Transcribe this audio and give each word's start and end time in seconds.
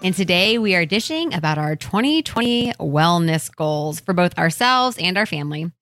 And 0.00 0.14
today 0.14 0.58
we 0.58 0.76
are 0.76 0.86
dishing 0.86 1.34
about 1.34 1.58
our 1.58 1.74
2020 1.74 2.72
wellness 2.74 3.54
goals 3.54 3.98
for 3.98 4.14
both 4.14 4.38
ourselves 4.38 4.96
and 4.96 5.18
our 5.18 5.26
family 5.26 5.72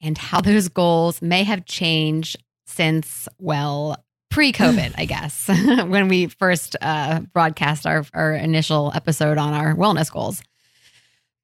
and 0.00 0.16
how 0.16 0.40
those 0.40 0.68
goals 0.68 1.20
may 1.20 1.44
have 1.44 1.66
changed 1.66 2.42
since, 2.66 3.28
well, 3.38 4.02
pre 4.30 4.52
COVID, 4.52 4.94
I 4.98 5.04
guess, 5.04 5.48
when 5.86 6.08
we 6.08 6.28
first 6.28 6.76
uh, 6.80 7.20
broadcast 7.34 7.86
our, 7.86 8.06
our 8.14 8.32
initial 8.32 8.90
episode 8.94 9.36
on 9.36 9.52
our 9.52 9.74
wellness 9.74 10.10
goals. 10.10 10.42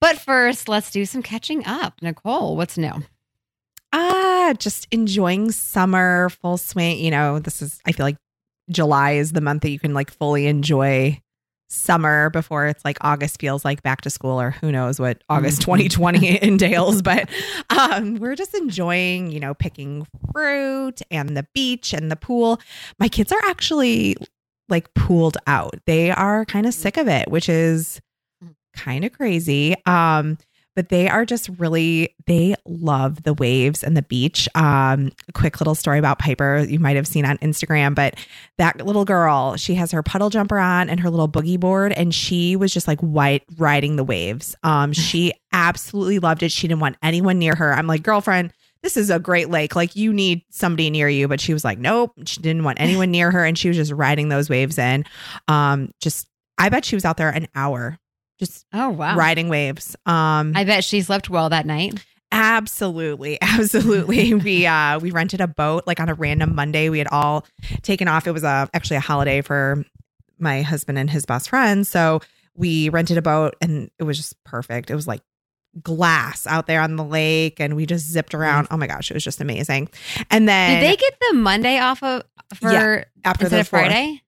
But 0.00 0.18
first, 0.18 0.66
let's 0.66 0.90
do 0.90 1.04
some 1.04 1.22
catching 1.22 1.66
up. 1.66 2.00
Nicole, 2.00 2.56
what's 2.56 2.78
new? 2.78 3.02
Ah, 3.92 4.54
just 4.59 4.88
enjoying 4.90 5.50
summer, 5.50 6.30
full 6.30 6.56
swing. 6.56 6.98
You 6.98 7.10
know, 7.10 7.38
this 7.38 7.60
is, 7.60 7.80
I 7.84 7.92
feel 7.92 8.06
like 8.06 8.16
July 8.70 9.12
is 9.12 9.32
the 9.32 9.42
month 9.42 9.62
that 9.62 9.70
you 9.70 9.78
can 9.78 9.92
like 9.92 10.10
fully 10.10 10.46
enjoy 10.46 11.20
summer 11.68 12.30
before 12.30 12.66
it's 12.66 12.84
like 12.84 12.96
August 13.02 13.38
feels 13.40 13.65
like 13.65 13.82
back 13.82 14.01
to 14.01 14.10
school 14.10 14.40
or 14.40 14.52
who 14.52 14.73
knows 14.73 14.98
what 14.98 15.23
August 15.29 15.60
2020 15.60 16.43
entails 16.43 17.02
but 17.02 17.29
um 17.70 18.15
we're 18.16 18.34
just 18.34 18.54
enjoying 18.54 19.30
you 19.30 19.38
know 19.38 19.52
picking 19.54 20.06
fruit 20.32 21.02
and 21.10 21.37
the 21.37 21.46
beach 21.54 21.93
and 21.93 22.10
the 22.10 22.16
pool. 22.16 22.59
My 22.98 23.09
kids 23.09 23.32
are 23.32 23.40
actually 23.46 24.16
like 24.70 24.93
pooled 24.95 25.37
out. 25.46 25.74
They 25.87 26.10
are 26.10 26.45
kind 26.46 26.66
of 26.66 26.73
sick 26.73 26.96
of 26.96 27.06
it 27.06 27.30
which 27.30 27.48
is 27.48 28.00
kind 28.74 29.04
of 29.04 29.12
crazy. 29.12 29.76
Um 29.84 30.38
but 30.79 30.90
they 30.90 31.09
are 31.09 31.24
just 31.24 31.48
really 31.59 32.15
they 32.29 32.54
love 32.65 33.24
the 33.24 33.34
waves 33.34 33.82
and 33.82 33.96
the 33.96 34.02
beach. 34.02 34.48
Um 34.54 35.10
quick 35.34 35.59
little 35.59 35.74
story 35.74 35.98
about 35.98 36.21
piper. 36.21 36.59
You 36.59 36.79
might 36.79 36.95
have 36.95 37.09
seen 37.09 37.24
on 37.24 37.37
instagram 37.38 37.96
but 37.96 38.15
that 38.59 38.87
little 38.87 39.04
girl 39.04 39.56
she 39.56 39.74
has 39.74 39.90
her 39.90 40.04
puddle 40.04 40.30
jumper 40.30 40.56
on 40.56 40.88
and 40.88 41.01
her 41.01 41.10
little 41.10 41.29
boogie 41.29 41.59
board 41.59 41.90
and 41.95 42.15
she 42.15 42.54
was 42.54 42.73
just 42.73 42.87
like 42.87 43.01
white 43.01 43.43
riding 43.56 43.96
the 43.96 44.04
waves. 44.04 44.54
Um 44.62 44.93
she 45.09 45.32
absolutely 45.52 46.21
loved 46.21 46.45
it. 46.45 46.52
She 46.52 46.68
didn't 46.68 46.80
want 46.80 46.96
anyone 47.02 47.40
near 47.40 47.56
her. 47.56 47.74
I'm 47.74 47.88
like 47.88 48.04
girlfriend 48.04 48.52
this 48.84 48.96
is 48.96 49.10
a 49.10 49.18
great 49.18 49.51
lake. 49.51 49.74
Like 49.74 49.96
you 49.96 50.12
need 50.12 50.43
somebody 50.51 50.90
near 50.90 51.09
you. 51.09 51.26
But 51.26 51.40
she 51.40 51.52
was 51.52 51.65
like 51.65 51.80
nope. 51.80 52.12
She 52.24 52.40
didn't 52.40 52.62
want 52.62 52.79
anyone 52.80 53.10
near 53.10 53.32
her 53.32 53.45
and 53.45 53.59
she 53.59 53.66
was 53.66 53.76
just 53.76 53.90
riding 53.90 54.29
those 54.29 54.49
waves 54.49 54.79
in. 54.79 55.04
Um 55.49 55.90
just 56.01 56.29
i 56.56 56.68
bet 56.68 56.84
she 56.84 56.95
was 56.95 57.04
out 57.04 57.16
there 57.16 57.30
an 57.30 57.49
hour 57.56 57.99
just 58.38 58.66
Oh, 58.72 58.90
wow. 58.90 59.16
riding 59.16 59.48
waves. 59.48 59.96
Um, 60.06 60.52
I 60.56 60.64
bet 60.64 60.84
she 60.84 61.00
slept 61.02 61.28
well 61.30 61.48
that 61.50 61.66
night. 61.66 62.04
absolutely, 62.32 63.38
absolutely. 63.42 64.34
we 64.47 64.66
uh 64.66 64.98
we 64.98 65.10
rented 65.10 65.41
a 65.41 65.47
boat 65.48 65.84
like 65.86 66.00
on 66.00 66.08
a 66.08 66.14
random 66.14 66.54
Monday. 66.54 66.88
We 66.88 66.98
had 66.98 67.09
all 67.09 67.47
taken 67.82 68.09
off. 68.09 68.26
It 68.26 68.32
was 68.32 68.44
a 68.44 68.69
actually 68.75 68.97
a 68.97 69.00
holiday 69.00 69.41
for 69.41 69.84
my 70.38 70.62
husband 70.62 70.98
and 70.98 71.10
his 71.10 71.26
best 71.26 71.48
friend. 71.48 71.86
So 71.86 72.20
we 72.54 72.88
rented 72.91 73.19
a 73.19 73.22
boat 73.22 73.56
and 73.60 73.91
it 73.98 74.04
was 74.04 74.16
just 74.16 74.42
perfect. 74.44 74.91
It 74.91 74.94
was 74.94 75.06
like 75.06 75.22
glass 75.82 76.47
out 76.47 76.66
there 76.66 76.81
on 76.81 76.97
the 76.97 77.04
lake 77.04 77.60
and 77.60 77.77
we 77.77 77.87
just 77.87 78.06
zipped 78.09 78.34
around. 78.34 78.69
Oh 78.71 78.77
my 78.77 78.87
gosh, 78.87 79.10
it 79.10 79.15
was 79.15 79.25
just 79.25 79.41
amazing. 79.41 79.88
And 80.31 80.48
then 80.48 80.81
Did 80.81 80.91
they 80.91 80.97
get 80.97 81.15
the 81.31 81.34
Monday 81.37 81.78
off 81.78 82.03
of 82.03 82.22
for 82.54 82.72
Yeah, 82.72 83.04
after 83.25 83.48
the 83.48 83.60
of 83.60 83.69
Friday? 83.69 84.22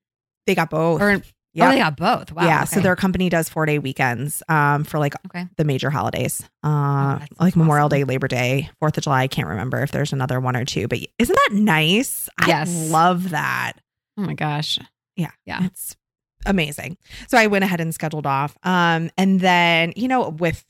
they 0.47 0.55
got 0.55 0.71
both. 0.71 1.01
Or 1.01 1.23
Yeah. 1.53 1.67
oh, 1.69 1.71
they 1.73 1.79
got 1.79 1.97
both. 1.97 2.33
Wow. 2.33 2.45
yeah, 2.45 2.65
so 2.65 2.81
their 2.81 2.95
company 2.95 3.29
does 3.29 3.49
four 3.49 3.67
day 3.67 3.79
weekends 3.79 4.43
um, 4.49 4.85
for 4.85 4.99
like 4.99 5.15
okay. 5.27 5.47
the 5.57 5.65
major 5.65 5.91
holidays, 5.91 6.43
uh, 6.63 7.19
Oh, 7.21 7.27
like 7.41 7.57
Memorial 7.57 7.87
awesome. 7.87 7.99
Day, 7.99 8.05
Labor 8.05 8.29
Day, 8.29 8.71
Fourth 8.79 8.97
of 8.97 9.03
July. 9.05 9.23
I 9.23 9.29
can't 9.29 9.49
remember 9.49 9.83
if 9.83 9.91
there's 9.91 10.13
another 10.13 10.39
one 10.41 10.55
or 10.57 10.65
two, 10.65 10.87
but 10.87 11.01
isn't 11.19 11.35
that 11.35 11.51
nice? 11.53 12.29
Yes. 12.47 12.69
I 12.71 12.87
love 12.93 13.31
that. 13.31 13.73
Oh 14.17 14.23
my 14.23 14.35
gosh. 14.35 14.79
Yeah, 15.17 15.31
Yeah. 15.45 15.65
it's 15.65 15.97
amazing. 16.47 16.97
So 17.29 17.37
I 17.39 17.47
went 17.47 17.65
ahead 17.65 17.81
and 17.81 17.95
scheduled 17.95 18.27
off, 18.27 18.57
um, 18.63 19.11
and 19.19 19.41
then 19.41 19.93
you 19.97 20.09
know, 20.09 20.29
with 20.31 20.65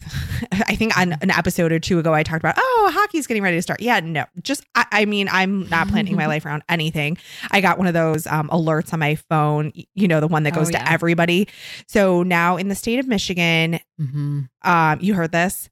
I 0.66 0.76
think 0.76 0.96
on 0.98 1.12
an 1.20 1.30
episode 1.30 1.72
or 1.72 1.78
two 1.78 1.98
ago, 1.98 2.12
I 2.14 2.22
talked 2.22 2.42
about 2.42 2.54
oh, 2.58 2.90
hockey's 2.94 3.26
getting 3.26 3.42
ready 3.42 3.56
to 3.56 3.62
start. 3.62 3.80
Yeah, 3.80 4.00
no, 4.00 4.24
just 4.42 4.64
I, 4.74 4.86
I 4.92 5.04
mean, 5.04 5.28
I'm 5.30 5.68
not 5.68 5.88
planning 5.88 6.16
my 6.16 6.26
life 6.34 6.44
around 6.44 6.62
anything. 6.68 7.18
I 7.50 7.60
got 7.60 7.78
one 7.78 7.86
of 7.86 7.94
those 7.94 8.26
um, 8.26 8.48
alerts 8.48 8.92
on 8.92 8.98
my 9.00 9.14
phone, 9.14 9.72
you 9.94 10.08
know, 10.08 10.20
the 10.20 10.28
one 10.28 10.42
that 10.44 10.52
Oh, 10.54 10.56
goes 10.60 10.70
yeah. 10.72 10.84
to 10.84 10.92
everybody. 10.92 11.48
So 11.86 12.22
now 12.22 12.56
in 12.56 12.68
the 12.68 12.74
state 12.74 12.98
of 12.98 13.06
Michigan, 13.06 13.80
Mm-hmm. 14.00 14.40
um, 14.62 14.98
you 15.02 15.12
heard 15.14 15.30
this. 15.32 15.68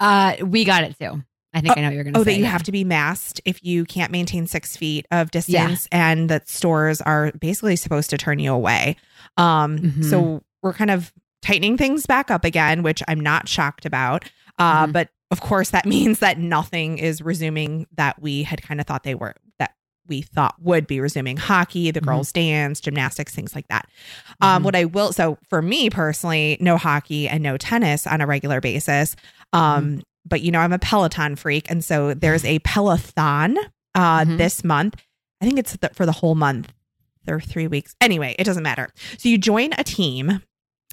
Uh, 0.00 0.36
we 0.42 0.64
got 0.64 0.84
it 0.84 0.98
too. 0.98 1.22
I 1.58 1.60
think 1.60 1.76
I 1.76 1.80
know 1.80 1.88
what 1.88 1.94
you're 1.94 2.04
going 2.04 2.14
to 2.14 2.20
Oh, 2.20 2.22
say. 2.24 2.32
that 2.32 2.38
you 2.38 2.44
yeah. 2.44 2.50
have 2.50 2.62
to 2.64 2.72
be 2.72 2.84
masked 2.84 3.40
if 3.44 3.62
you 3.64 3.84
can't 3.84 4.10
maintain 4.12 4.46
six 4.46 4.76
feet 4.76 5.06
of 5.10 5.30
distance, 5.30 5.88
and 5.92 6.28
that 6.30 6.48
stores 6.48 7.00
are 7.00 7.32
basically 7.32 7.76
supposed 7.76 8.10
to 8.10 8.16
turn 8.18 8.38
you 8.38 8.52
away. 8.52 8.96
Um, 9.36 9.78
Mhm. 9.78 10.04
so 10.10 10.42
we're 10.62 10.72
kind 10.72 10.90
of 10.90 11.12
tightening 11.42 11.76
things 11.76 12.06
back 12.06 12.30
up 12.30 12.44
again, 12.44 12.82
which 12.82 13.02
I'm 13.08 13.20
not 13.20 13.48
shocked 13.48 13.84
about. 13.86 14.24
Uh, 14.58 14.86
Mhm. 14.86 14.92
but 14.92 15.08
of 15.30 15.40
course, 15.40 15.70
that 15.70 15.84
means 15.86 16.18
that 16.20 16.38
nothing 16.38 16.98
is 16.98 17.20
resuming 17.22 17.86
that 17.96 18.20
we 18.20 18.42
had 18.44 18.62
kind 18.62 18.80
of 18.80 18.86
thought 18.86 19.02
they 19.04 19.14
were 19.14 19.34
that 19.58 19.72
we 20.08 20.22
thought 20.22 20.54
would 20.60 20.86
be 20.86 21.00
resuming 21.00 21.36
hockey, 21.36 21.90
the 21.90 22.00
Mhm. 22.00 22.04
girls' 22.06 22.32
dance, 22.32 22.80
gymnastics, 22.80 23.34
things 23.34 23.54
like 23.54 23.68
that. 23.68 23.86
Um, 24.40 24.62
Mhm. 24.62 24.64
what 24.64 24.74
I 24.76 24.84
will, 24.86 25.12
so 25.12 25.36
for 25.50 25.60
me 25.60 25.90
personally, 25.90 26.56
no 26.60 26.76
hockey 26.78 27.28
and 27.28 27.42
no 27.42 27.56
tennis 27.58 28.06
on 28.06 28.20
a 28.22 28.26
regular 28.26 28.60
basis. 28.60 29.14
Um, 29.52 30.02
but 30.28 30.42
you 30.42 30.50
know, 30.50 30.60
I'm 30.60 30.72
a 30.72 30.78
Peloton 30.78 31.36
freak, 31.36 31.70
and 31.70 31.84
so 31.84 32.14
there's 32.14 32.44
a 32.44 32.58
Peloton 32.60 33.58
uh 33.94 34.20
Mhm. 34.24 34.38
this 34.38 34.62
month. 34.64 34.96
I 35.40 35.44
think 35.46 35.58
it's 35.58 35.76
the, 35.76 35.90
for 35.94 36.04
the 36.06 36.12
whole 36.12 36.34
month. 36.34 36.72
or 37.28 37.40
three 37.40 37.66
weeks. 37.66 37.94
Anyway, 38.00 38.34
it 38.38 38.44
doesn't 38.44 38.62
matter. 38.62 38.88
So 39.18 39.28
you 39.28 39.36
join 39.36 39.70
a 39.76 39.84
team, 39.84 40.40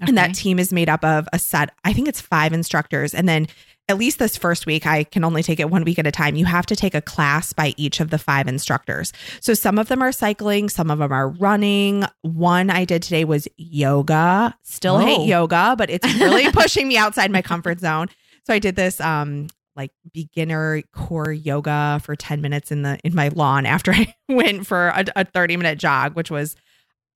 and 0.02 0.18
that 0.18 0.36
team 0.36 0.60
is 0.60 0.74
made 0.74 0.90
up 0.90 1.02
of 1.06 1.30
a 1.32 1.40
set. 1.40 1.70
I 1.86 1.94
think 1.94 2.10
it's 2.10 2.20
five 2.20 2.52
instructors, 2.52 3.14
and 3.14 3.30
then 3.30 3.48
at 3.88 3.98
least 3.98 4.20
this 4.20 4.36
first 4.36 4.66
week, 4.66 4.86
I 4.86 5.06
can 5.06 5.24
only 5.24 5.44
take 5.44 5.62
it 5.62 5.70
one 5.70 5.86
week 5.86 5.98
at 5.98 6.06
a 6.08 6.12
time. 6.12 6.36
You 6.36 6.44
have 6.44 6.66
to 6.66 6.76
take 6.76 6.94
a 6.94 7.00
class 7.00 7.54
by 7.54 7.74
each 7.78 8.02
of 8.02 8.10
the 8.10 8.18
five 8.18 8.50
instructors. 8.50 9.14
So 9.40 9.54
some 9.54 9.78
of 9.80 9.88
them 9.88 10.02
are 10.02 10.12
cycling, 10.12 10.68
some 10.68 10.92
of 10.92 11.00
them 11.00 11.14
are 11.14 11.30
running. 11.30 12.04
One 12.24 12.70
I 12.70 12.84
did 12.84 13.02
today 13.04 13.24
was 13.24 13.48
yoga. 13.56 14.58
Still 14.64 14.96
Oh. 14.96 15.06
hate 15.06 15.26
yoga, 15.28 15.76
but 15.78 15.90
it's 15.90 16.12
really 16.16 16.52
pushing 16.52 16.88
me 16.90 16.98
outside 16.98 17.32
my 17.32 17.42
comfort 17.42 17.80
zone. 17.80 18.10
So 18.46 18.54
I 18.54 18.60
did 18.60 18.76
this 18.76 19.00
um 19.02 19.48
like 19.76 19.92
beginner 20.14 20.82
core 20.94 21.32
yoga 21.34 22.00
for 22.04 22.16
10 22.16 22.40
minutes 22.42 22.72
in 22.72 22.84
the 22.84 22.98
in 23.04 23.14
my 23.14 23.28
lawn 23.30 23.66
after 23.76 23.92
I 23.94 24.14
went 24.30 24.66
for 24.68 24.88
a, 24.90 25.06
a 25.16 25.26
30 25.26 25.58
minute 25.58 25.80
jog, 25.80 26.16
which 26.16 26.32
was 26.32 26.56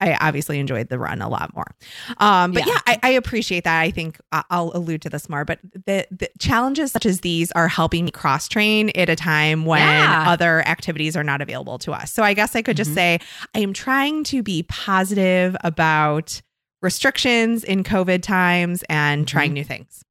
I 0.02 0.16
obviously 0.22 0.60
enjoyed 0.60 0.88
the 0.88 0.98
run 0.98 1.22
a 1.22 1.28
lot 1.28 1.54
more. 1.54 1.76
Um, 2.20 2.54
but 2.54 2.66
Yeah. 2.66 2.72
yeah, 2.74 2.80
I, 2.88 3.00
I 3.04 3.10
appreciate 3.12 3.66
that. 3.66 3.82
I 3.82 3.92
think 3.92 4.18
I'll 4.32 4.72
allude 4.74 5.02
to 5.02 5.10
this 5.10 5.28
more, 5.28 5.44
but 5.44 5.60
the, 5.74 6.08
the 6.10 6.30
challenges 6.40 6.94
such 6.94 7.06
as 7.06 7.20
these 7.20 7.52
are 7.52 7.68
helping 7.68 8.06
me 8.06 8.12
cross 8.12 8.48
train 8.48 8.92
at 8.96 9.10
a 9.10 9.16
time 9.18 9.66
when 9.66 9.82
Yeah. 9.82 10.24
other 10.26 10.66
activities 10.66 11.18
are 11.18 11.24
not 11.24 11.42
available 11.42 11.78
to 11.80 11.92
us. 11.92 12.14
So 12.14 12.24
I 12.24 12.34
guess 12.34 12.56
I 12.56 12.62
could 12.62 12.78
just 12.78 12.92
Mhm. 12.92 12.96
say 12.96 13.20
I 13.54 13.60
am 13.60 13.74
trying 13.74 14.24
to 14.26 14.42
be 14.42 14.64
positive 14.64 15.58
about 15.66 16.42
restrictions 16.82 17.66
in 17.66 17.84
COVID 17.84 18.22
times 18.24 18.84
and 18.90 19.28
trying 19.28 19.52
new 19.52 19.66
things. 19.66 20.06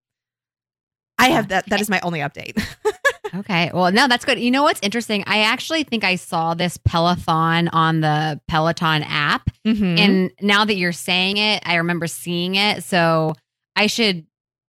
I 1.19 1.29
have 1.31 1.49
that. 1.49 1.67
That 1.67 1.81
is 1.81 1.89
my 1.91 2.01
only 2.03 2.21
update. 2.21 2.61
Okay. 3.35 3.71
Well, 3.75 3.93
no, 3.93 4.09
that's 4.09 4.25
good. 4.25 4.41
You 4.41 4.51
know 4.51 4.63
what's 4.63 4.81
interesting? 4.83 5.23
I 5.27 5.41
actually 5.41 5.83
think 5.85 6.03
I 6.03 6.15
saw 6.17 6.55
this 6.55 6.79
Peloton 6.79 7.69
on 7.69 8.01
the 8.01 8.41
Peloton 8.49 9.03
app. 9.03 9.51
Mhm. 9.67 9.99
And 9.99 10.31
now 10.41 10.65
that 10.65 10.77
you're 10.77 10.93
saying 10.93 11.37
it, 11.37 11.63
I 11.67 11.75
remember 11.75 12.07
seeing 12.07 12.55
it. 12.55 12.85
So 12.85 13.35
I 13.77 13.87
should 13.87 14.25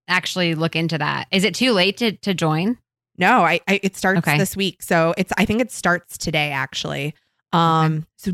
actually 0.09 0.55
look 0.55 0.75
into 0.75 0.97
that. 0.97 1.27
Is 1.31 1.45
it 1.45 1.55
too 1.55 1.71
late 1.71 1.95
to, 1.97 2.11
to 2.17 2.33
join? 2.33 2.77
No, 3.17 3.43
I, 3.45 3.61
I 3.65 3.79
it 3.81 3.95
starts 3.95 4.27
Okay. 4.27 4.37
this 4.37 4.57
week. 4.57 4.83
So 4.83 5.13
it's 5.17 5.31
I 5.37 5.45
think 5.45 5.61
it 5.61 5.71
starts 5.71 6.17
today 6.17 6.51
actually. 6.51 7.15
Um 7.53 8.05
so 8.17 8.31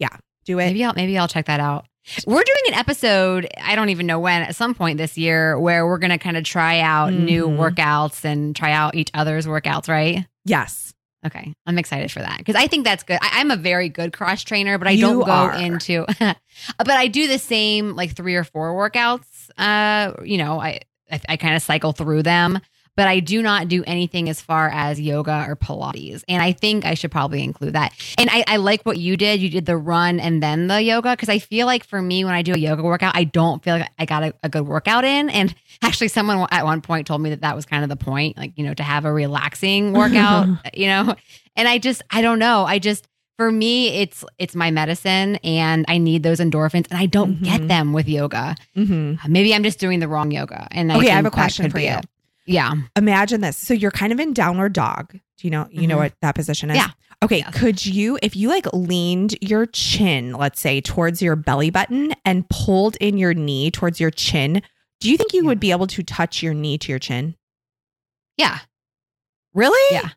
yeah, 0.00 0.08
do 0.44 0.58
it. 0.58 0.66
Maybe 0.66 0.82
I'll 0.84 0.94
maybe 0.96 1.16
I'll 1.16 1.28
check 1.28 1.46
that 1.46 1.60
out. 1.60 1.86
We're 2.26 2.42
doing 2.42 2.62
an 2.68 2.74
episode, 2.74 3.48
I 3.62 3.74
don't 3.74 3.90
even 3.90 4.06
know 4.06 4.18
when, 4.18 4.42
at 4.42 4.56
some 4.56 4.74
point 4.74 4.98
this 4.98 5.16
year, 5.18 5.58
where 5.58 5.86
we're 5.86 5.98
going 5.98 6.10
to 6.10 6.18
kind 6.18 6.36
of 6.36 6.44
try 6.44 6.80
out 6.80 7.12
new 7.12 7.46
Mhm. 7.48 7.56
workouts 7.58 8.24
and 8.24 8.54
try 8.56 8.72
out 8.72 8.94
each 8.94 9.10
other's 9.14 9.46
workouts, 9.46 9.88
right? 9.88 10.26
Yes. 10.44 10.94
Okay. 11.26 11.52
I'm 11.66 11.78
excited 11.78 12.10
for 12.12 12.20
that 12.20 12.38
because 12.38 12.54
I 12.54 12.66
think 12.68 12.84
that's 12.84 13.02
good. 13.02 13.18
I, 13.20 13.40
I'm 13.40 13.50
a 13.50 13.56
very 13.56 13.88
good 13.88 14.12
cross 14.12 14.42
trainer, 14.44 14.78
but 14.78 14.86
I 14.88 14.92
You 14.92 15.00
don't 15.02 15.24
go 15.24 15.30
are. 15.32 15.52
into, 15.54 16.06
but 16.18 16.88
I 16.90 17.08
do 17.08 17.26
the 17.26 17.38
same 17.38 17.96
like 17.96 18.14
three 18.14 18.36
or 18.36 18.44
four 18.44 18.72
workouts. 18.74 19.50
Uh, 19.58 20.12
you 20.24 20.38
know, 20.38 20.60
I, 20.60 20.80
I, 21.10 21.20
I 21.30 21.36
kind 21.36 21.54
of 21.56 21.62
cycle 21.62 21.92
through 21.92 22.22
them. 22.22 22.60
But 22.98 23.06
I 23.06 23.20
do 23.20 23.42
not 23.42 23.68
do 23.68 23.84
anything 23.86 24.28
as 24.28 24.40
far 24.40 24.68
as 24.70 25.00
yoga 25.00 25.44
or 25.48 25.54
Pilates. 25.54 26.24
And 26.28 26.42
I 26.42 26.50
think 26.50 26.84
I 26.84 26.94
should 26.94 27.12
probably 27.12 27.44
include 27.44 27.74
that. 27.74 27.92
And 28.18 28.28
I, 28.28 28.42
I 28.48 28.56
like 28.56 28.82
what 28.82 28.98
you 28.98 29.16
did. 29.16 29.40
You 29.40 29.48
did 29.48 29.66
the 29.66 29.76
run 29.76 30.18
and 30.18 30.42
then 30.42 30.66
the 30.66 30.82
yoga. 30.82 31.16
Cause 31.16 31.28
I 31.28 31.38
feel 31.38 31.66
like 31.66 31.84
for 31.84 32.02
me, 32.02 32.24
when 32.24 32.34
I 32.34 32.42
do 32.42 32.54
a 32.54 32.58
yoga 32.58 32.82
workout, 32.82 33.14
I 33.14 33.22
don't 33.22 33.62
feel 33.62 33.78
like 33.78 33.88
I 34.00 34.04
got 34.04 34.24
a, 34.24 34.34
a 34.42 34.48
good 34.48 34.66
workout 34.66 35.04
in. 35.04 35.30
And 35.30 35.54
actually, 35.82 36.08
someone 36.08 36.44
at 36.50 36.64
one 36.64 36.80
point 36.80 37.06
told 37.06 37.20
me 37.20 37.30
that 37.30 37.42
that 37.42 37.54
was 37.54 37.64
kind 37.66 37.84
of 37.84 37.88
the 37.88 37.94
point, 38.04 38.36
like, 38.36 38.52
you 38.56 38.64
know, 38.64 38.74
to 38.74 38.82
have 38.82 39.04
a 39.04 39.12
relaxing 39.12 39.92
workout, 40.00 40.48
you 40.74 40.88
know? 40.88 41.14
And 41.54 41.68
I 41.68 41.78
just, 41.78 42.02
I 42.10 42.20
don't 42.20 42.40
know. 42.40 42.64
I 42.64 42.80
just, 42.80 43.06
for 43.36 43.52
me, 43.52 44.00
it's 44.02 44.24
it's 44.38 44.56
my 44.56 44.72
medicine, 44.72 45.36
and 45.44 45.84
I 45.86 45.98
need 45.98 46.24
those 46.24 46.40
endorphins, 46.40 46.88
and 46.90 46.98
I 46.98 47.06
don't 47.06 47.36
Mhm. 47.36 47.44
get 47.44 47.68
them 47.68 47.92
with 47.92 48.08
yoga. 48.08 48.56
Mhm. 48.76 49.20
Maybe 49.28 49.54
I'm 49.54 49.62
just 49.62 49.78
doing 49.78 50.00
the 50.00 50.08
wrong 50.08 50.32
yoga. 50.32 50.66
And 50.72 50.90
Okay, 50.90 50.98
I 50.98 51.00
think 51.02 51.12
have 51.12 51.26
a 51.26 51.30
question 51.30 51.70
for 51.70 51.78
you. 51.78 51.98
Yeah. 52.48 52.72
Imagine 52.96 53.40
this. 53.42 53.56
So 53.56 53.74
you're 53.74 53.90
kind 53.90 54.12
of 54.12 54.18
in 54.18 54.32
downward 54.32 54.72
dog. 54.72 55.12
Do 55.12 55.20
you 55.46 55.50
know 55.50 55.68
you 55.70 55.86
know 55.86 55.96
Mhm. 55.96 56.00
what 56.00 56.14
that 56.22 56.34
position 56.34 56.70
is? 56.70 56.76
Yeah. 56.76 56.88
Okay. 57.22 57.38
Yes. 57.38 57.54
Could 57.54 57.84
you, 57.84 58.18
if 58.22 58.34
you 58.36 58.48
like 58.48 58.66
leaned 58.72 59.36
your 59.40 59.66
chin, 59.66 60.32
let's 60.32 60.60
say, 60.60 60.80
towards 60.80 61.20
your 61.20 61.36
belly 61.36 61.70
button 61.70 62.14
and 62.24 62.48
pulled 62.48 62.96
in 62.96 63.18
your 63.18 63.34
knee 63.34 63.70
towards 63.70 64.00
your 64.00 64.10
chin, 64.10 64.62
do 65.00 65.10
you 65.10 65.16
think 65.16 65.32
you 65.32 65.42
Yeah. 65.42 65.48
would 65.48 65.60
be 65.60 65.70
able 65.72 65.86
to 65.88 66.02
touch 66.02 66.42
your 66.42 66.54
knee 66.54 66.78
to 66.78 66.90
your 66.90 66.98
chin? 66.98 67.34
Yeah. 68.36 68.60
Really? 69.52 69.80
Yeah. 69.96 70.08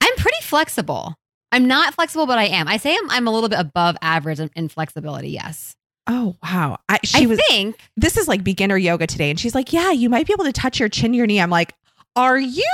I'm 0.00 0.14
pretty 0.16 0.40
flexible. 0.42 1.14
I'm 1.52 1.66
not 1.66 1.94
flexible, 1.94 2.26
but 2.26 2.38
I 2.38 2.44
am. 2.44 2.68
I 2.68 2.76
say 2.76 2.96
I'm, 2.96 3.10
I'm 3.10 3.26
a 3.26 3.30
little 3.30 3.48
bit 3.48 3.58
above 3.60 3.96
average 4.02 4.40
in, 4.40 4.50
in 4.56 4.68
flexibility. 4.68 5.30
Yes. 5.30 5.74
Oh 6.06 6.36
wow. 6.42 6.78
I, 6.88 6.98
she 7.04 7.24
I 7.24 7.26
was. 7.26 7.40
think. 7.48 7.76
This 7.96 8.16
is 8.16 8.28
like 8.28 8.44
beginner 8.44 8.76
yoga 8.76 9.06
today, 9.06 9.30
and 9.30 9.38
she's 9.40 9.54
like, 9.54 9.72
"Yeah, 9.72 9.90
you 9.90 10.08
might 10.08 10.26
be 10.26 10.32
able 10.32 10.44
to 10.44 10.52
touch 10.52 10.78
your 10.80 10.88
chin, 10.88 11.14
your 11.14 11.26
knee." 11.26 11.40
I'm 11.40 11.50
like, 11.50 11.74
"Are 12.14 12.38
you 12.38 12.64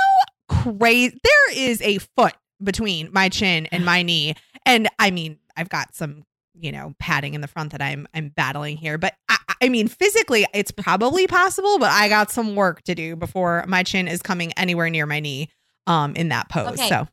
crazy? 0.49 1.19
There 1.23 1.53
is 1.57 1.81
a 1.81 1.97
foot 2.15 2.33
between 2.63 3.09
my 3.11 3.29
chin 3.29 3.67
and 3.71 3.83
my 3.85 4.03
knee, 4.03 4.35
and 4.65 4.87
I 4.99 5.11
mean, 5.11 5.39
I've 5.57 5.69
got 5.69 5.95
some." 5.95 6.23
you 6.55 6.71
know 6.71 6.93
padding 6.99 7.33
in 7.33 7.41
the 7.41 7.47
front 7.47 7.71
that 7.71 7.81
i'm 7.81 8.07
i'm 8.13 8.29
battling 8.29 8.77
here 8.77 8.99
but 8.99 9.15
I, 9.27 9.37
I 9.63 9.69
mean 9.69 9.87
physically 9.87 10.45
it's 10.53 10.69
probably 10.69 11.25
possible 11.25 11.79
but 11.79 11.89
i 11.89 12.07
got 12.07 12.29
some 12.29 12.55
work 12.55 12.83
to 12.83 12.93
do 12.93 13.15
before 13.15 13.65
my 13.67 13.81
chin 13.81 14.07
is 14.07 14.21
coming 14.21 14.53
anywhere 14.53 14.87
near 14.91 15.07
my 15.07 15.19
knee 15.19 15.49
um 15.87 16.15
in 16.15 16.29
that 16.29 16.49
pose 16.49 16.73
Okay. 16.73 16.87
so 16.89 17.07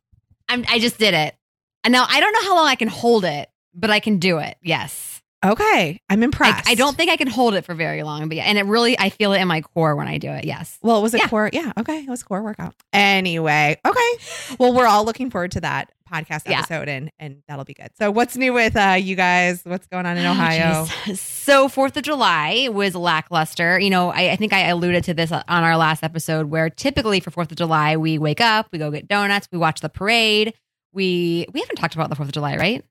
I'm, 0.51 0.67
I 0.69 0.79
just 0.79 0.99
did 0.99 1.15
it. 1.15 1.35
And 1.85 1.93
now 1.93 2.05
I 2.07 2.21
don't 2.21 2.33
know 2.35 2.43
how 2.43 2.57
long 2.57 2.67
I 2.67 2.75
can 2.75 2.89
hold 2.89 3.25
it, 3.25 3.49
but 3.73 3.89
I 3.89 3.99
can 4.01 4.19
do 4.19 4.39
it. 4.39 4.59
Yes. 4.63 5.20
Okay 5.45 6.01
i'm 6.11 6.23
impressed 6.23 6.69
I 6.69 6.75
don't 6.75 6.97
think 6.97 7.11
I 7.11 7.17
can 7.17 7.29
hold 7.29 7.55
it 7.55 7.65
for 7.65 7.75
very 7.75 8.03
long, 8.03 8.29
but 8.29 8.37
yeah. 8.37 8.45
And 8.45 8.59
it 8.59 8.65
really, 8.67 8.99
I 8.99 9.09
feel 9.11 9.33
it 9.33 9.41
in 9.41 9.49
my 9.49 9.61
core 9.63 9.97
when 9.97 10.07
I 10.09 10.19
do 10.19 10.31
it. 10.31 10.45
Yes. 10.45 10.79
Well, 10.83 10.99
it 10.99 11.03
was 11.03 11.15
a 11.15 11.19
Yeah. 11.19 11.29
core. 11.29 11.51
Yeah. 11.53 11.73
Okay. 11.79 11.99
It 12.05 12.09
was 12.09 12.23
a 12.23 12.25
core 12.25 12.43
workout. 12.43 12.75
Anyway. 12.93 13.79
Okay. 13.87 14.57
Well, 14.59 14.73
we're 14.75 14.87
all 14.87 15.05
looking 15.05 15.31
forward 15.31 15.53
to 15.53 15.61
that 15.63 15.91
podcast 16.11 16.43
Yeah. 16.49 16.59
episode 16.61 16.89
and 16.89 17.11
and 17.19 17.43
that'll 17.49 17.65
be 17.65 17.75
good. 17.75 17.91
So 17.99 18.11
what's 18.11 18.37
new 18.37 18.53
with 18.53 18.77
uh 18.77 18.97
you 19.01 19.17
guys? 19.17 19.63
What's 19.65 19.87
going 19.87 20.07
on 20.07 20.17
in 20.17 20.27
Oh, 20.27 20.33
Ohio? 20.33 20.85
jeez. 21.05 21.19
so 21.19 21.69
Fourth 21.69 21.97
of 21.97 22.03
July 22.05 22.69
was 22.71 22.95
lackluster. 22.95 23.81
You 23.81 23.91
know, 23.91 24.11
I, 24.11 24.33
I 24.33 24.37
think 24.37 24.53
I 24.53 24.61
alluded 24.69 25.05
to 25.05 25.15
this 25.15 25.33
on 25.33 25.43
our 25.49 25.77
last 25.77 26.05
episode, 26.05 26.47
where 26.51 26.71
typically 26.71 27.19
for 27.21 27.31
Fourth 27.31 27.51
of 27.51 27.57
July 27.57 27.97
we 27.97 28.19
wake 28.19 28.41
up, 28.41 28.69
we 28.73 28.79
go 28.79 28.91
get 28.91 29.09
donuts, 29.09 29.49
we 29.51 29.59
watch 29.59 29.81
the 29.81 29.89
parade. 29.89 30.55
We 30.93 31.47
we 31.53 31.61
haven't 31.61 31.77
talked 31.77 31.95
about 31.95 32.11
the 32.11 32.17
Fourth 32.17 32.29
of 32.29 32.35
July, 32.35 32.57
right? 32.57 32.85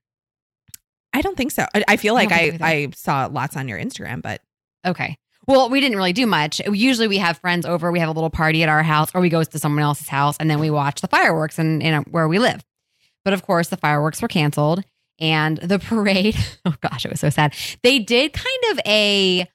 I 1.12 1.22
don't 1.22 1.36
think 1.36 1.50
so. 1.50 1.66
I, 1.74 1.84
I 1.88 1.96
feel 1.96 2.14
like 2.14 2.28
don't 2.28 2.62
I, 2.62 2.68
I 2.70 2.90
saw 2.94 3.28
lots 3.30 3.56
on 3.56 3.68
your 3.68 3.78
Instagram, 3.78 4.22
but 4.22 4.40
Okay. 4.86 5.16
Well, 5.46 5.68
we 5.68 5.80
didn't 5.80 5.96
really 5.96 6.12
do 6.12 6.26
much. 6.26 6.60
Usually 6.60 7.08
we 7.08 7.18
have 7.18 7.38
friends 7.38 7.66
over, 7.66 7.90
we 7.90 7.98
have 7.98 8.08
a 8.08 8.12
little 8.12 8.30
party 8.30 8.62
at 8.62 8.68
our 8.68 8.82
house, 8.82 9.10
or 9.14 9.20
we 9.20 9.28
go 9.28 9.42
to 9.42 9.58
someone 9.58 9.82
else's 9.82 10.08
house, 10.08 10.36
and 10.38 10.50
then 10.50 10.60
we 10.60 10.70
watch 10.70 11.00
the 11.00 11.08
fireworks 11.08 11.58
in, 11.58 11.82
in 11.82 12.02
where 12.04 12.28
we 12.28 12.38
live. 12.38 12.64
But 13.24 13.34
of 13.34 13.44
course, 13.44 13.68
the 13.68 13.76
fireworks 13.76 14.22
were 14.22 14.28
canceled, 14.28 14.84
and 15.18 15.58
the 15.58 15.78
parade. 15.80 16.36
Oh 16.64 16.74
gosh, 16.80 17.04
it 17.04 17.10
was 17.10 17.20
so 17.20 17.30
sad. 17.30 17.54
They 17.82 17.98
did 17.98 18.32
kind 18.32 18.72
of 18.72 18.80
a 18.86 19.48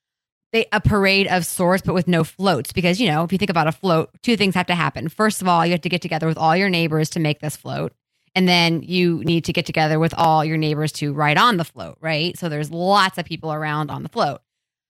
they, 0.51 0.65
a 0.71 0.81
parade 0.81 1.27
of 1.27 1.45
sorts, 1.45 1.83
but 1.85 1.93
with 1.93 2.07
no 2.07 2.23
floats, 2.23 2.73
because 2.73 2.99
you 2.99 3.07
know 3.07 3.23
if 3.23 3.31
you 3.31 3.37
think 3.37 3.51
about 3.51 3.67
a 3.67 3.71
float, 3.71 4.09
two 4.21 4.37
things 4.37 4.55
have 4.55 4.67
to 4.67 4.75
happen. 4.75 5.07
First 5.07 5.41
of 5.41 5.47
all, 5.47 5.65
you 5.65 5.71
have 5.71 5.81
to 5.81 5.89
get 5.89 6.01
together 6.01 6.27
with 6.27 6.37
all 6.37 6.55
your 6.55 6.69
neighbors 6.69 7.09
to 7.11 7.19
make 7.19 7.39
this 7.39 7.55
float. 7.55 7.93
And 8.35 8.47
then 8.47 8.83
you 8.83 9.23
need 9.23 9.45
to 9.45 9.53
get 9.53 9.65
together 9.65 9.97
with 9.97 10.13
all 10.13 10.43
your 10.43 10.57
neighbors 10.57 10.91
to 10.93 11.13
ride 11.13 11.37
on 11.37 11.55
the 11.55 11.63
float, 11.63 11.97
right? 12.01 12.37
So 12.37 12.49
there's 12.49 12.69
lots 12.69 13.17
of 13.17 13.25
people 13.25 13.53
around 13.53 13.89
on 13.89 14.03
the 14.03 14.09
float. 14.09 14.41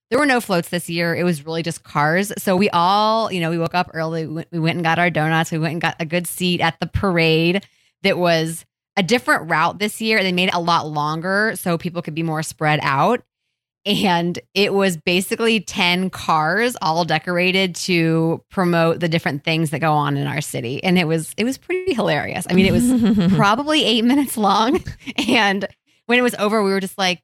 There 0.09 0.19
were 0.19 0.25
no 0.25 0.41
floats 0.41 0.69
this 0.69 0.89
year. 0.89 1.15
It 1.15 1.23
was 1.23 1.45
really 1.45 1.63
just 1.63 1.83
cars. 1.83 2.33
So 2.37 2.55
we 2.55 2.69
all, 2.71 3.31
you 3.31 3.39
know, 3.39 3.49
we 3.49 3.57
woke 3.57 3.75
up 3.75 3.91
early. 3.93 4.25
We 4.25 4.59
went, 4.59 4.75
and 4.75 4.83
got 4.83 4.99
our 4.99 5.09
donuts. 5.09 5.51
We 5.51 5.59
went 5.59 5.73
and 5.73 5.81
got 5.81 5.95
a 5.99 6.05
good 6.05 6.27
seat 6.27 6.59
at 6.59 6.79
the 6.79 6.87
parade 6.87 7.65
that 8.03 8.17
was 8.17 8.65
a 8.97 9.03
different 9.03 9.49
route 9.49 9.79
this 9.79 10.01
year. 10.01 10.23
They 10.23 10.31
made 10.31 10.49
it 10.49 10.55
a 10.55 10.59
lot 10.59 10.87
longer 10.87 11.53
so 11.55 11.77
people 11.77 12.01
could 12.01 12.15
be 12.15 12.23
more 12.23 12.43
spread 12.43 12.79
out. 12.81 13.23
And 13.85 14.39
it 14.55 14.73
was 14.73 14.97
basically 14.97 15.59
10 15.59 16.09
cars 16.09 16.75
all 16.81 17.05
decorated 17.05 17.75
to 17.75 18.43
promote 18.49 18.99
the 18.99 19.07
different 19.07 19.43
things 19.43 19.69
that 19.69 19.79
go 19.79 19.93
on 19.93 20.17
in 20.17 20.25
our 20.25 20.41
city. 20.41 20.83
And 20.83 20.97
it 20.97 21.07
was 21.07 21.33
it 21.37 21.43
was 21.43 21.57
pretty 21.57 21.93
hilarious. 21.93 22.47
I 22.49 22.53
mean, 22.53 22.65
it 22.65 22.71
was 22.71 23.33
probably 23.35 23.85
eight 23.85 24.03
minutes 24.03 24.37
long. 24.37 24.83
And 25.27 25.67
when 26.07 26.17
it 26.19 26.23
was 26.23 26.35
over, 26.35 26.63
we 26.63 26.71
were 26.71 26.79
just 26.79 26.97
like, 26.97 27.21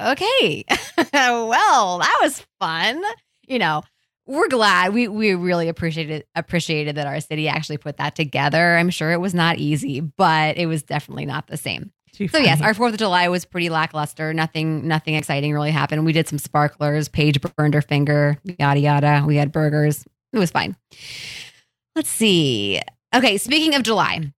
okay, 0.00 0.64
well, 1.12 1.98
that 1.98 2.18
was 2.22 2.44
fun. 2.58 3.02
You 3.46 3.58
know, 3.58 3.82
we're 4.26 4.48
glad. 4.48 4.94
We 4.94 5.08
we 5.08 5.34
really 5.34 5.68
appreciated 5.68 6.24
appreciated 6.34 6.96
that 6.96 7.06
our 7.06 7.20
city 7.20 7.48
actually 7.48 7.78
put 7.78 7.96
that 7.98 8.14
together. 8.14 8.76
I'm 8.76 8.90
sure 8.90 9.10
it 9.10 9.20
was 9.20 9.34
not 9.34 9.58
easy, 9.58 10.00
but 10.00 10.56
it 10.56 10.66
was 10.66 10.82
definitely 10.82 11.26
not 11.26 11.46
the 11.48 11.56
same. 11.56 11.92
So 12.14 12.38
yes, 12.38 12.60
our 12.60 12.74
Fourth 12.74 12.92
of 12.92 12.98
July 12.98 13.28
was 13.28 13.46
pretty 13.46 13.70
lackluster. 13.70 14.34
Nothing, 14.34 14.86
nothing 14.86 15.14
exciting 15.14 15.52
really 15.52 15.70
happened. 15.70 16.04
We 16.04 16.12
did 16.12 16.28
some 16.28 16.38
sparklers. 16.38 17.08
Paige 17.08 17.40
burned 17.56 17.72
her 17.72 17.80
finger. 17.80 18.36
Yada 18.58 18.80
yada. 18.80 19.24
We 19.26 19.36
had 19.36 19.50
burgers. 19.50 20.04
It 20.32 20.38
was 20.38 20.50
fine. 20.50 20.76
Let's 21.96 22.10
see. 22.10 22.80
Okay, 23.14 23.38
speaking 23.38 23.74
of 23.74 23.82
July. 23.82 24.32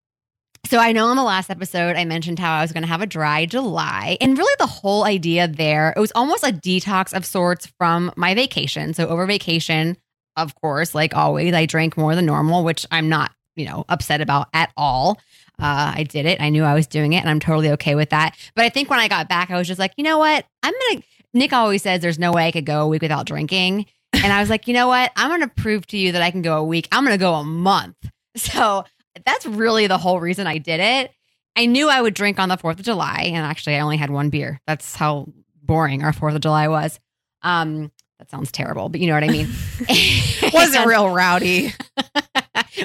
So 0.66 0.78
I 0.78 0.92
know 0.92 1.10
in 1.10 1.16
the 1.16 1.22
last 1.22 1.50
episode 1.50 1.94
I 1.94 2.04
mentioned 2.04 2.38
how 2.38 2.56
I 2.56 2.62
was 2.62 2.72
going 2.72 2.84
to 2.84 2.88
have 2.88 3.02
a 3.02 3.06
dry 3.06 3.44
July, 3.44 4.16
and 4.20 4.38
really 4.38 4.54
the 4.58 4.66
whole 4.66 5.04
idea 5.04 5.46
there 5.46 5.92
it 5.94 6.00
was 6.00 6.12
almost 6.14 6.42
a 6.42 6.52
detox 6.52 7.12
of 7.12 7.26
sorts 7.26 7.66
from 7.78 8.10
my 8.16 8.34
vacation. 8.34 8.94
So 8.94 9.06
over 9.08 9.26
vacation, 9.26 9.96
of 10.36 10.54
course, 10.54 10.94
like 10.94 11.14
always, 11.14 11.52
I 11.52 11.66
drank 11.66 11.96
more 11.96 12.14
than 12.14 12.26
normal, 12.26 12.64
which 12.64 12.86
I'm 12.90 13.08
not, 13.08 13.32
you 13.56 13.66
know, 13.66 13.84
upset 13.88 14.20
about 14.20 14.48
at 14.54 14.72
all. 14.76 15.20
Uh, 15.58 15.92
I 15.96 16.02
did 16.02 16.26
it. 16.26 16.40
I 16.40 16.48
knew 16.48 16.64
I 16.64 16.74
was 16.74 16.86
doing 16.86 17.12
it, 17.12 17.18
and 17.18 17.30
I'm 17.30 17.40
totally 17.40 17.70
okay 17.72 17.94
with 17.94 18.10
that. 18.10 18.36
But 18.56 18.64
I 18.64 18.68
think 18.68 18.90
when 18.90 18.98
I 18.98 19.08
got 19.08 19.28
back, 19.28 19.50
I 19.50 19.56
was 19.56 19.68
just 19.68 19.78
like, 19.78 19.92
you 19.96 20.04
know 20.04 20.18
what? 20.18 20.44
I'm 20.62 20.72
gonna. 20.90 21.02
Nick 21.32 21.52
always 21.52 21.82
says 21.82 22.00
there's 22.00 22.18
no 22.18 22.32
way 22.32 22.46
I 22.46 22.52
could 22.52 22.66
go 22.66 22.82
a 22.82 22.88
week 22.88 23.02
without 23.02 23.26
drinking, 23.26 23.86
and 24.12 24.32
I 24.32 24.40
was 24.40 24.50
like, 24.50 24.66
you 24.68 24.74
know 24.74 24.88
what? 24.88 25.10
I'm 25.16 25.30
gonna 25.30 25.48
prove 25.48 25.86
to 25.88 25.96
you 25.96 26.12
that 26.12 26.22
I 26.22 26.30
can 26.30 26.42
go 26.42 26.56
a 26.58 26.64
week. 26.64 26.88
I'm 26.92 27.04
gonna 27.04 27.18
go 27.18 27.34
a 27.34 27.44
month. 27.44 27.96
So 28.36 28.84
that's 29.24 29.46
really 29.46 29.86
the 29.86 29.96
whole 29.96 30.18
reason 30.18 30.48
I 30.48 30.58
did 30.58 30.80
it. 30.80 31.12
I 31.54 31.66
knew 31.66 31.88
I 31.88 32.02
would 32.02 32.14
drink 32.14 32.40
on 32.40 32.48
the 32.48 32.56
Fourth 32.56 32.80
of 32.80 32.84
July, 32.84 33.26
and 33.26 33.46
actually, 33.46 33.76
I 33.76 33.80
only 33.80 33.96
had 33.96 34.10
one 34.10 34.28
beer. 34.28 34.60
That's 34.66 34.96
how 34.96 35.28
boring 35.62 36.02
our 36.02 36.12
Fourth 36.12 36.34
of 36.34 36.40
July 36.40 36.66
was. 36.66 36.98
Um, 37.42 37.92
that 38.18 38.30
sounds 38.30 38.50
terrible, 38.50 38.88
but 38.88 39.00
you 39.00 39.06
know 39.06 39.14
what 39.14 39.22
I 39.22 39.28
mean. 39.28 39.48
wasn't 40.52 40.86
real 40.86 41.10
rowdy. 41.10 41.72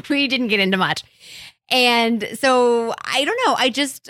we 0.10 0.28
didn't 0.28 0.50
get 0.50 0.60
into 0.60 0.78
much. 0.78 1.04
And 1.72 2.28
so 2.40 2.94
I 3.04 3.26
don't 3.26 3.40
know. 3.46 3.56
I 3.58 3.70
just 3.70 4.10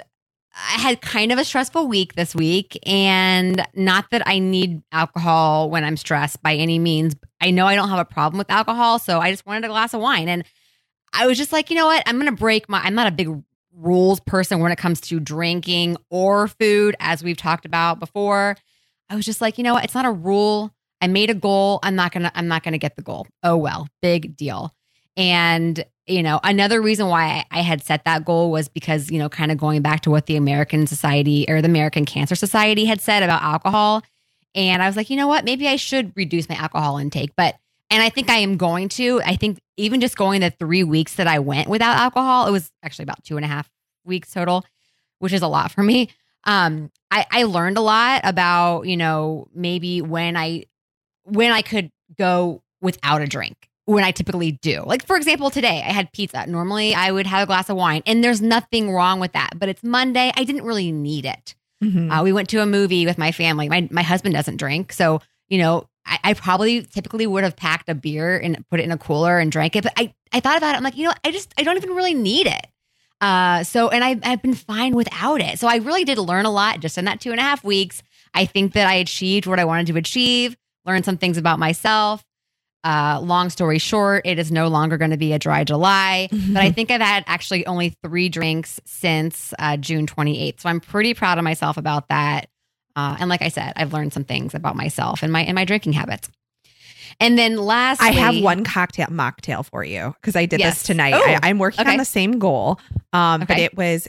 I 0.55 0.79
had 0.79 1.01
kind 1.01 1.31
of 1.31 1.37
a 1.37 1.45
stressful 1.45 1.87
week 1.87 2.15
this 2.15 2.35
week 2.35 2.77
and 2.85 3.65
not 3.75 4.05
that 4.11 4.27
I 4.27 4.39
need 4.39 4.81
alcohol 4.91 5.69
when 5.69 5.83
I'm 5.83 5.95
stressed 5.97 6.41
by 6.43 6.55
any 6.55 6.79
means. 6.79 7.15
I 7.39 7.51
know 7.51 7.65
I 7.65 7.75
don't 7.75 7.89
have 7.89 7.99
a 7.99 8.05
problem 8.05 8.37
with 8.37 8.51
alcohol, 8.51 8.99
so 8.99 9.19
I 9.19 9.31
just 9.31 9.45
wanted 9.45 9.65
a 9.65 9.69
glass 9.69 9.93
of 9.93 10.01
wine 10.01 10.27
and 10.27 10.43
I 11.13 11.27
was 11.27 11.37
just 11.37 11.51
like, 11.51 11.69
you 11.69 11.75
know 11.75 11.85
what? 11.85 12.03
I'm 12.05 12.19
going 12.19 12.29
to 12.29 12.35
break 12.35 12.67
my 12.69 12.79
I'm 12.81 12.95
not 12.95 13.07
a 13.07 13.11
big 13.11 13.29
rules 13.73 14.19
person 14.19 14.59
when 14.59 14.71
it 14.71 14.77
comes 14.77 14.99
to 14.99 15.19
drinking 15.19 15.95
or 16.09 16.47
food 16.47 16.95
as 16.99 17.23
we've 17.23 17.37
talked 17.37 17.65
about 17.65 17.99
before. 17.99 18.57
I 19.09 19.15
was 19.15 19.25
just 19.25 19.41
like, 19.41 19.57
you 19.57 19.63
know 19.63 19.73
what? 19.73 19.85
It's 19.85 19.95
not 19.95 20.05
a 20.05 20.11
rule. 20.11 20.73
I 21.01 21.07
made 21.07 21.29
a 21.29 21.35
goal. 21.35 21.79
I'm 21.83 21.95
not 21.95 22.11
going 22.11 22.23
to 22.23 22.31
I'm 22.37 22.47
not 22.47 22.63
going 22.63 22.73
to 22.73 22.79
get 22.79 22.95
the 22.95 23.01
goal. 23.01 23.27
Oh 23.43 23.55
well, 23.57 23.87
big 24.01 24.35
deal. 24.35 24.73
And, 25.15 25.83
you 26.09 26.23
know, 26.23 26.39
another 26.43 26.81
reason 26.81 27.07
why 27.07 27.45
I, 27.51 27.61
had 27.61 27.83
set 27.83 28.03
that 28.05 28.25
goal 28.25 28.49
was 28.49 28.67
because, 28.67 29.11
you 29.11 29.19
know, 29.19 29.29
kind 29.29 29.51
of 29.51 29.59
going 29.59 29.83
back 29.83 30.01
to 30.01 30.11
what 30.11 30.25
the 30.25 30.35
American 30.35 30.87
Society 30.87 31.45
or 31.47 31.61
the 31.61 31.67
American 31.67 32.03
Cancer 32.03 32.35
Society 32.35 32.85
had 32.85 32.99
said 32.99 33.21
about 33.21 33.43
alcohol. 33.43 34.01
And 34.55 34.81
I 34.81 34.87
was 34.87 34.95
like, 34.95 35.11
you 35.11 35.15
know 35.15 35.27
what? 35.27 35.45
Maybe 35.45 35.67
I 35.67 35.75
should 35.75 36.11
reduce 36.15 36.49
my 36.49 36.55
alcohol 36.55 36.97
intake. 36.97 37.31
But, 37.35 37.55
and 37.91 38.01
I 38.01 38.09
think 38.09 38.29
I 38.29 38.37
am 38.37 38.57
going 38.57 38.89
to. 38.89 39.21
I 39.23 39.35
think 39.35 39.59
even 39.77 40.01
just 40.01 40.17
going 40.17 40.41
the 40.41 40.49
three 40.49 40.83
weeks 40.83 41.15
that 41.15 41.27
I 41.27 41.39
went 41.39 41.69
without 41.69 41.97
alcohol, 41.97 42.47
it 42.47 42.51
was 42.51 42.71
actually 42.81 43.03
about 43.03 43.23
two 43.23 43.37
and 43.37 43.45
a 43.45 43.49
half 43.49 43.69
weeks 44.03 44.33
total, 44.33 44.65
which 45.19 45.31
is 45.31 45.43
a 45.43 45.47
lot 45.47 45.71
for 45.71 45.83
me. 45.83 46.09
Um, 46.45 46.89
I, 47.11 47.27
I 47.29 47.43
learned 47.43 47.77
a 47.77 47.81
lot 47.81 48.21
about, 48.23 48.87
you 48.87 48.97
know, 48.97 49.47
maybe 49.53 50.01
when 50.01 50.35
I, 50.35 50.65
when 51.23 51.51
I 51.51 51.61
could 51.61 51.91
go 52.17 52.63
without 52.81 53.21
a 53.21 53.27
drink 53.27 53.68
when 53.89 54.03
I 54.03 54.11
typically 54.11 54.51
do. 54.51 54.83
Like, 54.85 55.03
for 55.05 55.15
example, 55.15 55.49
today 55.49 55.83
I 55.83 55.91
had 55.91 56.11
pizza. 56.13 56.45
Normally 56.45 56.93
I 56.93 57.11
would 57.11 57.25
have 57.25 57.43
a 57.43 57.45
glass 57.47 57.69
of 57.69 57.75
wine, 57.75 58.03
and 58.05 58.23
there's 58.23 58.39
nothing 58.41 58.91
wrong 58.91 59.19
with 59.19 59.31
that. 59.33 59.57
But 59.57 59.67
it's 59.67 59.83
Monday. 59.83 60.31
I 60.35 60.43
didn't 60.43 60.63
really 60.63 60.91
need 60.91 61.25
it. 61.25 61.55
Mhm. 61.83 62.11
Uh, 62.11 62.23
we 62.23 62.31
went 62.31 62.49
to 62.49 62.61
a 62.61 62.65
movie 62.67 63.05
with 63.05 63.17
my 63.17 63.31
family. 63.31 63.67
My, 63.67 63.87
my 63.89 64.03
husband 64.03 64.35
doesn't 64.35 64.57
drink. 64.57 64.93
So, 64.93 65.21
you 65.47 65.57
know, 65.57 65.87
I, 66.05 66.19
I 66.23 66.33
probably 66.35 66.83
typically 66.83 67.25
would 67.25 67.43
have 67.43 67.55
packed 67.55 67.89
a 67.89 67.95
beer 67.95 68.37
and 68.37 68.63
put 68.69 68.79
it 68.79 68.83
in 68.83 68.91
a 68.91 68.97
cooler 68.97 69.39
and 69.39 69.51
drank 69.51 69.75
it. 69.75 69.83
But 69.83 69.93
I, 69.97 70.13
I 70.31 70.39
thought 70.39 70.57
about 70.57 70.75
it. 70.75 70.77
I'm 70.77 70.83
like, 70.83 70.97
you 70.97 71.05
know, 71.05 71.13
I 71.23 71.31
just, 71.31 71.51
I 71.57 71.63
don't 71.63 71.77
even 71.77 71.91
really 71.91 72.13
need 72.13 72.45
it. 72.45 72.67
Uh, 73.21 73.63
so, 73.63 73.89
and 73.89 74.03
I, 74.03 74.19
I've 74.23 74.41
been 74.41 74.53
fine 74.53 74.93
without 74.95 75.41
it. 75.41 75.57
So 75.57 75.67
I 75.67 75.77
really 75.77 76.03
did 76.03 76.17
learn 76.19 76.45
a 76.45 76.51
lot 76.51 76.79
just 76.79 76.97
in 76.97 77.05
that 77.05 77.21
two 77.21 77.31
and 77.31 77.39
a 77.39 77.43
half 77.43 77.63
weeks. 77.63 78.03
I 78.33 78.45
think 78.45 78.73
that 78.73 78.87
I 78.87 78.95
achieved 78.95 79.47
what 79.47 79.59
I 79.59 79.65
wanted 79.65 79.87
to 79.87 79.97
achieve, 79.97 80.55
learned 80.85 81.05
some 81.05 81.17
things 81.17 81.37
about 81.37 81.57
myself. 81.59 82.23
Uh, 82.83 83.19
long 83.21 83.49
story 83.49 83.77
short, 83.77 84.25
it 84.25 84.39
is 84.39 84.51
no 84.51 84.67
longer 84.69 84.97
going 84.97 85.11
to 85.11 85.17
be 85.17 85.33
a 85.33 85.39
dry 85.39 85.63
July, 85.63 86.29
but 86.31 86.61
I 86.63 86.71
think 86.71 86.91
I've 86.91 87.01
had 87.01 87.23
actually 87.27 87.65
only 87.65 87.95
three 88.03 88.29
drinks 88.29 88.79
since 88.85 89.53
uh, 89.59 89.75
June 89.77 90.07
28th. 90.07 90.61
So 90.61 90.69
I'm 90.69 90.79
pretty 90.79 91.13
proud 91.13 91.37
of 91.37 91.43
myself 91.43 91.77
about 91.77 92.07
that. 92.07 92.47
Uh, 92.95 93.17
and 93.19 93.29
like 93.29 93.41
I 93.41 93.49
said, 93.49 93.73
I've 93.75 93.93
learned 93.93 94.13
some 94.13 94.23
things 94.23 94.53
about 94.53 94.75
myself 94.75 95.23
and 95.23 95.31
my 95.31 95.41
and 95.41 95.55
my 95.55 95.65
drinking 95.65 95.93
habits. 95.93 96.29
And 97.19 97.37
then 97.37 97.57
last, 97.57 98.01
I 98.01 98.11
have 98.11 98.41
one 98.41 98.63
cocktail 98.63 99.07
mocktail 99.07 99.65
for 99.65 99.83
you 99.83 100.15
because 100.21 100.35
I 100.35 100.45
did 100.45 100.59
Yes. 100.59 100.75
this 100.75 100.83
tonight. 100.83 101.13
Oh, 101.15 101.21
I, 101.21 101.39
I'm 101.43 101.59
working 101.59 101.81
okay. 101.81 101.91
on 101.91 101.97
the 101.97 102.05
same 102.05 102.39
goal, 102.39 102.79
um, 103.11 103.41
but 103.41 103.57
it 103.57 103.75
was 103.75 104.07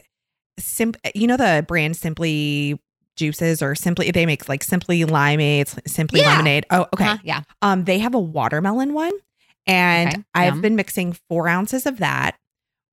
sim. 0.59 0.95
You 1.15 1.27
know 1.27 1.37
the 1.37 1.65
brand 1.67 1.97
Simply 1.97 2.81
Juices 3.21 3.61
or 3.63 3.75
Simply 3.75 4.11
they 4.11 4.25
make 4.27 4.49
like 4.49 4.65
Simply 4.65 5.01
Limeade, 5.05 5.69
Simply 5.87 6.21
Yeah. 6.21 6.29
Lemonade. 6.29 6.65
Oh, 6.71 6.87
okay. 6.95 7.05
Uh-huh, 7.05 7.19
yeah. 7.23 7.43
Um, 7.63 7.85
they 7.85 7.99
have 7.99 8.15
a 8.15 8.19
watermelon 8.19 8.95
one, 8.95 9.13
and 9.67 10.09
Okay, 10.15 10.23
I've 10.35 10.55
yum. 10.55 10.61
been 10.63 10.75
mixing 10.77 11.15
four 11.29 11.47
ounces 11.47 11.85
of 11.87 11.99
that 11.99 12.37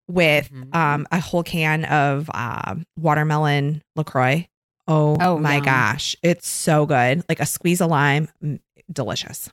with 0.10 0.52
Mhm. 0.52 0.76
um 0.76 1.08
a 1.12 1.20
whole 1.22 1.44
can 1.44 1.86
of 1.86 2.30
um 2.34 2.86
watermelon 3.00 3.82
Lacroix. 3.96 4.48
Oh, 4.90 5.18
Oh, 5.20 5.38
my 5.40 5.56
yum. 5.56 5.66
gosh, 5.66 6.16
it's 6.22 6.48
so 6.48 6.86
good! 6.86 7.24
Like 7.30 7.40
a 7.40 7.46
squeeze 7.46 7.82
of 7.82 7.90
lime, 7.90 8.28
mm, 8.44 8.60
delicious. 8.92 9.50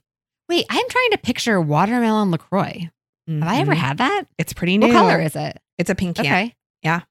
Wait, 0.49 0.65
I'm 0.69 0.87
trying 0.89 1.11
to 1.11 1.17
picture 1.17 1.59
watermelon 1.59 2.31
Lacroix. 2.31 2.89
Have 3.27 3.43
I 3.47 3.57
ever 3.59 3.73
Mhm. 3.73 3.77
had 3.77 3.97
that? 3.97 4.25
It's 4.37 4.53
pretty 4.53 4.77
new. 4.77 4.87
What 4.87 4.93
color 4.93 5.19
is 5.21 5.35
it? 5.35 5.59
It's 5.77 5.89
a 5.89 5.95
pink 5.95 6.17
can. 6.17 6.25
Okay. 6.25 6.55
Yeah. 6.83 7.01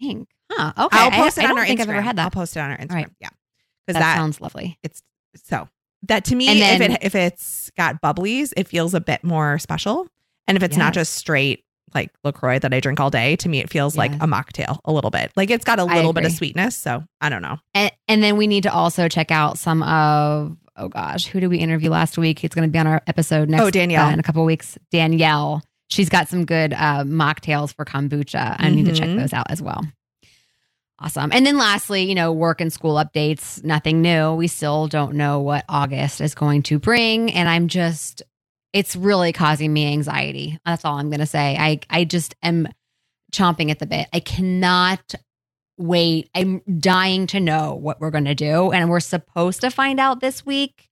Pink. 0.00 0.28
Huh. 0.50 0.72
Okay. 0.86 0.98
I'll 0.98 1.10
post 1.12 1.38
I, 1.38 1.44
it 1.44 1.50
on 1.50 1.58
our 1.58 1.64
think 1.66 1.78
Instagram. 1.78 1.82
I've 1.82 1.88
ever 1.90 2.02
had 2.02 2.16
that. 2.16 2.24
I'll 2.24 2.30
post 2.30 2.56
it 2.56 2.60
on 2.60 2.70
our 2.72 2.76
Instagram. 2.78 2.94
right. 2.94 3.08
Yeah, 3.20 3.28
because 3.86 4.00
that, 4.00 4.16
sounds 4.16 4.40
lovely. 4.40 4.78
it's 4.82 5.02
so 5.44 5.68
that 6.08 6.24
to 6.26 6.34
me, 6.34 6.48
And 6.48 6.82
if 6.82 6.90
it 6.90 6.98
if 7.02 7.14
it's 7.14 7.70
got 7.76 8.00
bubblies, 8.02 8.52
it 8.56 8.66
feels 8.68 8.94
a 8.94 9.00
bit 9.00 9.22
more 9.22 9.58
special. 9.58 10.08
And 10.48 10.56
if 10.56 10.62
it's 10.62 10.76
not 10.76 10.92
just 10.94 11.14
straight 11.14 11.64
like 11.94 12.10
Lacroix 12.24 12.58
that 12.60 12.72
I 12.72 12.80
drink 12.80 12.98
all 13.00 13.10
day, 13.10 13.36
to 13.36 13.48
me 13.48 13.58
it 13.60 13.70
feels 13.70 13.96
like 13.96 14.12
a 14.14 14.26
mocktail 14.26 14.78
a 14.84 14.92
little 14.92 15.10
bit. 15.10 15.30
Like 15.36 15.50
it's 15.50 15.64
got 15.64 15.78
a 15.78 15.84
little 15.84 16.12
bit 16.12 16.24
of 16.24 16.32
sweetness. 16.32 16.76
So 16.76 17.04
I 17.20 17.28
don't 17.28 17.42
know. 17.42 17.58
And, 17.74 17.92
and 18.08 18.22
then 18.22 18.36
we 18.36 18.46
need 18.46 18.62
to 18.64 18.72
also 18.72 19.08
check 19.08 19.30
out 19.30 19.58
some 19.58 19.82
of 19.84 20.56
oh 20.76 20.88
gosh, 20.88 21.26
who 21.26 21.40
did 21.40 21.48
we 21.48 21.58
interview 21.58 21.90
last 21.90 22.16
week? 22.16 22.42
It's 22.42 22.54
going 22.54 22.66
to 22.66 22.72
be 22.72 22.78
on 22.78 22.86
our 22.86 23.02
episode 23.06 23.48
next. 23.50 23.62
Oh, 23.62 23.70
Danielle. 23.70 24.06
uh, 24.06 24.12
in 24.12 24.18
a 24.18 24.22
couple 24.22 24.42
of 24.42 24.46
weeks. 24.46 24.78
Danielle. 24.90 25.62
She's 25.88 26.08
got 26.08 26.28
some 26.28 26.44
good 26.46 26.72
uh, 26.72 27.04
mocktails 27.04 27.74
for 27.74 27.84
kombucha. 27.84 28.56
I 28.58 28.70
need 28.70 28.86
to 28.86 28.92
check 28.94 29.08
Mhm. 29.08 29.18
those 29.18 29.32
out 29.32 29.50
as 29.50 29.60
well. 29.60 29.84
Awesome. 31.00 31.30
And 31.32 31.46
then 31.46 31.56
lastly, 31.56 32.02
you 32.02 32.14
know, 32.14 32.30
work 32.30 32.60
and 32.60 32.72
school 32.72 32.96
updates. 32.96 33.64
Nothing 33.64 34.02
new. 34.02 34.34
We 34.34 34.48
still 34.48 34.86
don't 34.86 35.14
know 35.14 35.40
what 35.40 35.64
August 35.68 36.20
is 36.20 36.34
going 36.34 36.62
to 36.64 36.78
bring, 36.78 37.32
and 37.32 37.48
I'm 37.48 37.68
just. 37.68 38.22
It's 38.72 38.94
really 38.94 39.32
causing 39.32 39.72
me 39.72 39.92
anxiety. 39.92 40.58
That's 40.64 40.84
all 40.84 40.96
I'm 40.96 41.10
going 41.10 41.20
to 41.20 41.26
say. 41.26 41.56
I 41.58 41.80
I 41.90 42.04
just 42.04 42.36
am 42.42 42.68
chomping 43.32 43.70
at 43.70 43.78
the 43.78 43.86
bit. 43.86 44.08
I 44.12 44.20
cannot 44.20 45.14
wait. 45.80 46.28
I'm 46.34 46.60
dying 46.78 47.26
to 47.28 47.40
know 47.40 47.74
what 47.74 48.00
we're 48.00 48.10
going 48.10 48.26
to 48.26 48.34
do. 48.34 48.70
And 48.70 48.90
we're 48.90 49.00
supposed 49.00 49.62
to 49.62 49.70
find 49.70 49.98
out 49.98 50.20
this 50.20 50.44
week. 50.44 50.88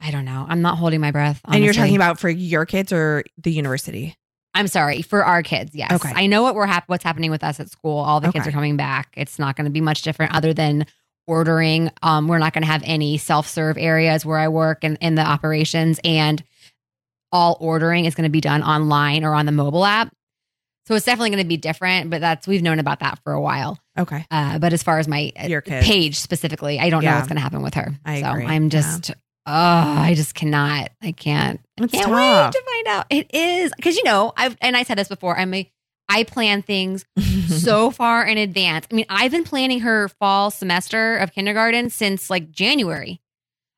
I 0.00 0.10
don't 0.10 0.24
know. 0.24 0.46
I'm 0.48 0.62
not 0.62 0.78
holding 0.78 1.00
my 1.00 1.12
breath. 1.12 1.40
And 1.44 1.62
you're 1.62 1.74
talking 1.74 1.94
about 1.94 2.18
for 2.18 2.28
your 2.28 2.66
kids 2.66 2.92
or 2.92 3.22
the 3.38 3.52
university? 3.52 4.16
I'm 4.54 4.68
sorry 4.68 5.02
for 5.02 5.24
our 5.24 5.42
kids. 5.42 5.74
Yes, 5.74 5.92
Okay. 5.92 6.12
I 6.14 6.26
know 6.26 6.42
what 6.42 6.54
we're 6.54 6.66
hap- 6.66 6.88
what's 6.88 7.04
happening 7.04 7.30
with 7.30 7.42
us 7.42 7.58
at 7.60 7.70
school. 7.70 7.98
All 7.98 8.20
the 8.20 8.30
kids 8.32 8.42
Okay. 8.42 8.50
are 8.50 8.52
coming 8.52 8.76
back. 8.76 9.08
It's 9.16 9.38
not 9.38 9.56
going 9.56 9.64
to 9.64 9.70
be 9.70 9.80
much 9.80 10.02
different, 10.02 10.34
other 10.34 10.52
than 10.52 10.86
ordering. 11.26 11.90
Um, 12.02 12.28
we're 12.28 12.38
not 12.38 12.52
going 12.52 12.62
to 12.62 12.70
have 12.70 12.82
any 12.84 13.16
self 13.18 13.48
serve 13.48 13.78
areas 13.78 14.26
where 14.26 14.38
I 14.38 14.48
work 14.48 14.84
and 14.84 14.98
in 15.00 15.14
the 15.14 15.22
operations, 15.26 16.00
and 16.04 16.42
all 17.30 17.56
ordering 17.60 18.04
is 18.04 18.14
going 18.14 18.24
to 18.24 18.30
be 18.30 18.40
done 18.42 18.62
online 18.62 19.24
or 19.24 19.34
on 19.34 19.46
the 19.46 19.52
mobile 19.52 19.84
app. 19.86 20.12
So 20.86 20.94
it's 20.96 21.06
definitely 21.06 21.30
going 21.30 21.44
to 21.44 21.48
be 21.48 21.56
different. 21.56 22.10
But 22.10 22.20
that's 22.20 22.46
we've 22.46 22.62
known 22.62 22.78
about 22.78 23.00
that 23.00 23.20
for 23.24 23.32
a 23.32 23.40
while. 23.40 23.78
Okay. 23.98 24.26
Uh, 24.30 24.58
but 24.58 24.72
as 24.74 24.82
far 24.82 24.98
as 24.98 25.08
my 25.08 25.32
uh, 25.42 25.46
Your 25.46 25.60
kids. 25.62 25.86
Paige 25.86 26.18
specifically, 26.18 26.78
I 26.78 26.90
don't 26.90 27.04
know 27.04 27.14
what's 27.14 27.28
going 27.28 27.36
to 27.36 27.42
happen 27.42 27.62
with 27.62 27.74
her. 27.74 27.94
I 28.04 28.20
so 28.20 28.30
agree. 28.32 28.46
I'm 28.46 28.68
just, 28.68 29.12
oh, 29.46 29.52
I 29.52 30.14
just 30.14 30.34
cannot. 30.34 30.90
I 31.02 31.12
can't. 31.12 31.60
It's 31.78 31.92
Can't 31.92 32.06
tough. 32.08 32.14
wait 32.14 32.52
to 32.52 32.62
find 32.70 32.86
out. 32.88 33.06
It 33.10 33.34
is 33.34 33.72
because 33.76 33.96
you 33.96 34.04
know 34.04 34.32
I've 34.36 34.56
and 34.60 34.76
I 34.76 34.82
said 34.82 34.98
this 34.98 35.08
before. 35.08 35.38
I'm 35.38 35.52
a 35.54 35.70
I 36.08 36.24
plan 36.24 36.62
things 36.62 37.04
so 37.48 37.90
far 37.90 38.24
in 38.26 38.36
advance. 38.38 38.86
I 38.90 38.94
mean, 38.94 39.06
I've 39.08 39.30
been 39.30 39.44
planning 39.44 39.80
her 39.80 40.08
fall 40.08 40.50
semester 40.50 41.16
of 41.16 41.32
kindergarten 41.32 41.90
since 41.90 42.28
like 42.30 42.50
January. 42.50 43.20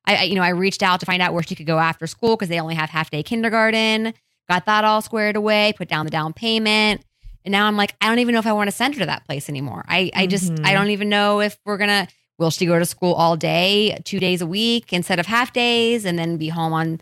I, 0.06 0.16
I 0.16 0.22
you 0.24 0.34
know 0.34 0.42
I 0.42 0.48
reached 0.50 0.82
out 0.82 1.00
to 1.00 1.06
find 1.06 1.22
out 1.22 1.32
where 1.32 1.42
she 1.42 1.54
could 1.54 1.66
go 1.66 1.78
after 1.78 2.06
school 2.06 2.36
because 2.36 2.48
they 2.48 2.60
only 2.60 2.74
have 2.74 2.90
half 2.90 3.10
day 3.10 3.22
kindergarten. 3.22 4.14
Got 4.48 4.66
that 4.66 4.84
all 4.84 5.00
squared 5.00 5.36
away. 5.36 5.72
Put 5.76 5.88
down 5.88 6.04
the 6.04 6.10
down 6.10 6.32
payment. 6.34 7.02
And 7.46 7.52
now 7.52 7.66
I'm 7.66 7.76
like, 7.76 7.94
I 8.00 8.08
don't 8.08 8.18
even 8.20 8.32
know 8.32 8.38
if 8.38 8.46
I 8.46 8.52
want 8.54 8.68
to 8.68 8.76
send 8.76 8.94
her 8.94 9.00
to 9.00 9.06
that 9.06 9.26
place 9.26 9.50
anymore. 9.50 9.84
I, 9.86 10.10
I 10.14 10.26
just, 10.26 10.50
Mhm. 10.50 10.64
I 10.66 10.72
don't 10.72 10.88
even 10.90 11.10
know 11.10 11.40
if 11.42 11.58
we're 11.66 11.76
gonna. 11.76 12.08
Will 12.38 12.50
she 12.50 12.66
go 12.66 12.78
to 12.78 12.84
school 12.84 13.14
all 13.14 13.36
day, 13.36 13.98
two 14.04 14.18
days 14.18 14.40
a 14.42 14.46
week 14.46 14.92
instead 14.92 15.18
of 15.20 15.26
half 15.26 15.52
days, 15.52 16.04
and 16.04 16.18
then 16.18 16.36
be 16.36 16.48
home 16.48 16.72
on 16.72 17.00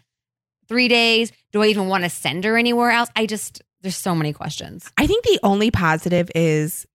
three 0.68 0.88
days? 0.88 1.32
Do 1.52 1.62
I 1.62 1.66
even 1.66 1.88
want 1.88 2.04
to 2.04 2.10
send 2.10 2.44
her 2.44 2.56
anywhere 2.56 2.90
else? 2.90 3.08
I 3.16 3.26
just, 3.26 3.62
there's 3.80 3.96
so 3.96 4.14
many 4.14 4.32
questions. 4.32 4.90
I 4.98 5.06
think 5.06 5.24
the 5.24 5.40
only 5.42 5.70
positive 5.70 6.30
is 6.34 6.86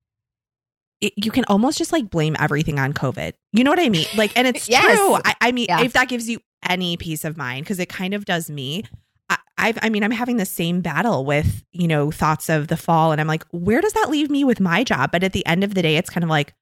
it, 1.02 1.14
you 1.16 1.32
can 1.32 1.46
almost 1.46 1.78
just 1.78 1.92
like 1.92 2.10
blame 2.10 2.36
everything 2.40 2.80
on 2.80 2.94
COVID. 2.94 3.34
You 3.54 3.64
know 3.64 3.72
what 3.72 3.80
I 3.80 3.90
mean? 3.90 4.06
Like, 4.16 4.32
and 4.36 4.48
it's 4.48 4.68
Yes. 4.70 4.98
true. 4.98 5.16
I, 5.26 5.36
I 5.42 5.52
mean, 5.52 5.68
Yeah. 5.70 5.82
if 5.82 5.94
that 5.94 6.08
gives 6.10 6.30
you 6.30 6.40
any 6.68 6.98
peace 6.98 7.24
of 7.24 7.38
mind, 7.38 7.66
because 7.66 7.80
it 7.80 7.90
kind 7.90 8.14
of 8.14 8.26
does 8.26 8.50
me. 8.50 8.84
I, 9.30 9.38
I've, 9.58 9.78
I 9.82 9.90
mean, 9.90 10.04
I'm 10.04 10.12
having 10.12 10.38
the 10.38 10.46
same 10.46 10.82
battle 10.82 11.26
with 11.26 11.64
you 11.72 11.88
know 11.88 12.12
thoughts 12.12 12.50
of 12.50 12.68
the 12.68 12.78
fall, 12.78 13.12
and 13.12 13.20
I'm 13.22 13.28
like, 13.28 13.46
where 13.52 13.82
does 13.82 13.94
that 13.94 14.10
leave 14.10 14.30
me 14.32 14.44
with 14.44 14.60
my 14.60 14.84
job? 14.84 15.12
But 15.12 15.24
at 15.24 15.34
the 15.34 15.46
end 15.46 15.64
of 15.64 15.74
the 15.76 15.82
day, 15.82 15.98
it's 15.98 16.10
kind 16.10 16.24
of 16.24 16.30
like, 16.30 16.54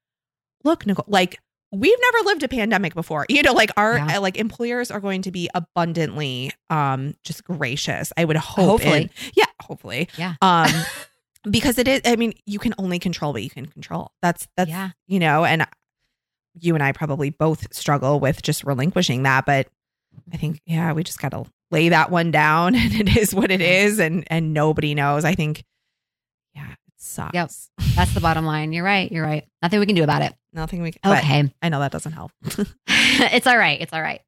look, 0.63 0.85
Nicole, 0.85 1.05
like 1.07 1.37
we've 1.71 1.97
never 2.11 2.25
lived 2.25 2.43
a 2.43 2.47
pandemic 2.47 2.93
before. 2.93 3.25
You 3.29 3.43
know, 3.43 3.53
like 3.53 3.71
our 3.77 3.97
Yeah. 3.97 4.17
uh, 4.17 4.21
like 4.21 4.37
employers 4.37 4.91
are 4.91 4.99
going 4.99 5.21
to 5.23 5.31
be 5.31 5.49
abundantly 5.53 6.51
um 6.69 7.15
just 7.23 7.43
gracious. 7.43 8.11
I 8.17 8.25
would 8.25 8.37
hope. 8.37 8.81
Hopefully. 8.81 9.01
and- 9.03 9.09
yeah, 9.35 9.45
hopefully. 9.61 10.09
Yeah. 10.17 10.35
Um 10.41 10.69
because 11.49 11.77
it 11.77 11.87
is 11.87 12.01
I 12.05 12.15
mean, 12.15 12.33
you 12.45 12.59
can 12.59 12.73
only 12.77 12.99
control 12.99 13.33
what 13.33 13.43
you 13.43 13.49
can 13.49 13.65
control. 13.65 14.11
That's 14.21 14.47
that's 14.57 14.69
yeah. 14.69 14.91
you 15.07 15.19
know, 15.19 15.43
and 15.45 15.65
you 16.59 16.73
and 16.73 16.83
I 16.83 16.91
probably 16.93 17.29
both 17.31 17.73
struggle 17.73 18.19
with 18.19 18.41
just 18.41 18.63
relinquishing 18.63 19.23
that, 19.23 19.45
but 19.45 19.67
I 20.33 20.37
think 20.37 20.61
yeah, 20.65 20.93
we 20.93 21.03
just 21.03 21.19
got 21.19 21.31
to 21.31 21.45
lay 21.71 21.89
that 21.89 22.09
one 22.11 22.31
down 22.31 22.75
and 22.75 22.93
it 22.93 23.17
is 23.17 23.33
what 23.35 23.51
it 23.51 23.61
is 23.61 23.99
and 23.99 24.23
and 24.27 24.53
nobody 24.53 24.95
knows. 24.95 25.25
I 25.25 25.35
think 25.35 25.63
sucks. 27.05 27.33
Yep. 27.33 27.51
That's 27.95 28.13
the 28.13 28.21
bottom 28.21 28.45
line. 28.45 28.73
You're 28.73 28.83
right. 28.83 29.11
You're 29.11 29.23
right. 29.25 29.45
Nothing 29.61 29.79
we 29.79 29.85
can 29.85 29.95
do 29.95 30.03
about 30.03 30.21
it. 30.21 30.33
Nothing 30.53 30.81
we 30.81 30.91
can 30.91 31.11
Okay. 31.17 31.53
I 31.61 31.69
know 31.69 31.79
that 31.79 31.91
doesn't 31.91 32.11
help. 32.13 32.31
it's 32.87 33.47
all 33.47 33.57
right. 33.57 33.79
It's 33.81 33.93
all 33.93 34.01
right. 34.01 34.21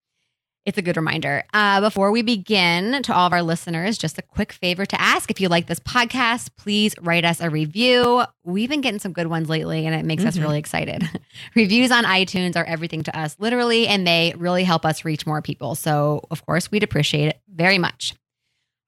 It's 0.66 0.78
a 0.78 0.82
good 0.82 0.98
reminder. 0.98 1.46
Uh, 1.54 1.80
before 1.80 2.12
we 2.12 2.22
begin, 2.24 3.02
to 3.04 3.14
all 3.16 3.26
of 3.26 3.32
our 3.32 3.42
listeners, 3.42 3.98
just 3.98 4.18
a 4.18 4.22
quick 4.22 4.52
favor 4.52 4.86
to 4.86 5.00
ask 5.00 5.32
if 5.32 5.40
you 5.40 5.48
like 5.48 5.68
this 5.68 5.80
podcast, 5.80 6.50
please 6.58 6.94
write 7.00 7.24
us 7.24 7.40
a 7.40 7.50
review. 7.50 8.24
We've 8.44 8.70
been 8.70 8.82
getting 8.82 9.00
some 9.00 9.14
good 9.14 9.28
ones 9.28 9.48
lately, 9.48 9.86
and 9.86 9.96
it 9.96 10.04
makes 10.04 10.26
us 10.26 10.36
Mhm. 10.38 10.42
really 10.42 10.60
excited. 10.60 11.10
Reviews 11.56 11.90
on 11.90 12.04
iTunes 12.04 12.58
are 12.58 12.66
everything 12.66 13.02
to 13.04 13.18
us, 13.18 13.38
literally, 13.40 13.88
and 13.88 14.06
they 14.06 14.34
really 14.38 14.66
help 14.66 14.86
us 14.86 15.06
reach 15.06 15.26
more 15.26 15.42
people. 15.42 15.74
So, 15.76 16.26
of 16.32 16.46
course, 16.46 16.70
we'd 16.70 16.84
appreciate 16.84 17.30
it 17.30 17.40
very 17.48 17.78
much. 17.78 18.14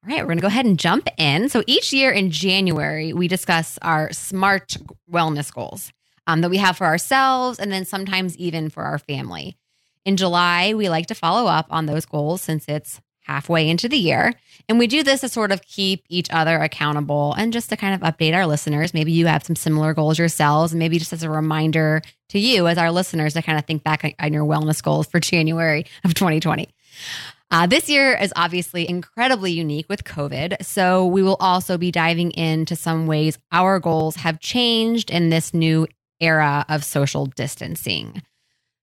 All 0.01 0.15
right, 0.15 0.21
we're 0.21 0.27
going 0.27 0.37
to 0.37 0.41
go 0.41 0.47
ahead 0.47 0.65
and 0.65 0.79
jump 0.79 1.09
in. 1.17 1.49
So, 1.49 1.61
each 1.67 1.91
year 1.91 2.09
in 2.09 2.31
January, 2.31 3.11
we 3.11 3.27
discuss 3.27 3.77
our 3.81 4.11
SMART 4.13 4.77
wellness 5.11 5.53
goals 5.53 5.91
um, 6.25 6.39
that 6.39 6.49
we 6.49 6.57
have 6.57 6.77
for 6.77 6.85
ourselves 6.85 7.59
and 7.59 7.69
then 7.69 7.83
sometimes 7.83 8.37
even 8.37 8.69
for 8.69 8.83
our 8.83 8.97
family. 8.97 9.57
In 10.05 10.15
July, 10.15 10.73
we 10.73 10.87
like 10.87 11.07
to 11.07 11.15
follow 11.15 11.49
up 11.49 11.67
on 11.69 11.85
those 11.85 12.05
goals 12.05 12.41
since 12.41 12.63
it's 12.69 13.01
halfway 13.23 13.69
into 13.69 13.89
the 13.89 13.97
year. 13.97 14.33
And 14.67 14.79
we 14.79 14.87
do 14.87 15.03
this 15.03 15.21
to 15.21 15.29
sort 15.29 15.51
of 15.51 15.61
keep 15.61 16.05
each 16.07 16.29
other 16.31 16.57
accountable 16.57 17.33
and 17.37 17.51
just 17.51 17.69
to 17.69 17.77
kind 17.77 17.93
of 17.93 18.01
update 18.01 18.33
our 18.33 18.47
listeners. 18.47 18.93
Maybe 18.93 19.11
you 19.11 19.27
have 19.27 19.43
some 19.43 19.55
similar 19.55 19.93
goals 19.93 20.17
yourselves, 20.17 20.71
and 20.71 20.79
maybe 20.79 20.97
just 20.97 21.13
as 21.13 21.23
a 21.23 21.29
reminder 21.29 22.01
to 22.29 22.39
you, 22.39 22.67
as 22.67 22.77
our 22.77 22.91
listeners, 22.91 23.33
to 23.33 23.41
kind 23.41 23.59
of 23.59 23.65
think 23.65 23.83
back 23.83 24.15
on 24.17 24.31
your 24.33 24.45
wellness 24.45 24.81
goals 24.81 25.07
for 25.07 25.19
January 25.19 25.85
of 26.05 26.13
2020. 26.13 26.69
Uh, 27.51 27.65
this 27.65 27.89
year 27.89 28.15
is 28.15 28.31
obviously 28.35 28.87
incredibly 28.87 29.51
unique 29.51 29.87
with 29.89 30.03
COVID. 30.03 30.63
So, 30.63 31.05
we 31.07 31.23
will 31.23 31.37
also 31.39 31.77
be 31.77 31.91
diving 31.91 32.31
into 32.31 32.75
some 32.75 33.07
ways 33.07 33.37
our 33.51 33.79
goals 33.79 34.17
have 34.17 34.39
changed 34.39 35.09
in 35.09 35.29
this 35.29 35.53
new 35.53 35.87
era 36.19 36.65
of 36.69 36.83
social 36.83 37.25
distancing. 37.25 38.21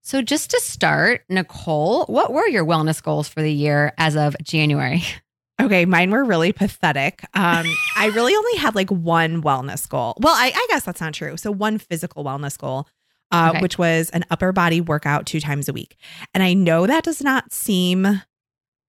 So, 0.03 0.21
just 0.23 0.51
to 0.51 0.61
start, 0.61 1.23
Nicole, 1.29 2.07
what 2.07 2.33
were 2.33 2.49
your 2.49 2.65
wellness 2.65 3.03
goals 3.03 3.29
for 3.29 3.41
the 3.43 3.53
year 3.53 3.93
as 3.99 4.17
of 4.17 4.37
January? 4.43 5.03
Okay, 5.59 5.87
mine 5.87 6.11
were 6.11 6.23
really 6.23 6.53
pathetic. 6.53 7.25
Um, 7.33 7.65
I 7.97 8.11
really 8.15 8.35
only 8.35 8.59
had 8.59 8.75
like 8.75 8.91
one 8.91 9.41
wellness 9.43 9.89
goal. 9.89 10.15
Well, 10.21 10.35
I, 10.35 10.53
I 10.55 10.67
guess 10.69 10.85
that's 10.85 11.01
not 11.01 11.15
true. 11.15 11.39
So 11.39 11.51
one 11.51 11.79
physical 11.79 12.25
wellness 12.25 12.59
goal, 12.59 12.87
uh, 13.33 13.53
Okay. 13.53 13.63
which 13.63 13.79
was 13.79 14.11
an 14.11 14.27
upper 14.31 14.53
body 14.53 14.83
workout 14.83 15.25
two 15.25 15.41
times 15.41 15.67
a 15.67 15.73
week. 15.73 15.97
And 16.35 16.43
I 16.43 16.53
know 16.53 16.87
that 16.87 17.05
does 17.05 17.23
not 17.23 17.55
seem 17.55 18.21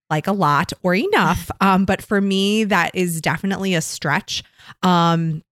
like 0.10 0.28
a 0.28 0.32
lot 0.32 0.74
or 0.84 0.96
enough, 0.96 1.50
um, 1.62 1.86
but 1.86 2.02
for 2.02 2.22
me, 2.22 2.64
that 2.66 2.92
is 2.94 3.20
definitely 3.22 3.74
a 3.74 3.82
stretch. 3.82 4.44
Um, 4.84 5.44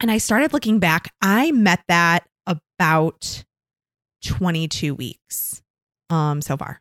and 0.00 0.10
I 0.10 0.18
started 0.18 0.52
looking 0.52 0.78
back. 0.78 1.12
I 1.20 1.52
met 1.52 1.82
that 1.88 2.26
about 2.46 3.44
22 4.24 4.94
weeks 4.94 5.62
um, 6.10 6.40
so 6.40 6.56
far. 6.56 6.80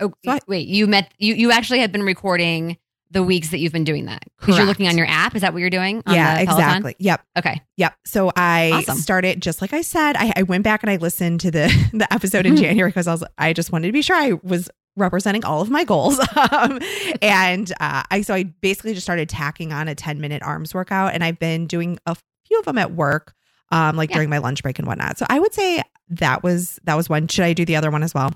Oh, 0.00 0.12
So 0.24 0.32
I- 0.32 0.40
wait, 0.48 0.66
you 0.68 0.86
met 0.86 1.12
you 1.18 1.34
you 1.34 1.52
actually 1.52 1.80
have 1.80 1.92
been 1.92 2.02
recording 2.02 2.78
the 3.10 3.22
weeks 3.22 3.50
that 3.50 3.58
you've 3.58 3.74
been 3.74 3.84
doing 3.84 4.06
that 4.06 4.22
because 4.40 4.56
you're 4.56 4.66
looking 4.66 4.88
on 4.88 4.96
your 4.96 5.06
app. 5.06 5.36
Is 5.36 5.42
that 5.42 5.52
what 5.52 5.60
you're 5.60 5.68
doing? 5.68 6.02
yeah, 6.08 6.38
exactly. 6.38 6.96
Yep. 6.98 7.20
Okay. 7.38 7.60
Yep. 7.76 7.94
So 8.06 8.32
I 8.34 8.70
Awesome. 8.72 8.96
started 8.96 9.42
just 9.42 9.60
like 9.60 9.74
I 9.74 9.82
said. 9.82 10.16
I, 10.16 10.32
I 10.36 10.42
went 10.44 10.64
back 10.64 10.82
and 10.82 10.88
I 10.88 10.96
listened 10.96 11.40
to 11.40 11.50
the 11.50 11.66
the 11.92 12.10
episode 12.12 12.46
in. 12.46 12.56
January 12.62 12.88
because 12.90 13.06
I 13.06 13.12
was 13.12 13.22
I 13.36 13.52
just 13.52 13.70
wanted 13.70 13.88
to 13.88 13.92
be 13.92 14.00
sure 14.02 14.16
I 14.16 14.32
was 14.42 14.70
representing 14.96 15.44
all 15.44 15.60
of 15.62 15.70
my 15.70 15.84
goals. 15.84 16.18
um, 16.52 16.78
and 17.20 17.72
uh, 17.80 18.02
I 18.10 18.22
so 18.22 18.34
I 18.34 18.44
basically 18.44 18.94
just 18.94 19.04
started 19.06 19.28
tacking 19.28 19.72
on 19.72 19.88
a 19.88 19.94
ten 19.94 20.20
minute 20.20 20.42
arms 20.42 20.74
workout, 20.74 21.14
and 21.14 21.22
I've 21.24 21.38
been 21.38 21.66
doing 21.66 21.98
a 22.06 22.16
few 22.46 22.58
of 22.58 22.64
them 22.64 22.78
at 22.78 22.92
work, 22.92 23.34
um, 23.70 23.96
like 23.96 24.10
Yeah. 24.10 24.16
during 24.16 24.30
my 24.30 24.38
lunch 24.38 24.62
break 24.62 24.78
and 24.78 24.86
whatnot. 24.88 25.18
So 25.18 25.26
I 25.28 25.38
would 25.38 25.54
say 25.54 25.82
that 26.08 26.42
was 26.42 26.78
that 26.84 26.94
was 26.96 27.08
one. 27.08 27.28
Should 27.28 27.44
I 27.44 27.52
do 27.52 27.64
the 27.64 27.76
other 27.76 27.90
one 27.90 28.02
as 28.02 28.12
well? 28.14 28.32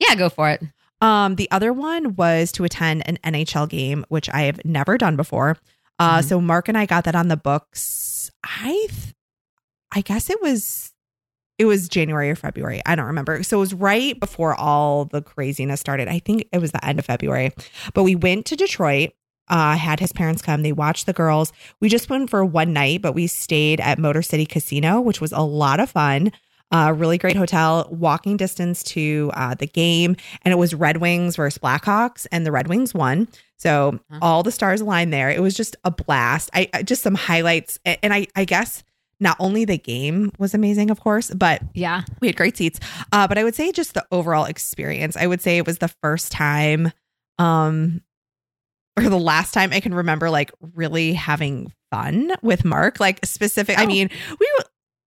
Yeah, 0.00 0.14
go 0.16 0.28
for 0.28 0.50
it. 0.50 0.62
Um, 1.00 1.36
the 1.36 1.50
other 1.50 1.72
one 1.72 2.14
was 2.16 2.50
to 2.52 2.64
attend 2.64 3.06
an 3.06 3.18
NHL 3.24 3.68
game, 3.68 4.04
which 4.08 4.30
I 4.30 4.42
have 4.42 4.64
never 4.64 4.96
done 4.96 5.16
before. 5.16 5.56
Uh, 5.98 6.18
Mhm. 6.18 6.24
so 6.24 6.40
Mark 6.40 6.68
and 6.68 6.78
I 6.78 6.86
got 6.86 7.04
that 7.04 7.14
on 7.14 7.28
the 7.28 7.36
books. 7.36 8.30
I, 8.42 8.86
th- 8.88 9.14
I 9.92 10.00
guess 10.00 10.30
it 10.30 10.40
was, 10.40 10.92
it 11.58 11.66
was 11.66 11.88
January 11.88 12.30
or 12.30 12.36
February. 12.36 12.80
I 12.86 12.94
don't 12.96 13.06
remember. 13.06 13.42
So 13.42 13.58
it 13.58 13.60
was 13.60 13.74
right 13.74 14.18
before 14.18 14.54
all 14.54 15.04
the 15.04 15.22
craziness 15.22 15.80
started. 15.80 16.08
I 16.08 16.18
think 16.18 16.48
it 16.52 16.58
was 16.58 16.72
the 16.72 16.84
end 16.84 16.98
of 16.98 17.04
February. 17.04 17.52
But 17.92 18.02
we 18.02 18.14
went 18.14 18.46
to 18.46 18.56
Detroit. 18.56 19.10
Uh, 19.48 19.76
had 19.76 20.00
his 20.00 20.10
parents 20.10 20.40
come. 20.40 20.62
They 20.62 20.72
watched 20.72 21.04
the 21.04 21.12
girls. 21.12 21.52
We 21.78 21.90
just 21.90 22.08
went 22.08 22.30
for 22.30 22.42
one 22.46 22.72
night, 22.72 23.02
but 23.02 23.12
we 23.12 23.26
stayed 23.26 23.78
at 23.80 23.98
Motor 23.98 24.22
City 24.22 24.46
Casino, 24.46 25.02
which 25.02 25.20
was 25.20 25.32
a 25.32 25.42
lot 25.42 25.80
of 25.80 25.90
fun. 25.90 26.32
Uh, 26.72 26.92
really 26.96 27.18
great 27.18 27.36
hotel, 27.36 27.86
walking 27.90 28.38
distance 28.38 28.82
to 28.82 29.30
uh, 29.34 29.54
the 29.54 29.66
game, 29.66 30.16
and 30.42 30.52
it 30.52 30.56
was 30.56 30.74
Red 30.74 30.96
Wings 30.96 31.36
versus 31.36 31.58
Blackhawks, 31.58 32.26
and 32.32 32.46
the 32.46 32.50
Red 32.50 32.68
Wings 32.68 32.94
won. 32.94 33.28
So 33.58 34.00
Huh. 34.10 34.18
all 34.22 34.42
the 34.42 34.50
stars 34.50 34.80
aligned 34.80 35.12
there. 35.12 35.28
It 35.30 35.42
was 35.42 35.54
just 35.54 35.76
a 35.84 35.90
blast. 35.90 36.48
I, 36.54 36.70
I 36.72 36.82
just 36.82 37.02
some 37.02 37.14
highlights, 37.14 37.78
and 37.84 38.14
I 38.14 38.26
I 38.34 38.46
guess 38.46 38.82
not 39.24 39.36
only 39.40 39.64
the 39.64 39.76
game 39.78 40.30
was 40.38 40.54
amazing, 40.54 40.90
of 40.90 41.00
course, 41.00 41.30
but 41.30 41.60
Yeah. 41.74 42.02
we 42.20 42.28
had 42.28 42.36
great 42.36 42.56
seats. 42.56 42.78
Uh, 43.10 43.26
but 43.26 43.38
I 43.38 43.42
would 43.42 43.56
say 43.56 43.72
just 43.72 43.94
the 43.94 44.04
overall 44.12 44.44
experience. 44.44 45.16
I 45.16 45.26
would 45.26 45.40
say 45.40 45.56
it 45.56 45.66
was 45.66 45.78
the 45.78 45.88
first 46.02 46.30
time, 46.30 46.92
um, 47.38 48.02
or 48.96 49.02
the 49.08 49.18
last 49.18 49.52
time 49.52 49.72
I 49.72 49.80
can 49.80 49.92
remember 49.94 50.30
like 50.30 50.52
really 50.60 51.14
having 51.14 51.72
fun 51.90 52.30
with 52.42 52.64
Mark. 52.64 53.00
Like 53.00 53.24
specific. 53.26 53.76
I 53.78 53.84
Oh. 53.84 53.86
mean, 53.88 54.10
we. 54.38 54.48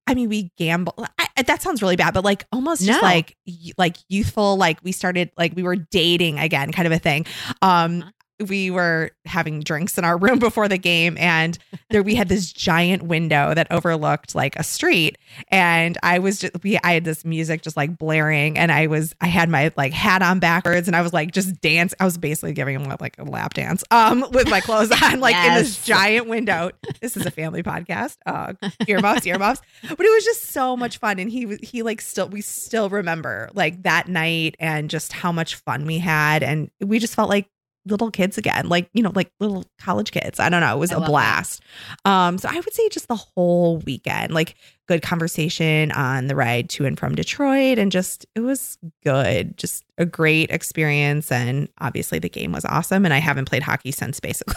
I 0.09 0.13
mean, 0.13 0.29
we 0.29 0.51
gamble. 0.57 0.95
I, 1.19 1.43
that 1.43 1.61
sounds 1.61 1.81
really 1.81 1.97
bad, 1.97 2.13
but 2.13 2.23
like 2.23 2.45
almost 2.53 2.85
just 2.85 3.01
like 3.01 3.35
like 3.77 3.97
youthful. 4.07 4.55
Like 4.55 4.81
we 4.81 4.93
started 4.93 5.31
like 5.37 5.53
we 5.53 5.63
were 5.63 5.75
dating 5.75 6.39
again, 6.39 6.71
kind 6.71 6.85
of 6.85 6.93
a 6.93 6.97
thing. 6.99 7.25
Um, 7.61 8.01
Uh-huh. 8.03 8.11
We 8.47 8.69
were 8.71 9.11
having 9.25 9.61
drinks 9.61 9.97
in 9.97 10.05
our 10.05 10.17
room 10.17 10.39
before 10.47 10.67
the 10.67 10.77
game, 10.77 11.17
and 11.17 11.57
there 11.89 12.03
we 12.03 12.15
had 12.15 12.29
this 12.29 12.51
giant 12.51 13.03
window 13.03 13.53
that 13.53 13.67
overlooked 13.71 14.35
like 14.35 14.55
a 14.55 14.63
street, 14.63 15.17
and 15.49 15.97
I 16.03 16.19
was 16.19 16.39
just 16.39 16.63
we 16.63 16.77
I 16.83 16.93
had 16.93 17.03
this 17.03 17.25
music 17.25 17.61
just 17.61 17.77
like 17.77 17.97
blaring, 17.97 18.57
and 18.57 18.71
I 18.71 18.87
was 18.87 19.15
I 19.21 19.27
had 19.27 19.49
my 19.49 19.71
like 19.75 19.93
hat 19.93 20.21
on 20.21 20.39
backwards, 20.39 20.87
and 20.87 20.95
I 20.95 21.01
was 21.01 21.13
like 21.13 21.31
just 21.31 21.59
dance. 21.61 21.93
I 21.99 22.05
was 22.05 22.17
basically 22.17 22.53
giving 22.53 22.79
him 22.79 22.95
like 22.99 23.17
a 23.17 23.23
lap 23.23 23.53
dance, 23.53 23.83
um, 23.91 24.25
with 24.31 24.49
my 24.49 24.61
clothes 24.61 24.91
on, 24.91 25.19
like 25.19 25.35
in 25.35 25.55
this 25.55 25.83
giant 25.83 26.27
window. 26.27 26.71
This 27.01 27.17
is 27.17 27.25
a 27.25 27.31
family 27.31 27.63
podcast. 27.63 28.17
Uh, 28.25 28.53
earmuffs, 28.87 29.25
earmuffs. 29.25 29.61
But 29.81 29.99
it 29.99 30.13
was 30.13 30.25
just 30.25 30.45
so 30.45 30.77
much 30.77 30.99
fun, 30.99 31.19
and 31.19 31.31
he 31.31 31.45
was 31.45 31.59
he 31.61 31.81
like 31.83 32.01
still 32.01 32.29
we 32.29 32.41
still 32.41 32.89
remember 32.89 33.49
like 33.53 33.83
that 33.83 34.07
night 34.07 34.55
and 34.59 34.89
just 34.89 35.13
how 35.13 35.31
much 35.31 35.55
fun 35.55 35.85
we 35.85 35.97
had, 35.97 36.43
and 36.43 36.69
we 36.79 36.99
just 36.99 37.15
felt 37.15 37.29
like 37.29 37.47
little 37.89 38.11
kids 38.11 38.37
again 38.37 38.67
like 38.69 38.89
you 38.93 39.01
know 39.03 39.11
like 39.15 39.31
little 39.39 39.63
college 39.79 40.11
kids 40.11 40.39
i 40.39 40.49
don't 40.49 40.61
know 40.61 40.75
it 40.75 40.79
was 40.79 40.91
I 40.91 40.95
a 40.95 40.97
love 40.99 41.05
that. 41.07 41.11
blast 41.11 41.61
um 42.05 42.37
so 42.37 42.47
i 42.49 42.55
would 42.55 42.73
say 42.73 42.87
just 42.89 43.07
the 43.07 43.15
whole 43.15 43.77
weekend 43.79 44.33
like 44.33 44.55
good 44.87 45.01
conversation 45.01 45.91
on 45.91 46.27
the 46.27 46.35
ride 46.35 46.69
to 46.71 46.85
and 46.85 46.97
from 46.99 47.15
detroit 47.15 47.77
and 47.77 47.91
just 47.91 48.25
it 48.35 48.41
was 48.41 48.77
good 49.03 49.57
just 49.57 49.83
a 49.97 50.05
great 50.05 50.49
experience 50.51 51.31
and 51.31 51.69
obviously 51.79 52.19
the 52.19 52.29
game 52.29 52.51
was 52.51 52.65
awesome 52.65 53.05
and 53.05 53.13
i 53.13 53.19
haven't 53.19 53.45
played 53.45 53.63
hockey 53.63 53.91
since 53.91 54.19
basically 54.19 54.55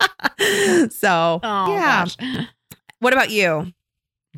so 0.90 1.40
Oh, 1.42 1.72
yeah 1.74 2.04
gosh. 2.04 2.16
what 3.00 3.12
about 3.12 3.30
you 3.30 3.72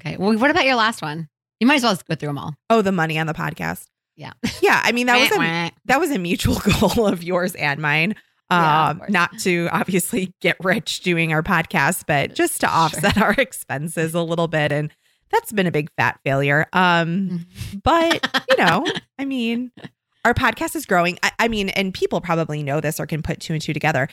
Okay. 0.00 0.16
Well, 0.16 0.36
what 0.36 0.50
about 0.50 0.64
your 0.64 0.74
last 0.74 1.02
one? 1.02 1.28
You 1.60 1.68
might 1.68 1.76
as 1.76 1.84
well 1.84 1.92
just 1.92 2.04
go 2.08 2.16
through 2.16 2.30
them 2.30 2.38
all. 2.38 2.54
oh 2.68 2.82
the 2.82 2.90
money 2.92 3.16
on 3.18 3.26
the 3.28 3.32
podcast 3.34 3.86
Yeah. 4.16 4.32
yeah 4.60 4.80
i 4.84 4.90
mean 4.92 5.06
that 5.06 5.20
was 5.20 5.30
a 5.38 5.70
that 5.86 6.00
was 6.00 6.10
a 6.10 6.18
mutual 6.18 6.56
goal 6.80 7.06
of 7.06 7.22
yours 7.22 7.54
and 7.54 7.80
mine. 7.80 8.14
Yeah, 8.50 8.88
Um, 8.90 9.02
not 9.08 9.38
to 9.40 9.68
obviously 9.72 10.32
get 10.40 10.56
rich 10.62 11.00
doing 11.00 11.32
our 11.32 11.42
podcast, 11.42 12.04
but 12.06 12.34
just 12.34 12.60
to 12.60 12.66
Sure. 12.66 12.74
offset 12.76 13.18
our 13.18 13.32
expenses 13.38 14.14
a 14.14 14.22
little 14.22 14.48
bit. 14.48 14.70
And 14.72 14.90
that's 15.30 15.50
been 15.52 15.66
a 15.66 15.72
big 15.72 15.90
fat 15.96 16.20
failure. 16.24 16.66
Um, 16.72 17.46
but 17.82 18.44
you 18.50 18.56
know, 18.56 18.84
I 19.18 19.24
mean, 19.24 19.72
our 20.24 20.34
podcast 20.34 20.76
is 20.76 20.86
growing. 20.86 21.18
I, 21.22 21.32
I 21.40 21.48
mean, 21.48 21.70
and 21.70 21.92
people 21.92 22.20
probably 22.20 22.62
know 22.62 22.80
this 22.80 23.00
or 23.00 23.06
can 23.06 23.22
put 23.22 23.40
two 23.40 23.52
and 23.54 23.62
two 23.62 23.72
together. 23.72 24.08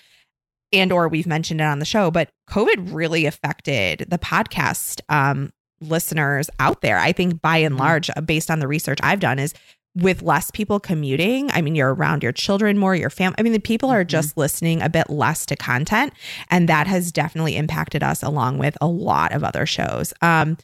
And 0.73 0.91
or 0.93 1.09
we've 1.09 1.27
mentioned 1.27 1.59
it 1.59 1.65
on 1.65 1.79
the 1.79 1.85
show, 1.85 2.09
but 2.11 2.29
COVID 2.49 2.93
really 2.93 3.25
affected 3.25 4.05
the 4.09 4.17
podcast 4.17 5.01
um, 5.09 5.51
listeners 5.81 6.49
out 6.59 6.79
there. 6.81 6.97
I 6.97 7.11
think 7.11 7.41
by 7.41 7.57
and 7.57 7.75
Mhm. 7.75 7.79
large, 7.79 8.09
uh, 8.15 8.21
based 8.21 8.49
on 8.49 8.59
the 8.59 8.67
research 8.69 8.97
I've 9.03 9.19
done, 9.19 9.37
is 9.37 9.53
with 9.95 10.21
less 10.21 10.51
people 10.51 10.79
commuting. 10.79 11.49
I 11.51 11.61
mean, 11.61 11.75
you're 11.75 11.93
around 11.93 12.23
your 12.23 12.31
children 12.31 12.77
more, 12.77 12.95
your 12.95 13.09
family. 13.09 13.35
I 13.37 13.41
mean, 13.43 13.51
the 13.53 13.59
people 13.59 13.89
are 13.89 14.05
Mhm. 14.05 14.07
just 14.09 14.37
listening 14.37 14.81
a 14.81 14.87
bit 14.89 15.09
less 15.09 15.45
to 15.47 15.55
content, 15.55 16.13
and 16.49 16.69
that 16.69 16.87
has 16.87 17.11
definitely 17.11 17.57
impacted 17.57 18.01
us 18.01 18.23
along 18.23 18.57
with 18.57 18.77
a 18.79 18.87
lot 18.87 19.33
of 19.33 19.43
other 19.43 19.65
shows. 19.65 20.13
Um, 20.21 20.57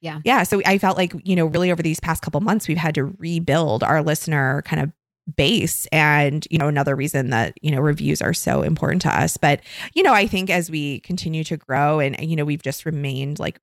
Yeah. 0.00 0.20
yeah. 0.24 0.44
So 0.44 0.62
I 0.64 0.78
felt 0.78 0.96
like 0.96 1.12
you 1.24 1.36
know, 1.36 1.44
really 1.44 1.70
over 1.70 1.82
these 1.82 2.00
past 2.00 2.22
couple 2.22 2.40
months, 2.40 2.68
we've 2.68 2.78
had 2.78 2.94
to 2.94 3.04
rebuild 3.18 3.82
our 3.82 4.02
listener 4.02 4.62
kind 4.64 4.82
of 4.82 4.92
base 5.36 5.86
and 5.92 6.44
you 6.50 6.58
know 6.58 6.66
another 6.66 6.96
reason 6.96 7.30
that 7.30 7.52
you 7.62 7.70
know 7.70 7.78
reviews 7.80 8.20
are 8.20 8.32
so 8.34 8.62
important 8.62 9.00
to 9.02 9.08
us 9.16 9.36
but 9.36 9.60
you 9.94 10.02
know 10.02 10.12
i 10.12 10.26
think 10.26 10.50
as 10.50 10.68
we 10.70 10.98
continue 11.00 11.44
to 11.44 11.56
grow 11.56 12.00
and 12.00 12.16
you 12.20 12.34
know 12.34 12.44
we've 12.44 12.62
just 12.62 12.84
remained 12.84 13.38
like 13.38 13.60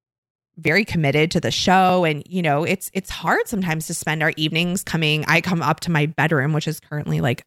very 0.58 0.84
committed 0.84 1.32
to 1.32 1.40
the 1.40 1.52
show. 1.52 2.04
And 2.04 2.24
you 2.28 2.42
know 2.42 2.64
it's 2.64 2.90
it's 2.94 3.10
hard 3.10 3.48
sometimes 3.48 3.88
to 3.88 3.94
spend 3.94 4.24
our 4.24 4.34
evenings 4.38 4.84
coming 4.84 5.24
i 5.28 5.42
come 5.42 5.62
up 5.62 5.80
to 5.82 5.92
my 5.92 6.08
bedroom 6.08 6.54
which 6.54 6.68
is 6.68 6.80
currently 6.80 7.22
like 7.22 7.44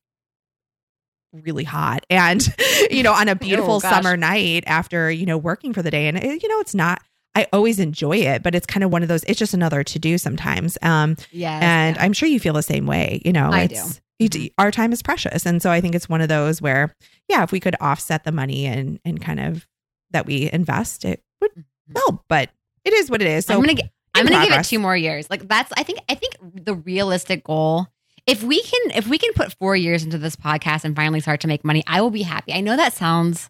really 1.33 1.65
hot. 1.65 2.05
And 2.11 2.47
you 2.91 3.03
know 3.03 3.13
on 3.13 3.29
a 3.29 3.33
oh, 3.33 3.35
beautiful 3.35 3.75
Oh, 3.75 3.79
summer 3.81 4.17
night 4.17 4.65
after 4.67 5.11
you 5.11 5.27
know 5.27 5.39
working 5.39 5.73
for 5.73 5.83
the 5.83 5.91
day. 5.91 6.09
And 6.09 6.17
it, 6.17 6.43
you 6.43 6.49
know 6.49 6.61
it's 6.61 6.75
not 6.75 7.03
i 7.37 7.47
always 7.53 7.79
enjoy 7.79 8.17
it 8.17 8.43
but 8.43 8.57
it's 8.57 8.67
kind 8.67 8.83
of 8.83 8.91
one 8.91 9.05
of 9.05 9.09
those 9.09 9.23
it's 9.23 9.39
just 9.39 9.55
another 9.55 9.85
to 9.85 9.99
do 9.99 10.19
sometimes. 10.19 10.77
Um 10.83 11.17
Yes. 11.31 11.63
and 11.63 11.97
yeah. 11.97 12.03
i'm 12.03 12.13
sure 12.13 12.29
you 12.29 12.41
feel 12.41 12.55
the 12.55 12.63
same 12.63 12.87
way 12.87 13.23
you 13.25 13.33
know 13.33 13.51
I 13.51 13.67
do. 13.69 13.77
it- 14.19 14.33
mm-hmm. 14.33 14.47
our 14.59 14.71
time 14.71 14.93
is 14.93 15.03
precious. 15.03 15.47
And 15.47 15.63
so 15.63 15.71
i 15.71 15.81
think 15.81 15.95
it's 15.95 16.09
one 16.09 16.21
of 16.21 16.29
those 16.29 16.61
where 16.61 16.95
yeah 17.29 17.43
if 17.43 17.53
we 17.53 17.61
could 17.61 17.77
offset 17.81 18.25
the 18.25 18.33
money 18.33 18.67
and 18.67 18.99
and 19.05 19.21
kind 19.21 19.41
of 19.41 19.67
that 20.11 20.27
we 20.27 20.51
invest 20.53 21.05
it 21.05 21.23
would 21.41 21.53
mm-hmm. 21.53 21.93
help. 21.97 22.25
But 22.29 22.51
it 22.85 22.93
is 22.93 23.11
what 23.11 23.21
it 23.23 23.29
is 23.29 23.47
so 23.47 23.55
I'm 23.55 23.61
gonna 23.61 23.75
gi- 23.75 23.91
I'm 24.15 24.27
gonna 24.27 24.47
give 24.47 24.59
it 24.59 24.65
two 24.65 24.79
more 24.79 24.97
years. 24.97 25.29
Like 25.31 25.47
that's 25.49 25.73
I 25.77 25.83
think 25.83 26.01
I 26.09 26.15
think 26.15 26.35
the 26.55 26.75
realistic 26.75 27.45
goal. 27.45 27.87
If 28.27 28.43
we 28.43 28.63
can 28.63 28.91
if 28.97 29.07
we 29.09 29.19
can 29.19 29.33
put 29.35 29.55
four 29.55 29.75
years 29.77 30.05
into 30.05 30.19
this 30.19 30.37
podcast 30.37 30.85
and 30.85 30.95
finally 30.97 31.21
start 31.21 31.41
to 31.43 31.49
make 31.49 31.65
money, 31.65 31.83
I 31.87 32.01
will 32.01 32.11
be 32.11 32.23
happy. 32.23 32.53
I 32.53 32.61
know 32.61 32.77
that 32.77 32.93
sounds 32.93 33.49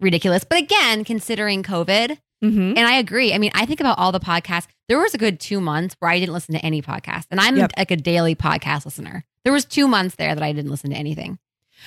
ridiculous, 0.00 0.44
but 0.44 0.58
again, 0.58 1.04
considering 1.04 1.62
COVID, 1.62 2.18
Mhm. 2.42 2.76
and 2.76 2.80
I 2.80 2.94
agree. 2.98 3.34
I 3.34 3.38
mean, 3.38 3.50
I 3.54 3.66
think 3.66 3.80
about 3.80 3.98
all 3.98 4.12
the 4.12 4.20
podcasts. 4.20 4.66
There 4.88 4.98
was 4.98 5.12
a 5.14 5.18
good 5.18 5.40
two 5.40 5.60
months 5.60 5.96
where 5.98 6.10
I 6.10 6.18
didn't 6.20 6.32
listen 6.32 6.54
to 6.54 6.64
any 6.64 6.80
podcast, 6.82 7.24
and 7.30 7.40
I'm 7.40 7.56
Yep. 7.56 7.72
like 7.76 7.90
a 7.90 7.96
daily 7.96 8.34
podcast 8.34 8.84
listener. 8.84 9.24
There 9.44 9.52
was 9.52 9.64
two 9.64 9.88
months 9.88 10.14
there 10.16 10.34
that 10.34 10.42
I 10.44 10.52
didn't 10.52 10.70
listen 10.70 10.90
to 10.90 10.96
anything. 10.96 11.38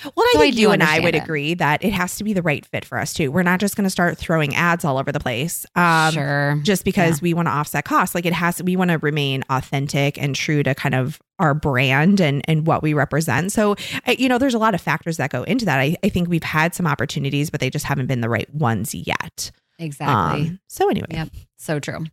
Well, 0.04 0.26
I 0.26 0.30
So 0.32 0.38
I 0.38 0.42
think 0.42 0.54
do 0.56 0.60
you 0.60 0.70
and 0.70 0.82
I 0.82 1.00
would 1.00 1.14
it. 1.14 1.22
agree 1.22 1.54
that 1.54 1.84
it 1.84 1.92
has 1.92 2.16
to 2.16 2.24
be 2.24 2.32
the 2.32 2.42
right 2.42 2.64
fit 2.66 2.84
for 2.84 2.98
us 2.98 3.12
too. 3.12 3.30
We're 3.30 3.42
not 3.42 3.60
just 3.60 3.76
going 3.76 3.84
to 3.84 3.90
start 3.90 4.18
throwing 4.18 4.54
ads 4.54 4.84
all 4.84 4.98
over 4.98 5.12
the 5.12 5.20
place. 5.20 5.64
Um, 5.76 6.12
sure. 6.12 6.60
Just 6.62 6.84
because 6.84 7.22
we 7.22 7.34
want 7.34 7.48
to 7.48 7.52
offset 7.52 7.84
costs, 7.84 8.14
like 8.14 8.26
it 8.26 8.32
has, 8.32 8.62
we 8.62 8.76
want 8.76 8.90
to 8.90 8.98
remain 8.98 9.44
authentic 9.50 10.20
and 10.20 10.34
true 10.34 10.62
to 10.62 10.74
kind 10.74 10.94
of 10.94 11.20
our 11.38 11.54
brand 11.54 12.20
and 12.20 12.42
and 12.46 12.66
what 12.66 12.82
we 12.82 12.94
represent. 12.94 13.52
So, 13.52 13.76
you 14.06 14.28
know, 14.28 14.38
there's 14.38 14.54
a 14.54 14.58
lot 14.58 14.74
of 14.74 14.80
factors 14.80 15.16
that 15.16 15.30
go 15.30 15.42
into 15.44 15.64
that. 15.64 15.80
I, 15.80 15.96
I 16.04 16.08
think 16.08 16.28
we've 16.28 16.42
had 16.42 16.74
some 16.74 16.86
opportunities, 16.86 17.50
but 17.50 17.60
they 17.60 17.70
just 17.70 17.84
haven't 17.84 18.06
been 18.06 18.20
the 18.20 18.28
right 18.28 18.52
ones 18.54 18.94
yet. 18.94 19.50
Exactly. 19.78 20.48
Um, 20.48 20.60
so 20.68 20.88
anyway, 20.88 21.06
Yep. 21.10 21.28
So 21.56 21.80
true. 21.80 22.04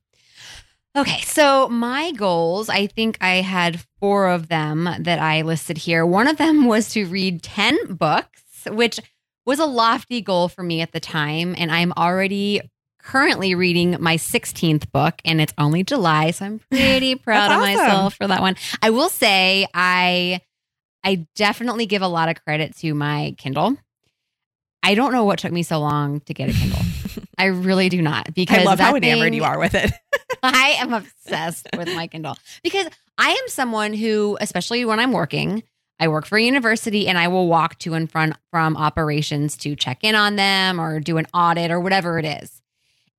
Okay, 1.00 1.22
so 1.22 1.70
my 1.70 2.12
goals, 2.12 2.68
I 2.68 2.88
think 2.88 3.18
I 3.22 3.36
had 3.36 3.80
four 4.02 4.28
of 4.28 4.50
them 4.50 4.90
that 5.00 5.18
I 5.18 5.44
listed 5.44 5.78
here. 5.78 6.06
One 6.06 6.28
of 6.28 6.36
them 6.36 6.66
was 6.66 6.90
to 6.90 7.06
read 7.06 7.42
10 7.42 7.94
books, 7.94 8.42
which 8.68 9.00
was 9.46 9.60
a 9.60 9.66
lofty 9.66 10.20
goal 10.20 10.50
for 10.50 10.62
me 10.62 10.82
at 10.82 10.92
the 10.92 11.00
time. 11.00 11.56
And 11.58 11.72
I'm 11.72 11.94
already 11.94 12.60
currently 13.02 13.56
reading 13.56 13.96
my 14.02 14.18
16th 14.18 14.92
book, 14.92 15.22
and 15.24 15.40
it's 15.40 15.54
only 15.58 15.86
July. 15.86 16.32
So 16.32 16.46
I'm 16.46 16.60
pretty 16.70 17.16
proud 17.16 17.50
of 17.50 17.62
awesome. 17.62 17.76
myself 17.78 18.16
for 18.16 18.28
that 18.28 18.42
one. 18.42 18.58
I 18.82 18.90
will 18.90 19.10
say, 19.10 19.68
I. 19.74 20.42
I 21.02 21.28
definitely 21.34 21.86
give 21.86 22.02
a 22.02 22.10
lot 22.10 22.28
of 22.28 22.44
credit 22.44 22.76
to 22.80 22.94
my 22.94 23.34
Kindle. 23.38 23.78
I 24.84 24.96
don't 24.96 25.14
know 25.14 25.24
what 25.24 25.40
took 25.40 25.54
me 25.54 25.64
so 25.64 25.80
long 25.80 26.20
to 26.22 26.34
get 26.34 26.50
a 26.50 26.52
Kindle. 26.52 26.82
I 27.38 27.46
really 27.46 27.90
do 27.90 28.02
not 28.02 28.34
because 28.34 28.60
I 28.60 28.64
love 28.64 28.80
how 28.80 28.92
that 28.92 28.98
enamored 28.98 29.26
thing- 29.28 29.34
you 29.34 29.44
are 29.44 29.60
with 29.60 29.76
it. 29.76 29.92
I 30.44 30.78
am 30.80 30.94
obsessed 30.94 31.68
with 31.76 31.88
my 31.94 32.08
Kindle 32.08 32.38
because 32.64 32.88
I 33.18 33.32
am 33.32 33.48
someone 33.48 33.94
who, 33.94 34.38
especially 34.40 34.86
when 34.86 35.00
I'm 35.00 35.12
working, 35.12 35.64
I 36.00 36.08
work 36.08 36.26
for 36.26 36.38
a 36.38 36.42
university 36.42 37.08
and 37.08 37.18
I 37.18 37.28
will 37.28 37.48
walk 37.48 37.78
to 37.80 37.94
and 37.94 38.10
from 38.10 38.34
from 38.52 38.78
operations 38.78 39.58
to 39.58 39.76
check 39.76 40.04
in 40.04 40.16
on 40.16 40.38
them 40.38 40.80
or 40.80 41.00
do 41.00 41.18
an 41.18 41.28
audit 41.34 41.72
or 41.72 41.80
whatever 41.80 42.18
it 42.20 42.26
is. 42.26 42.59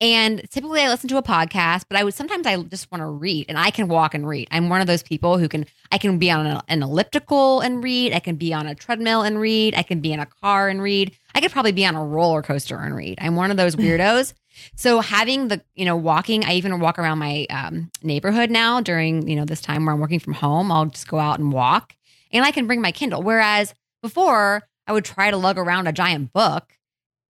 And 0.00 0.42
typically 0.50 0.80
I 0.80 0.88
listen 0.88 1.08
to 1.10 1.18
a 1.18 1.22
podcast, 1.22 1.84
but 1.88 1.98
I 1.98 2.04
would 2.04 2.14
sometimes 2.14 2.46
I 2.46 2.56
just 2.62 2.90
want 2.90 3.02
to 3.02 3.06
read 3.06 3.46
and 3.50 3.58
I 3.58 3.70
can 3.70 3.86
walk 3.86 4.14
and 4.14 4.26
read. 4.26 4.48
I'm 4.50 4.70
one 4.70 4.80
of 4.80 4.86
those 4.86 5.02
people 5.02 5.36
who 5.36 5.46
can 5.48 5.66
I 5.92 5.98
can 5.98 6.18
be 6.18 6.30
on 6.30 6.46
a- 6.46 6.62
an 6.68 6.82
elliptical 6.82 7.60
and 7.60 7.84
read, 7.84 8.14
I 8.14 8.20
can 8.20 8.36
be 8.36 8.54
on 8.54 8.66
a 8.66 8.74
treadmill 8.74 9.22
and 9.22 9.38
read, 9.38 9.74
I 9.74 9.82
can 9.82 10.00
be 10.00 10.12
in 10.12 10.20
a 10.20 10.26
car 10.26 10.68
and 10.68 10.80
read. 10.80 11.12
I 11.34 11.40
could 11.42 11.52
probably 11.52 11.72
be 11.72 11.84
on 11.84 11.96
a 11.96 12.04
roller 12.04 12.40
coaster 12.42 12.78
and 12.78 12.96
read. 12.96 13.18
I'm 13.20 13.36
one 13.36 13.50
of 13.50 13.56
those 13.58 13.76
weirdos. 13.76 14.32
So 14.74 15.00
having 15.00 15.48
the, 15.48 15.62
you 15.74 15.84
know, 15.84 15.96
walking, 15.96 16.44
I 16.44 16.54
even 16.54 16.80
walk 16.80 16.98
around 16.98 17.18
my 17.18 17.46
um, 17.50 17.90
neighborhood 18.02 18.50
now 18.50 18.80
during, 18.80 19.28
you 19.28 19.36
know, 19.36 19.44
this 19.44 19.60
time 19.60 19.84
where 19.84 19.94
I'm 19.94 20.00
working 20.00 20.20
from 20.20 20.34
home. 20.34 20.72
I'll 20.72 20.86
just 20.86 21.08
go 21.08 21.18
out 21.18 21.38
and 21.38 21.52
walk 21.52 21.94
and 22.32 22.44
I 22.44 22.50
can 22.50 22.66
bring 22.66 22.80
my 22.80 22.92
Kindle. 22.92 23.22
Whereas 23.22 23.74
before 24.02 24.62
I 24.86 24.92
would 24.92 25.04
try 25.04 25.30
to 25.30 25.36
lug 25.36 25.58
around 25.58 25.86
a 25.86 25.92
giant 25.92 26.32
book. 26.32 26.72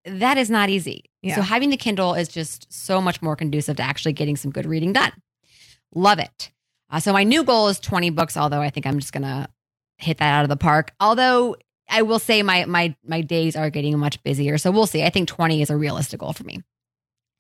That 0.06 0.38
is 0.38 0.50
not 0.50 0.70
easy. 0.70 1.09
Yeah. 1.22 1.36
So 1.36 1.42
having 1.42 1.70
the 1.70 1.78
Kindle 1.78 2.14
is 2.14 2.28
just 2.28 2.72
so 2.72 3.02
much 3.02 3.22
more 3.22 3.36
conducive 3.36 3.78
to 3.78 3.84
actually 3.84 4.14
getting 4.14 4.36
some 4.36 4.52
good 4.52 4.66
reading 4.66 4.94
done. 4.94 5.12
Love 5.94 6.20
it. 6.20 6.52
Uh, 6.90 7.00
so 7.00 7.14
my 7.14 7.24
new 7.24 7.44
goal 7.44 7.68
is 7.68 7.80
20 7.80 8.10
books, 8.12 8.38
although 8.38 8.62
I 8.62 8.70
think 8.70 8.86
I'm 8.86 9.00
just 9.00 9.14
going 9.14 9.24
to 9.24 9.48
hit 9.98 10.18
that 10.18 10.34
out 10.34 10.44
of 10.44 10.50
the 10.50 10.58
park. 10.58 10.92
Although 11.00 11.56
I 11.90 12.04
will 12.04 12.20
say 12.20 12.44
my 12.44 12.66
my 12.66 12.96
my 13.06 13.22
days 13.22 13.56
are 13.56 13.70
getting 13.70 13.98
much 13.98 14.22
busier. 14.24 14.58
So 14.58 14.72
we'll 14.72 14.88
see. 14.88 15.04
I 15.04 15.10
think 15.10 15.28
20 15.28 15.62
is 15.62 15.70
a 15.70 15.78
realistic 15.78 16.20
goal 16.20 16.34
for 16.34 16.44
me. 16.44 16.62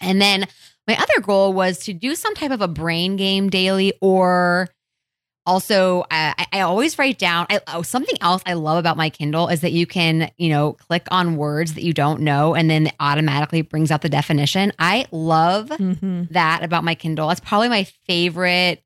And 0.02 0.22
then 0.22 0.48
my 0.88 0.98
other 0.98 1.22
goal 1.22 1.54
was 1.54 1.80
to 1.80 1.94
do 1.94 2.16
some 2.16 2.34
type 2.34 2.52
of 2.52 2.62
a 2.62 2.68
brain 2.68 3.16
game 3.16 3.50
daily 3.50 3.94
or 4.02 4.70
also 5.50 6.06
I, 6.12 6.46
I 6.54 6.60
always 6.62 6.98
write 7.00 7.18
down 7.18 7.48
I, 7.50 7.60
oh, 7.68 7.82
something 7.82 8.16
else 8.22 8.42
i 8.46 8.54
love 8.54 8.78
about 8.78 8.98
my 8.98 9.10
kindle 9.10 9.48
is 9.48 9.62
that 9.62 9.72
you 9.72 9.86
can 9.88 10.30
you 10.38 10.50
know 10.50 10.74
click 10.74 11.08
on 11.12 11.36
words 11.38 11.74
that 11.74 11.84
you 11.84 11.94
don't 11.94 12.22
know 12.22 12.56
and 12.56 12.70
then 12.70 12.88
it 12.88 12.96
automatically 13.00 13.62
brings 13.64 13.90
out 13.92 14.02
the 14.02 14.10
definition. 14.10 14.72
I 14.80 15.06
love 15.12 15.70
Mm-hmm. 15.70 16.24
that 16.32 16.64
about 16.64 16.84
my 16.84 16.96
kindle. 16.96 17.28
That's 17.30 17.40
probably 17.40 17.70
my 17.70 17.84
favorite 18.08 18.84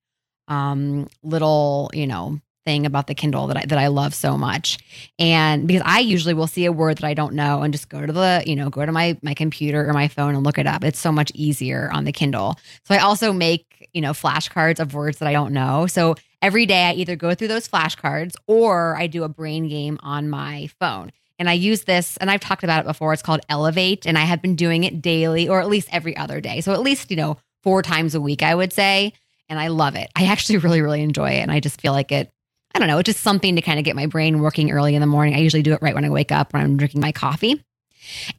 um 0.47 1.07
little 1.23 1.89
you 1.93 2.07
know 2.07 2.39
thing 2.65 2.85
about 2.85 3.07
the 3.07 3.15
kindle 3.15 3.47
that 3.47 3.57
I, 3.57 3.65
that 3.65 3.77
I 3.77 3.87
love 3.87 4.13
so 4.15 4.37
much. 4.37 4.77
And 5.19 5.67
because 5.67 5.83
i 5.85 5.99
usually 5.99 6.33
will 6.33 6.47
see 6.47 6.65
a 6.65 6.71
word 6.71 6.97
that 6.99 7.05
i 7.05 7.13
don't 7.13 7.33
know 7.33 7.61
and 7.61 7.73
just 7.73 7.89
go 7.89 8.05
to 8.05 8.13
the 8.13 8.41
you 8.45 8.55
know 8.55 8.69
go 8.69 8.85
to 8.85 8.91
my 8.91 9.17
my 9.21 9.33
computer 9.33 9.87
or 9.87 9.93
my 9.93 10.07
phone 10.07 10.35
and 10.35 10.43
look 10.45 10.57
it 10.57 10.67
up. 10.67 10.83
It's 10.83 10.99
so 10.99 11.11
much 11.11 11.31
easier 11.35 11.89
on 11.91 12.05
the 12.05 12.11
kindle. 12.13 12.55
So 12.85 12.95
i 12.95 12.99
also 12.99 13.33
make 13.33 13.82
you 13.93 14.01
know 14.01 14.11
flashcards 14.11 14.79
of 14.79 14.93
words 14.93 15.19
that 15.19 15.27
i 15.27 15.33
don't 15.33 15.53
know. 15.53 15.87
So 15.87 16.15
every 16.41 16.65
day 16.65 16.83
i 16.85 16.93
either 16.93 17.15
go 17.15 17.33
through 17.33 17.47
those 17.47 17.67
flashcards 17.67 18.35
or 18.47 18.95
i 18.97 19.07
do 19.07 19.23
a 19.23 19.29
brain 19.29 19.67
game 19.69 19.99
on 20.01 20.29
my 20.29 20.69
phone. 20.79 21.11
And 21.39 21.49
i 21.49 21.53
use 21.53 21.83
this 21.83 22.17
and 22.17 22.29
i've 22.29 22.41
talked 22.41 22.63
about 22.63 22.81
it 22.81 22.87
before 22.87 23.13
it's 23.13 23.21
called 23.21 23.41
elevate 23.49 24.05
and 24.05 24.17
i 24.17 24.21
have 24.21 24.41
been 24.41 24.55
doing 24.55 24.83
it 24.83 25.01
daily 25.01 25.47
or 25.47 25.61
at 25.61 25.69
least 25.69 25.89
every 25.91 26.15
other 26.17 26.41
day. 26.41 26.61
So 26.61 26.73
at 26.73 26.81
least 26.81 27.11
you 27.11 27.17
know 27.17 27.37
four 27.63 27.81
times 27.81 28.15
a 28.15 28.21
week 28.21 28.43
i 28.43 28.53
would 28.53 28.73
say 28.73 29.13
and 29.49 29.59
i 29.59 29.67
love 29.67 29.95
it. 29.95 30.09
I 30.15 30.25
actually 30.33 30.57
really 30.57 30.81
really 30.81 31.01
enjoy 31.01 31.31
it 31.31 31.41
and 31.41 31.51
i 31.51 31.59
just 31.59 31.81
feel 31.81 31.93
like 31.93 32.11
it 32.11 32.31
i 32.75 32.79
don't 32.79 32.87
know 32.87 32.97
it's 32.97 33.07
just 33.07 33.21
something 33.21 33.55
to 33.55 33.61
kind 33.61 33.79
of 33.79 33.85
get 33.85 33.95
my 33.95 34.07
brain 34.07 34.39
working 34.39 34.71
early 34.71 34.95
in 34.95 35.01
the 35.01 35.07
morning. 35.07 35.35
I 35.35 35.39
usually 35.39 35.63
do 35.63 35.73
it 35.73 35.81
right 35.81 35.95
when 35.95 36.05
i 36.05 36.09
wake 36.09 36.31
up 36.31 36.53
when 36.53 36.63
i'm 36.63 36.77
drinking 36.77 37.01
my 37.01 37.11
coffee. 37.11 37.63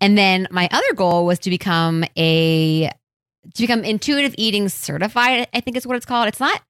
And 0.00 0.16
then 0.16 0.46
my 0.50 0.68
other 0.70 0.92
goal 0.94 1.24
was 1.24 1.38
to 1.40 1.50
become 1.50 2.04
a 2.16 2.90
to 3.54 3.62
become 3.62 3.84
intuitive 3.84 4.34
eating 4.38 4.68
certified 4.68 5.48
i 5.52 5.60
think 5.60 5.76
is 5.76 5.86
what 5.86 5.96
it's 5.96 6.06
called. 6.06 6.28
It's 6.28 6.40
not 6.40 6.62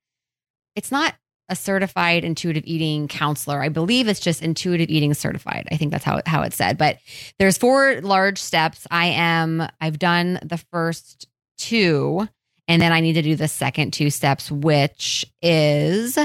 it's 0.77 0.91
not 0.91 1.15
a 1.49 1.57
certified 1.57 2.25
intuitive 2.25 2.65
eating 2.67 3.07
counselor. 3.07 3.63
I 3.63 3.69
believe 3.69 4.09
it's 4.09 4.21
just 4.21 4.43
intuitive 4.43 4.89
eating 4.89 5.13
certified. 5.15 5.69
I 5.71 5.77
think 5.77 5.93
that's 5.93 6.05
how, 6.05 6.23
how 6.25 6.43
it's 6.43 6.57
said. 6.57 6.79
But 6.79 6.99
there's 7.39 7.59
four 7.59 8.01
large 8.01 8.39
steps. 8.39 8.87
I 8.91 9.07
am 9.07 9.67
i've 9.81 9.99
done 9.99 10.39
the 10.43 10.59
first 10.73 11.29
two 11.57 12.29
and 12.67 12.83
then 12.83 12.93
i 12.93 13.01
need 13.01 13.13
to 13.13 13.23
do 13.23 13.37
the 13.37 13.47
second 13.47 13.93
two 13.93 14.11
steps 14.11 14.51
which 14.51 15.25
is 15.41 16.19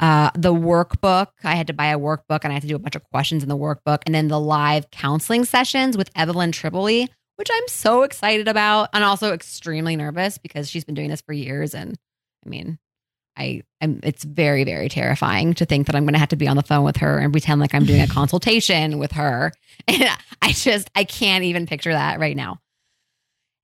uh, 0.00 0.30
the 0.34 0.52
workbook. 0.52 1.28
I 1.44 1.54
had 1.54 1.68
to 1.68 1.72
buy 1.72 1.86
a 1.86 1.98
workbook 1.98 2.40
and 2.42 2.52
i 2.52 2.54
had 2.54 2.62
to 2.62 2.68
do 2.68 2.76
a 2.76 2.80
bunch 2.80 2.96
of 2.96 3.04
questions 3.10 3.42
in 3.42 3.48
the 3.48 3.56
workbook. 3.56 3.98
And 4.06 4.14
then 4.14 4.28
the 4.28 4.40
live 4.40 4.90
counseling 4.90 5.44
sessions 5.44 5.96
with 5.96 6.10
Evelyn 6.16 6.50
Tribole 6.50 7.08
which 7.42 7.50
i'm 7.52 7.66
so 7.66 8.02
excited 8.02 8.46
about 8.46 8.88
and 8.92 9.02
also 9.02 9.32
extremely 9.32 9.96
nervous 9.96 10.38
because 10.38 10.70
she's 10.70 10.84
been 10.84 10.94
doing 10.94 11.10
this 11.10 11.20
for 11.22 11.32
years 11.32 11.74
and 11.74 11.98
i 12.46 12.48
mean 12.48 12.78
I 13.36 13.62
am 13.80 14.00
it's 14.02 14.24
very 14.24 14.64
very 14.64 14.88
terrifying 14.88 15.54
to 15.54 15.64
think 15.64 15.86
that 15.86 15.96
I'm 15.96 16.04
going 16.04 16.12
to 16.12 16.18
have 16.18 16.28
to 16.28 16.36
be 16.36 16.48
on 16.48 16.56
the 16.56 16.62
phone 16.62 16.84
with 16.84 16.98
her 16.98 17.18
and 17.18 17.32
pretend 17.32 17.62
like 17.62 17.74
I'm 17.74 17.86
doing 17.86 18.02
a 18.02 18.06
consultation 18.20 18.98
with 18.98 19.12
her. 19.12 19.52
And 19.88 20.04
I 20.42 20.52
just 20.52 20.90
I 20.94 21.04
can't 21.04 21.42
even 21.44 21.66
picture 21.66 21.92
that 21.92 22.20
right 22.20 22.36
now. 22.36 22.60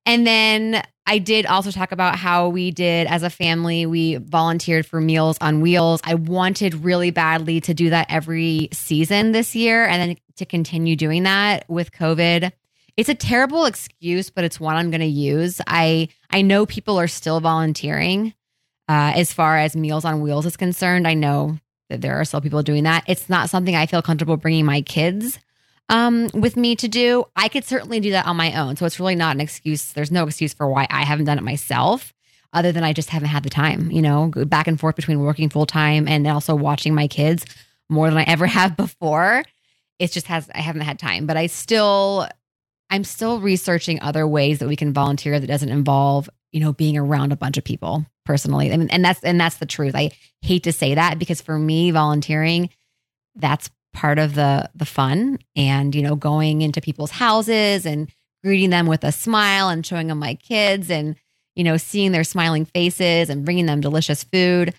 And 0.05 0.27
then 0.27 0.83
I 1.07 1.19
did 1.19 1.47
also 1.47 1.71
talk 1.71 1.93
about 1.93 2.17
how 2.17 2.49
we 2.49 2.71
did 2.71 3.07
as 3.07 3.23
a 3.23 3.31
family 3.31 3.87
we 3.87 4.17
volunteered 4.17 4.85
for 4.87 5.01
Meals 5.01 5.39
on 5.41 5.61
Wheels. 5.61 6.01
I 6.03 6.15
wanted 6.15 6.75
really 6.75 7.11
badly 7.11 7.61
to 7.61 7.75
do 7.75 7.91
that 7.91 8.07
every 8.09 8.71
season 8.73 9.33
this 9.33 9.55
year 9.55 9.85
and 9.87 10.01
then 10.01 10.17
to 10.37 10.47
continue 10.47 10.97
doing 10.97 11.23
that 11.25 11.69
with 11.69 11.93
COVID. 11.93 12.53
It's 12.99 13.09
a 13.09 13.15
terrible 13.15 13.65
excuse, 13.65 14.29
but 14.29 14.45
it's 14.45 14.61
one 14.61 14.77
I'm 14.77 14.91
going 14.91 15.01
to 15.01 15.07
use. 15.07 15.61
I 15.67 16.09
I 16.31 16.43
know 16.43 16.67
people 16.67 17.01
are 17.01 17.09
still 17.09 17.41
volunteering 17.41 18.35
uh, 18.89 19.13
as 19.15 19.33
far 19.33 19.59
as 19.59 19.77
Meals 19.77 20.05
on 20.05 20.23
Wheels 20.23 20.47
is 20.47 20.57
concerned, 20.57 21.07
I 21.07 21.15
know 21.15 21.59
that 21.91 22.01
there 22.01 22.19
are 22.19 22.25
still 22.25 22.41
people 22.41 22.63
doing 22.63 22.85
that. 22.85 23.05
It's 23.07 23.29
not 23.29 23.51
something 23.51 23.77
I 23.77 23.87
feel 23.87 24.03
comfortable 24.03 24.37
bringing 24.37 24.65
my 24.65 24.81
kids 24.81 25.39
um, 25.91 26.29
with 26.33 26.57
me 26.57 26.75
to 26.77 26.89
do. 26.89 27.25
I 27.37 27.49
could 27.49 27.65
certainly 27.65 28.01
do 28.01 28.11
that 28.13 28.27
on 28.27 28.37
my 28.37 28.59
own. 28.59 28.77
So 28.77 28.87
it's 28.87 28.99
really 28.99 29.15
not 29.15 29.35
an 29.35 29.41
excuse. 29.41 29.93
There's 29.93 30.11
no 30.11 30.27
excuse 30.27 30.55
for 30.55 30.69
why 30.69 30.87
I 30.91 31.05
haven't 31.05 31.27
done 31.27 31.39
it 31.39 31.45
myself, 31.45 32.15
other 32.55 32.73
than 32.73 32.83
I 32.83 32.95
just 32.95 33.11
haven't 33.11 33.29
had 33.29 33.43
the 33.43 33.51
time, 33.51 33.91
you 33.91 34.01
know, 34.01 34.31
back 34.47 34.67
and 34.67 34.81
forth 34.81 34.97
between 34.97 35.21
working 35.21 35.51
full 35.51 35.67
time 35.67 36.09
and 36.09 36.27
also 36.27 36.55
watching 36.55 36.95
my 36.95 37.09
kids 37.09 37.45
more 37.91 38.09
than 38.09 38.19
I 38.19 38.25
ever 38.25 38.47
have 38.59 38.77
before. 38.77 39.45
It 39.99 40.13
just 40.13 40.29
has, 40.29 40.49
I 40.55 40.61
haven't 40.61 40.83
had 40.83 40.99
time, 40.99 41.27
but 41.27 41.37
I 41.37 41.47
still, 41.49 42.29
I'm 42.91 43.05
still 43.05 43.41
researching 43.41 44.01
other 44.01 44.27
ways 44.27 44.59
that 44.59 44.69
we 44.69 44.77
can 44.77 44.93
volunteer 44.93 45.39
that 45.39 45.47
doesn't 45.47 45.69
involve, 45.69 46.29
you 46.53 46.61
know, 46.61 46.73
being 46.73 46.97
around 46.97 47.33
a 47.33 47.37
bunch 47.37 47.59
of 47.59 47.65
people 47.65 48.07
personally. 48.25 48.73
I 48.73 48.77
mean, 48.77 48.91
and 48.91 49.05
that's 49.05 49.23
and 49.23 49.41
that's 49.41 49.57
the 49.57 49.67
truth. 49.67 49.95
I 49.95 50.11
hate 50.43 50.65
to 50.65 50.73
say 50.73 50.95
that 50.95 51.19
because 51.19 51.41
for 51.41 51.59
me, 51.59 51.91
volunteering, 51.91 52.71
that's 53.35 53.71
part 53.93 54.19
of 54.19 54.35
the 54.35 54.71
the 54.75 54.87
fun. 54.87 55.39
And 55.57 55.95
you 55.95 56.03
know, 56.03 56.17
going 56.17 56.63
into 56.63 56.81
people's 56.81 57.11
houses 57.11 57.85
and 57.87 58.11
greeting 58.43 58.71
them 58.71 58.87
with 58.87 59.05
a 59.05 59.13
smile 59.13 59.69
and 59.69 59.85
showing 59.85 60.07
them 60.07 60.19
my 60.19 60.35
kids 60.35 60.91
and 60.91 61.17
you 61.59 61.65
know, 61.65 61.77
seeing 61.77 62.13
their 62.13 62.23
smiling 62.23 62.65
faces 62.65 63.29
and 63.29 63.45
bringing 63.45 63.67
them 63.67 63.81
delicious 63.81 64.23
food. 64.23 64.73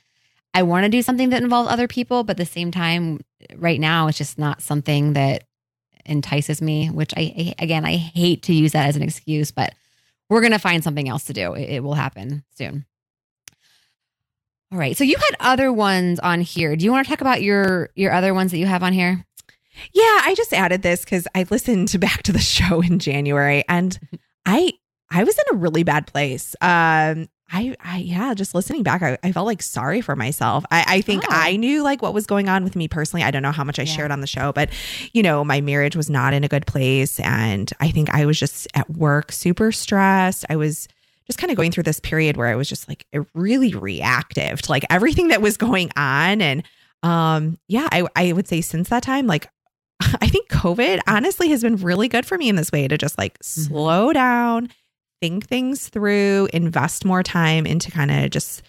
I 0.54 0.64
want 0.64 0.86
to 0.86 0.90
do 0.90 1.02
something 1.02 1.30
that 1.30 1.44
involves 1.44 1.70
other 1.70 1.90
people, 1.90 2.24
but 2.24 2.32
at 2.32 2.38
the 2.38 2.46
same 2.46 2.72
time, 2.72 3.20
right 3.56 3.80
now, 3.80 4.08
it's 4.08 4.18
just 4.18 4.40
not 4.40 4.62
something 4.62 5.14
that 5.14 5.44
entices 6.10 6.62
me. 6.62 6.90
Which 6.90 7.14
I 7.16 7.54
again, 7.60 7.86
I 7.86 7.96
hate 7.96 8.44
to 8.44 8.54
use 8.54 8.74
that 8.74 8.88
as 8.88 8.96
an 8.96 9.02
excuse, 9.04 9.52
but 9.52 9.74
we're 10.30 10.42
gonna 10.42 10.60
find 10.60 10.84
something 10.84 11.08
else 11.08 11.26
to 11.26 11.34
do. 11.34 11.54
It, 11.54 11.70
it 11.70 11.84
will 11.84 11.96
happen 11.96 12.44
soon. 12.56 12.86
All 14.72 14.78
right. 14.78 14.96
So 14.96 15.04
you 15.04 15.16
had 15.18 15.36
other 15.40 15.74
ones 15.74 16.20
on 16.20 16.42
here. 16.42 16.76
Do 16.76 16.86
you 16.86 16.92
want 16.92 17.06
to 17.06 17.10
talk 17.10 17.22
about 17.22 17.42
your 17.42 17.90
your 17.96 18.12
other 18.14 18.34
ones 18.34 18.52
that 18.52 18.60
you 18.60 18.68
have 18.68 18.84
on 18.84 18.94
here? 18.94 19.26
Yeah, 19.94 20.22
I 20.26 20.34
just 20.36 20.54
added 20.54 20.82
this 20.82 21.04
because 21.04 21.28
I 21.34 21.46
listened 21.50 21.88
to 21.90 22.00
back 22.00 22.24
to 22.24 22.32
the 22.32 22.40
show 22.40 22.82
in 22.82 23.00
January 23.00 23.64
and 23.68 23.98
I 24.46 24.74
I 25.12 25.24
was 25.24 25.38
in 25.38 25.56
a 25.56 25.58
really 25.60 25.84
bad 25.84 26.08
place. 26.08 26.56
Um 26.62 27.30
I, 27.52 27.76
I 27.84 27.98
yeah, 27.98 28.34
just 28.34 28.54
listening 28.54 28.84
back, 28.84 29.02
I, 29.02 29.18
I 29.24 29.32
felt 29.32 29.46
like 29.48 29.62
sorry 29.62 30.02
for 30.02 30.16
myself. 30.16 30.64
I, 30.72 30.84
I 30.88 31.02
think 31.02 31.24
Oh. 31.26 31.28
I 31.32 31.56
knew 31.56 31.82
like 31.84 32.02
what 32.02 32.14
was 32.14 32.26
going 32.28 32.48
on 32.50 32.64
with 32.64 32.76
me 32.76 32.88
personally. 32.88 33.24
I 33.24 33.32
don't 33.32 33.42
know 33.44 33.52
how 33.52 33.64
much 33.64 33.80
I 33.80 33.84
Yeah. 33.84 33.94
shared 33.94 34.12
on 34.12 34.22
the 34.22 34.28
show, 34.28 34.52
but 34.54 34.70
you 35.14 35.24
know, 35.24 35.44
my 35.44 35.60
marriage 35.62 35.96
was 35.96 36.10
not 36.10 36.34
in 36.34 36.44
a 36.44 36.48
good 36.48 36.66
place. 36.68 37.20
And 37.22 37.72
I 37.80 37.90
think 37.92 38.14
I 38.14 38.26
was 38.26 38.40
just 38.40 38.68
at 38.76 38.90
work 38.92 39.32
super 39.32 39.72
stressed. 39.72 40.46
I 40.50 40.56
was 40.58 40.88
just 41.26 41.38
kind 41.40 41.52
of 41.52 41.58
going 41.58 41.72
through 41.72 41.84
this 41.84 42.00
period 42.00 42.38
where 42.38 42.48
I 42.48 42.56
was 42.56 42.68
just 42.70 42.88
like 42.88 43.06
really 43.34 43.74
reactive 43.74 44.62
to 44.64 44.72
like 44.72 44.86
everything 44.90 45.28
that 45.30 45.42
was 45.42 45.58
going 45.58 45.92
on. 45.96 46.42
And 46.42 46.64
um, 47.04 47.58
yeah, 47.68 47.88
I, 47.92 48.06
I 48.16 48.32
would 48.34 48.48
say 48.48 48.62
since 48.62 48.90
that 48.90 49.04
time, 49.04 49.28
like 49.28 49.48
I 50.02 50.28
think 50.28 50.50
COVID 50.50 51.00
honestly 51.08 51.50
has 51.50 51.62
been 51.62 51.76
really 51.78 52.08
good 52.08 52.26
for 52.26 52.38
me 52.38 52.50
in 52.50 52.56
this 52.56 52.72
way 52.72 52.88
to 52.88 52.98
just 52.98 53.18
like 53.18 53.38
slow 53.42 54.14
down, 54.14 54.70
think 55.22 55.48
things 55.48 55.90
through, 55.90 56.50
invest 56.54 57.06
more 57.06 57.24
time 57.24 57.66
into 57.66 57.92
kind 57.92 58.12
of 58.12 58.30
just 58.32 58.62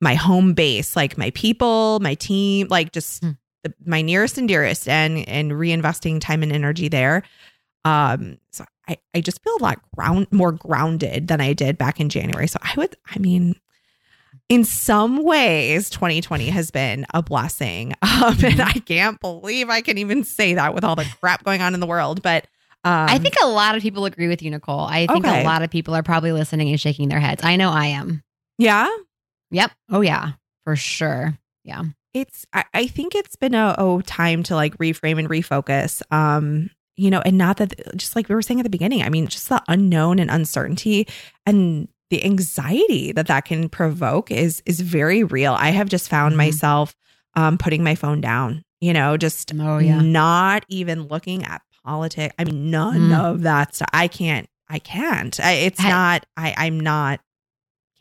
my 0.00 0.14
home 0.14 0.54
base, 0.54 0.94
like 0.96 1.18
my 1.18 1.30
people, 1.30 1.98
my 2.00 2.14
team, 2.14 2.68
like 2.68 2.92
just 2.92 3.22
Hmm. 3.22 3.30
the, 3.64 3.74
my 3.84 4.02
nearest 4.02 4.38
and 4.38 4.48
dearest, 4.48 4.88
and 4.88 5.28
and 5.28 5.52
reinvesting 5.52 6.20
time 6.20 6.42
and 6.42 6.52
energy 6.52 6.88
there. 6.88 7.22
Um, 7.84 8.38
so 8.52 8.64
I 8.88 8.98
I 9.14 9.20
just 9.20 9.42
feel 9.42 9.54
a 9.58 9.62
lot 9.62 9.78
ground 9.96 10.28
more 10.30 10.52
grounded 10.52 11.28
than 11.28 11.40
I 11.40 11.52
did 11.52 11.78
back 11.78 11.98
in 12.00 12.08
January. 12.08 12.46
So 12.48 12.58
I 12.62 12.72
would, 12.76 12.96
I 13.14 13.18
mean. 13.18 13.56
In 14.50 14.64
some 14.64 15.22
ways, 15.24 15.90
2020 15.90 16.48
has 16.48 16.70
been 16.70 17.04
a 17.12 17.22
blessing. 17.22 17.94
Um, 18.02 18.36
and 18.42 18.60
I 18.60 18.72
can't 18.72 19.20
believe 19.20 19.68
I 19.68 19.80
can 19.82 19.96
even 19.98 20.24
say 20.24 20.54
that 20.54 20.74
with 20.74 20.84
all 20.84 20.96
the 20.96 21.06
crap 21.20 21.44
going 21.44 21.60
on 21.60 21.74
in 21.74 21.80
the 21.80 21.86
world. 21.86 22.22
But 22.22 22.46
um, 22.84 22.92
I 23.08 23.18
think 23.18 23.34
a 23.42 23.46
lot 23.46 23.76
of 23.76 23.82
people 23.82 24.04
agree 24.04 24.28
with 24.28 24.40
you, 24.42 24.50
Nicole. 24.50 24.80
I 24.80 25.06
think 25.06 25.24
Okay. 25.26 25.42
a 25.42 25.44
lot 25.44 25.62
of 25.62 25.70
people 25.70 25.94
are 25.94 26.02
probably 26.02 26.32
listening 26.32 26.68
and 26.70 26.80
shaking 26.80 27.08
their 27.08 27.20
heads. 27.20 27.42
I 27.44 27.56
know 27.56 27.70
I 27.70 27.86
am. 27.86 28.22
yeah, 28.58 28.88
Yep. 29.50 29.70
Oh 29.90 30.00
yeah, 30.02 30.32
for 30.64 30.76
sure. 30.76 31.38
Yeah. 31.64 31.82
it's 32.14 32.46
I, 32.52 32.64
I 32.74 32.86
think 32.86 33.14
it's 33.14 33.36
been 33.36 33.54
a 33.54 33.74
oh 33.78 34.00
time 34.02 34.42
to 34.44 34.54
like 34.54 34.76
reframe 34.78 35.18
and 35.18 35.28
refocus 35.28 36.00
um 36.12 36.70
you 36.96 37.10
know 37.10 37.20
and 37.20 37.36
not 37.36 37.58
that 37.58 37.74
just 37.96 38.16
like 38.16 38.28
we 38.30 38.34
were 38.34 38.40
saying 38.42 38.58
at 38.60 38.62
the 38.64 38.70
beginning 38.70 39.02
i 39.02 39.10
mean 39.10 39.26
just 39.26 39.50
the 39.50 39.62
unknown 39.68 40.18
and 40.18 40.30
uncertainty 40.30 41.06
and 41.44 41.86
the 42.08 42.24
anxiety 42.24 43.12
that 43.12 43.26
that 43.26 43.44
can 43.44 43.68
provoke 43.68 44.30
is 44.30 44.62
is 44.64 44.80
very 44.80 45.22
real 45.22 45.52
i 45.58 45.68
have 45.70 45.88
just 45.90 46.08
found 46.08 46.32
Mhm. 46.32 46.38
myself 46.38 46.96
um 47.34 47.58
putting 47.58 47.84
my 47.84 47.94
phone 47.94 48.22
down 48.22 48.62
you 48.80 48.94
know 48.94 49.18
just 49.18 49.52
Oh 49.60 49.76
yeah. 49.78 50.00
not 50.00 50.64
even 50.68 51.02
looking 51.08 51.44
at 51.44 51.60
politics 51.88 52.34
i 52.38 52.44
mean 52.44 52.70
none 52.70 53.08
Mm. 53.10 53.24
of 53.24 53.42
that 53.42 53.74
stuff 53.74 53.88
i 53.94 54.06
can't 54.08 54.46
i 54.68 54.78
can't 54.78 55.40
I, 55.40 55.52
it's 55.68 55.82
not 55.82 56.26
i 56.36 56.54
i'm 56.58 56.78
not 56.78 57.20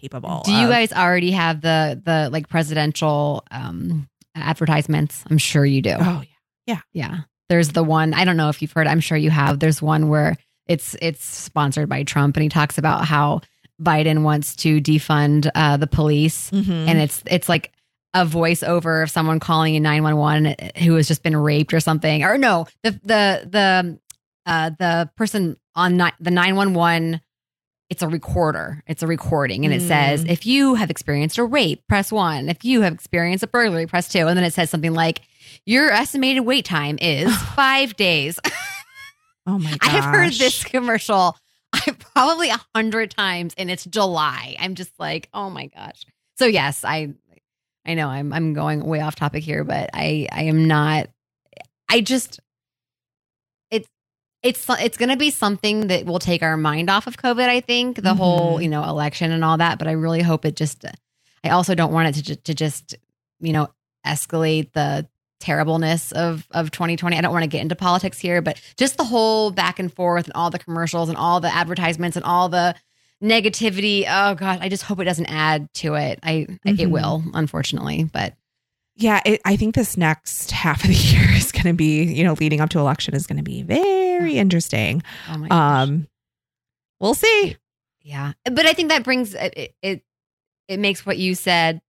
capable 0.01 0.41
Do 0.45 0.51
you 0.51 0.65
of- 0.65 0.69
guys 0.71 0.91
already 0.93 1.31
have 1.31 1.61
the 1.61 1.99
the 2.03 2.29
like 2.31 2.49
presidential 2.49 3.43
um 3.51 4.07
advertisements? 4.35 5.23
I'm 5.29 5.37
sure 5.39 5.65
you 5.65 5.81
do. 5.81 5.95
oh 5.99 6.21
Yeah. 6.67 6.75
Yeah. 6.75 6.81
Yeah. 6.93 7.17
There's 7.49 7.69
the 7.69 7.83
one, 7.83 8.13
I 8.13 8.23
don't 8.25 8.37
know 8.37 8.49
if 8.49 8.61
you've 8.61 8.71
heard, 8.73 8.87
I'm 8.87 8.99
sure 8.99 9.17
you 9.17 9.29
have. 9.31 9.57
There's 9.59 9.81
one 9.81 10.09
where 10.09 10.35
it's 10.67 10.95
it's 11.01 11.23
sponsored 11.25 11.87
by 11.89 12.03
Trump 12.03 12.35
and 12.35 12.43
he 12.43 12.49
talks 12.49 12.77
about 12.77 13.05
how 13.05 13.41
Biden 13.81 14.21
wants 14.23 14.55
to 14.57 14.79
defund 14.81 15.49
uh, 15.55 15.77
the 15.77 15.87
police 15.87 16.51
yeah 16.53 16.61
and 16.89 16.99
it's 16.99 17.23
it's 17.25 17.47
like 17.49 17.71
a 18.13 18.25
voiceover 18.25 19.03
of 19.03 19.09
someone 19.11 19.39
calling 19.39 19.75
in 19.75 19.83
911 19.83 20.55
who 20.83 20.95
has 20.95 21.07
just 21.07 21.23
been 21.23 21.35
raped 21.35 21.73
or 21.73 21.79
something. 21.79 22.23
Or 22.23 22.37
no, 22.37 22.67
the 22.83 22.91
the 22.91 23.47
the 23.49 23.99
uh 24.45 24.71
the 24.79 25.09
person 25.15 25.57
on 25.75 25.97
ni- 25.97 26.11
the 26.19 26.31
911 26.31 27.21
it's 27.89 28.01
a 28.01 28.07
recorder. 28.09 28.83
It's 28.85 29.01
a 29.01 29.07
recording 29.07 29.63
and 29.63 29.73
it 29.73 29.81
Mm. 29.81 29.87
says 29.87 30.23
if 30.25 30.45
you 30.45 30.75
have 30.75 30.89
experienced 30.89 31.37
a 31.37 31.43
rape, 31.45 31.87
press 31.87 32.11
1. 32.11 32.49
If 32.49 32.65
you 32.65 32.81
have 32.81 32.93
experienced 32.93 33.43
a 33.43 33.47
burglary, 33.47 33.87
press 33.87 34.09
2. 34.09 34.27
And 34.27 34.37
then 34.37 34.43
it 34.43 34.53
says 34.53 34.69
something 34.69 34.93
like 34.93 35.21
your 35.65 35.89
estimated 35.91 36.43
wait 36.45 36.65
time 36.65 36.97
is 36.99 37.33
5 37.55 37.95
days. 37.95 38.39
oh 39.47 39.57
my 39.59 39.71
gosh 39.77 39.79
I 39.89 39.89
have 39.91 40.03
heard 40.13 40.33
this 40.33 40.63
commercial 40.63 41.37
I 41.73 41.95
probably 42.13 42.49
a 42.49 42.59
hundred 42.73 43.11
times, 43.11 43.53
and 43.57 43.69
it's 43.69 43.83
July. 43.85 44.55
I'm 44.57 44.75
just 44.75 44.91
like, 44.99 45.27
oh 45.33 45.49
my 45.49 45.67
gosh. 45.67 46.05
So 46.37 46.45
yes, 46.45 46.83
I, 46.85 47.13
I 47.87 47.93
know 47.93 48.07
I'm 48.09 48.33
I'm 48.33 48.53
going 48.53 48.83
way 48.83 48.99
off 48.99 49.15
topic 49.15 49.43
here, 49.43 49.63
but 49.63 49.89
I 49.93 50.27
I 50.31 50.43
am 50.43 50.67
not. 50.67 51.07
I 51.89 52.01
just, 52.01 52.39
it's 53.71 53.87
it's 54.43 54.65
it's 54.69 54.97
going 54.97 55.09
to 55.09 55.17
be 55.17 55.31
something 55.31 55.87
that 55.87 56.05
will 56.05 56.19
take 56.19 56.43
our 56.43 56.57
mind 56.57 56.89
off 56.89 57.07
of 57.07 57.17
COVID. 57.17 57.47
I 57.47 57.61
think 57.61 58.01
the 58.03 58.13
whole 58.13 58.57
Mhm. 58.59 58.63
you 58.63 58.69
know 58.69 58.83
election 58.83 59.31
and 59.31 59.43
all 59.43 59.57
that, 59.57 59.79
but 59.79 59.87
I 59.87 59.93
really 59.93 60.21
hope 60.21 60.45
it 60.45 60.55
just. 60.55 60.85
I 61.43 61.49
also 61.49 61.75
don't 61.75 61.93
want 61.93 62.17
it 62.17 62.25
to 62.25 62.35
to 62.35 62.53
just 62.53 62.95
you 63.39 63.53
know 63.53 63.69
escalate 64.05 64.73
the 64.73 65.07
terribleness 65.39 66.11
of 66.11 66.45
of 66.51 66.71
2020. 66.71 67.15
I 67.17 67.21
don't 67.21 67.31
want 67.31 67.43
to 67.43 67.47
get 67.47 67.61
into 67.61 67.75
politics 67.75 68.19
here, 68.19 68.41
but 68.41 68.59
just 68.77 68.97
the 68.97 69.03
whole 69.05 69.51
back 69.51 69.79
and 69.79 69.93
forth 69.93 70.25
and 70.25 70.33
all 70.33 70.49
the 70.49 70.59
commercials 70.59 71.09
and 71.09 71.17
all 71.17 71.39
the 71.39 71.53
advertisements 71.53 72.17
and 72.17 72.25
all 72.25 72.49
the 72.49 72.75
negativity. 73.23 74.05
Oh 74.07 74.35
god, 74.35 74.59
I 74.61 74.69
just 74.69 74.83
hope 74.83 74.99
it 74.99 75.05
doesn't 75.05 75.25
add 75.27 75.67
to 75.75 75.95
it. 75.95 76.19
I 76.23 76.47
it 76.65 76.77
Mhm. 76.77 76.91
will, 76.91 77.23
unfortunately, 77.33 78.03
but 78.05 78.33
Yeah, 78.95 79.21
it, 79.25 79.41
I 79.45 79.55
think 79.57 79.75
this 79.75 79.95
next 79.97 80.51
half 80.51 80.83
of 80.83 80.89
the 80.89 80.95
year 81.13 81.29
is 81.35 81.51
going 81.51 81.65
to 81.65 81.73
be, 81.73 82.03
you 82.03 82.23
know, 82.23 82.33
leading 82.39 82.61
up 82.61 82.69
to 82.71 82.79
election 82.79 83.13
is 83.13 83.27
going 83.27 83.37
to 83.37 83.43
be 83.43 83.61
very 83.63 84.37
interesting. 84.37 85.03
oh 85.29 85.37
my 85.37 85.47
gosh. 85.47 85.83
Um, 85.87 86.07
we'll 86.99 87.13
see. 87.13 87.57
Yeah, 88.01 88.33
but 88.45 88.65
I 88.65 88.73
think 88.73 88.89
that 88.89 89.03
brings 89.03 89.33
it, 89.33 89.75
it. 89.83 90.01
It 90.67 90.79
makes 90.79 91.05
what 91.05 91.17
you 91.17 91.35
said 91.35 91.81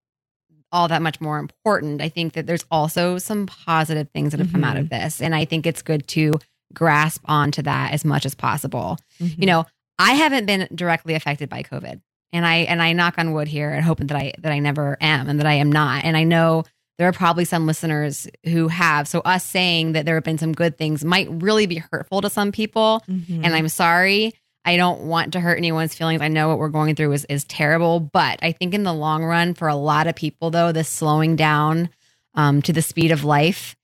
all 0.70 0.88
that 0.88 1.00
much 1.00 1.20
more 1.20 1.38
important. 1.38 2.02
I 2.02 2.08
think 2.10 2.34
that 2.34 2.46
there's 2.46 2.64
also 2.70 3.18
some 3.18 3.46
positive 3.46 4.08
things 4.12 4.32
that 4.32 4.40
have 4.40 4.52
come 4.52 4.64
out 4.64 4.76
of 4.76 4.88
this, 4.90 5.20
and 5.22 5.34
I 5.34 5.44
think 5.46 5.66
it's 5.66 5.80
good 5.82 6.06
to 6.08 6.38
grasp 6.74 7.22
onto 7.24 7.62
that 7.62 7.92
as 7.92 8.04
much 8.04 8.26
as 8.26 8.34
possible. 8.34 8.98
Mm-hmm. 9.20 9.40
You 9.40 9.46
know, 9.46 9.66
I 9.98 10.12
haven't 10.14 10.46
been 10.46 10.68
directly 10.74 11.14
affected 11.14 11.48
by 11.48 11.62
COVID, 11.62 12.00
and 12.32 12.46
I 12.46 12.56
and 12.58 12.80
I 12.82 12.92
knock 12.92 13.14
on 13.18 13.32
wood 13.32 13.48
here 13.48 13.70
and 13.70 13.84
hoping 13.84 14.06
that 14.08 14.16
I 14.16 14.32
that 14.38 14.52
I 14.52 14.58
never 14.58 14.96
am 15.00 15.28
and 15.28 15.38
that 15.40 15.46
I 15.46 15.54
am 15.54 15.70
not. 15.72 16.04
And 16.04 16.16
I 16.16 16.24
know 16.24 16.64
there 16.98 17.08
are 17.08 17.12
probably 17.12 17.44
some 17.44 17.66
listeners 17.66 18.26
who 18.44 18.68
have. 18.68 19.06
So 19.08 19.20
us 19.20 19.44
saying 19.44 19.92
that 19.92 20.04
there 20.04 20.16
have 20.16 20.24
been 20.24 20.38
some 20.38 20.52
good 20.52 20.76
things 20.76 21.04
might 21.04 21.28
really 21.30 21.66
be 21.66 21.76
hurtful 21.92 22.20
to 22.22 22.30
some 22.30 22.50
people 22.52 23.02
Mhm. 23.08 23.44
and 23.44 23.54
I'm 23.54 23.68
sorry. 23.68 24.32
I 24.64 24.76
don't 24.76 25.02
want 25.02 25.32
to 25.32 25.40
hurt 25.40 25.56
anyone's 25.58 25.94
feelings. 25.94 26.20
I 26.20 26.28
know 26.28 26.48
what 26.48 26.58
we're 26.58 26.68
going 26.68 26.94
through 26.96 27.12
is 27.12 27.24
is 27.26 27.44
terrible, 27.44 28.00
but 28.00 28.38
I 28.42 28.52
think 28.52 28.74
in 28.74 28.82
the 28.82 28.92
long 28.92 29.24
run, 29.24 29.54
for 29.54 29.68
a 29.68 29.76
lot 29.76 30.06
of 30.08 30.14
people, 30.16 30.50
though, 30.50 30.72
this 30.72 30.88
slowing 30.88 31.36
down 31.36 31.88
um, 32.34 32.60
to 32.62 32.72
the 32.72 32.82
speed 32.82 33.10
of 33.10 33.24
life 33.24 33.74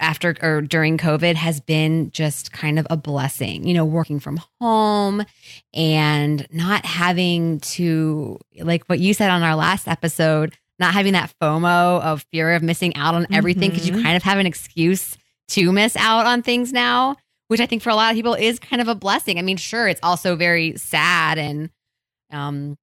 after 0.00 0.34
or 0.42 0.60
during 0.60 0.98
COVID 0.98 1.34
has 1.36 1.60
been 1.60 2.10
just 2.10 2.52
kind 2.52 2.78
of 2.78 2.86
a 2.90 2.96
blessing. 2.96 3.66
You 3.66 3.74
know, 3.74 3.84
working 3.84 4.20
from 4.20 4.40
home 4.60 5.22
and 5.72 6.46
not 6.52 6.84
having 6.84 7.60
to, 7.60 8.38
like 8.60 8.84
what 8.86 8.98
you 8.98 9.14
said 9.14 9.30
on 9.30 9.42
our 9.42 9.54
last 9.54 9.86
episode, 9.88 10.54
not 10.78 10.94
having 10.94 11.12
that 11.12 11.32
FOMO 11.40 12.00
of 12.02 12.24
fear 12.32 12.52
of 12.54 12.62
missing 12.62 12.94
out 12.96 13.14
on 13.14 13.26
everything 13.32 13.70
because 13.70 13.86
you 13.88 13.94
Mhm. 13.94 14.02
kind 14.02 14.16
of 14.16 14.22
have 14.24 14.38
an 14.38 14.46
excuse 14.46 15.16
to 15.48 15.70
miss 15.72 15.94
out 15.96 16.26
on 16.26 16.42
things 16.42 16.72
now 16.72 17.16
which 17.48 17.60
I 17.60 17.66
think 17.66 17.82
for 17.82 17.90
a 17.90 17.94
lot 17.94 18.10
of 18.10 18.16
people 18.16 18.32
is 18.34 18.58
kind 18.58 18.80
of 18.80 18.88
a 18.88 18.94
blessing. 18.94 19.38
I 19.38 19.42
mean, 19.42 19.58
sure, 19.58 19.86
it's 19.86 20.00
also 20.02 20.34
very 20.34 20.76
sad 20.78 21.36
and, 21.38 21.68
um, 22.32 22.78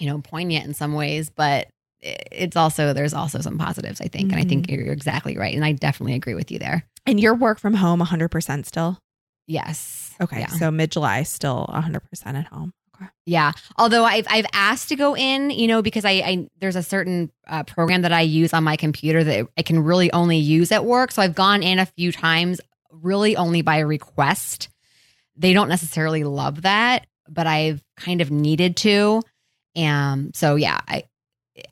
you 0.00 0.08
know, 0.08 0.18
poignant 0.20 0.66
in 0.66 0.74
some 0.74 0.94
ways, 0.94 1.30
but 1.30 1.68
it's 2.02 2.56
also 2.56 2.92
there's 2.92 3.14
also 3.14 3.40
some 3.40 3.58
positives. 3.58 4.00
I 4.00 4.08
think, 4.08 4.32
and 4.32 4.40
I 4.40 4.44
think 4.44 4.70
you're 4.70 4.92
exactly 4.92 5.36
right, 5.36 5.54
and 5.54 5.64
I 5.64 5.72
definitely 5.72 6.14
agree 6.14 6.34
with 6.34 6.50
you 6.50 6.58
there. 6.58 6.86
And 7.06 7.20
your 7.20 7.34
work 7.34 7.58
from 7.58 7.74
home 7.74 8.00
100% 8.00 8.66
still? 8.66 8.98
Yes. 9.46 10.14
Okay. 10.20 10.40
Yeah. 10.40 10.48
So 10.48 10.70
mid 10.70 10.92
July, 10.92 11.22
still 11.24 11.66
100% 11.72 12.00
at 12.26 12.46
home. 12.46 12.72
Okay. 12.94 13.10
Yeah. 13.26 13.52
Although 13.76 14.04
I've 14.04 14.26
I've 14.30 14.46
asked 14.52 14.90
to 14.90 14.96
go 14.96 15.16
in, 15.16 15.50
you 15.50 15.66
know, 15.66 15.82
because 15.82 16.04
I, 16.04 16.10
I 16.10 16.48
there's 16.60 16.76
a 16.76 16.82
certain 16.82 17.30
uh, 17.46 17.64
program 17.64 18.02
that 18.02 18.12
I 18.12 18.20
use 18.20 18.52
on 18.52 18.62
my 18.62 18.76
computer 18.76 19.24
that 19.24 19.48
I 19.56 19.62
can 19.62 19.82
really 19.82 20.12
only 20.12 20.36
use 20.36 20.70
at 20.70 20.84
work. 20.84 21.10
So 21.10 21.22
I've 21.22 21.34
gone 21.34 21.62
in 21.62 21.78
a 21.78 21.86
few 21.86 22.12
times, 22.12 22.60
really 22.90 23.36
only 23.36 23.62
by 23.62 23.78
request. 23.80 24.68
They 25.36 25.52
don't 25.52 25.68
necessarily 25.68 26.24
love 26.24 26.62
that, 26.62 27.06
but 27.28 27.46
I've 27.46 27.82
kind 27.96 28.20
of 28.20 28.30
needed 28.30 28.76
to. 28.78 29.22
And 29.74 30.36
so 30.36 30.56
yeah, 30.56 30.80
I 30.86 31.04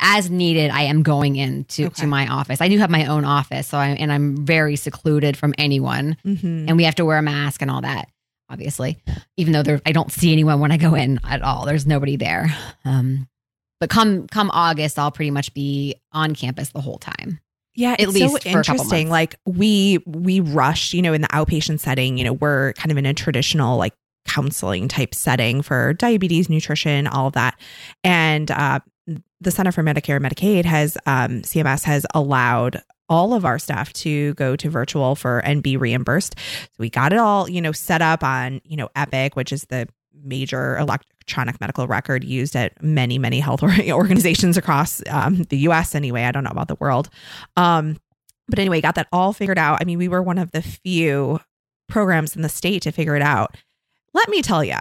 as 0.01 0.31
needed, 0.31 0.71
I 0.71 0.83
am 0.83 1.03
going 1.03 1.37
into 1.37 1.87
Okay. 1.87 2.03
to 2.03 2.07
my 2.07 2.27
office. 2.29 2.61
I 2.61 2.69
do 2.69 2.79
have 2.79 2.91
my 2.91 3.07
own 3.07 3.25
office, 3.25 3.67
so 3.69 3.79
I 3.79 3.89
and 3.89 4.13
I'm 4.13 4.45
very 4.45 4.77
secluded 4.77 5.37
from 5.37 5.55
anyone 5.59 6.17
Mm-hmm. 6.25 6.69
and 6.69 6.77
we 6.77 6.85
have 6.85 6.95
to 6.97 7.05
wear 7.05 7.19
a 7.19 7.23
mask 7.23 7.63
and 7.63 7.71
all 7.71 7.81
that 7.83 8.09
obviously 8.51 8.97
even 9.37 9.53
though 9.53 9.63
there 9.63 9.79
i 9.85 9.93
don't 9.93 10.11
see 10.11 10.33
anyone 10.33 10.59
when 10.59 10.73
i 10.73 10.79
go 10.79 10.95
in 10.95 11.21
at 11.29 11.43
all 11.43 11.67
there's 11.67 11.87
nobody 11.87 12.17
there 12.17 12.47
um 12.87 13.29
but 13.79 13.91
come 13.91 14.27
come 14.27 14.51
August, 14.53 14.99
I'll 14.99 15.11
pretty 15.13 15.31
much 15.31 15.53
be 15.55 15.95
on 16.13 16.35
campus 16.35 16.71
the 16.71 16.81
whole 16.81 16.99
time. 16.99 17.39
Yeah, 17.77 17.93
At 17.93 18.01
it's 18.01 18.13
least 18.13 18.43
so 18.43 18.51
interesting. 18.51 19.09
Like 19.09 19.37
we 19.45 19.99
we 20.07 20.41
rushed, 20.41 20.95
you 20.95 21.01
know, 21.03 21.13
in 21.13 21.21
the 21.21 21.29
outpatient 21.29 21.79
setting, 21.79 22.19
you 22.19 22.25
know, 22.25 22.33
we're 22.33 22.73
kind 22.73 22.91
of 22.91 22.99
in 22.99 23.07
a 23.07 23.15
traditional 23.15 23.77
like 23.79 23.93
counseling 24.27 24.89
type 24.89 25.15
setting 25.15 25.63
for 25.63 25.93
diabetes, 25.93 26.49
nutrition, 26.51 27.07
all 27.07 27.29
of 27.29 27.35
that. 27.35 27.57
And 28.03 28.51
uh 28.51 28.81
the 29.41 29.51
Center 29.51 29.73
for 29.73 29.83
Medicare 29.83 30.17
and 30.17 30.25
Medicaid 30.25 30.65
has 30.65 30.97
um 31.07 31.43
CMS 31.43 31.85
has 31.85 32.07
allowed 32.15 32.83
all 33.09 33.33
of 33.33 33.45
our 33.45 33.59
staff 33.59 33.93
to 33.95 34.35
go 34.35 34.55
to 34.57 34.69
virtual 34.69 35.15
for 35.15 35.39
and 35.39 35.63
be 35.63 35.77
reimbursed. 35.77 36.39
So 36.39 36.77
we 36.79 36.91
got 36.91 37.13
it 37.13 37.19
all, 37.19 37.49
you 37.49 37.61
know, 37.61 37.73
set 37.73 38.03
up 38.03 38.23
on, 38.23 38.61
you 38.65 38.77
know, 38.77 38.91
Epic, 38.95 39.35
which 39.35 39.53
is 39.53 39.65
the 39.65 39.89
major 40.23 40.77
electronic 40.79 41.61
medical 41.61 41.87
record 41.87 42.25
used 42.25 42.55
at 42.55 42.83
many, 42.83 43.19
many 43.19 43.41
health 43.41 43.63
organizations 43.91 44.57
across 44.57 45.03
um, 45.09 45.45
the 45.45 45.59
US 45.69 45.95
anyway. 45.95 46.25
I 46.25 46.33
don't 46.33 46.45
know 46.45 46.51
about 46.51 46.69
the 46.69 46.77
world. 46.77 47.09
Um, 47.57 47.97
but 48.49 48.59
anyway, 48.59 48.81
got 48.81 48.95
that 48.97 49.09
all 49.13 49.33
figured 49.33 49.59
out. 49.59 49.79
I 49.81 49.85
mean, 49.85 49.99
we 49.99 50.09
were 50.09 50.23
one 50.23 50.39
of 50.39 50.51
the 50.53 50.63
few 50.63 51.41
programs 51.89 52.35
in 52.37 52.43
the 52.43 52.49
state 52.49 52.83
to 52.83 52.93
figure 52.93 53.17
it 53.17 53.23
out. 53.23 53.57
Let 54.15 54.29
me 54.29 54.43
tell 54.43 54.65
you, 54.65 54.77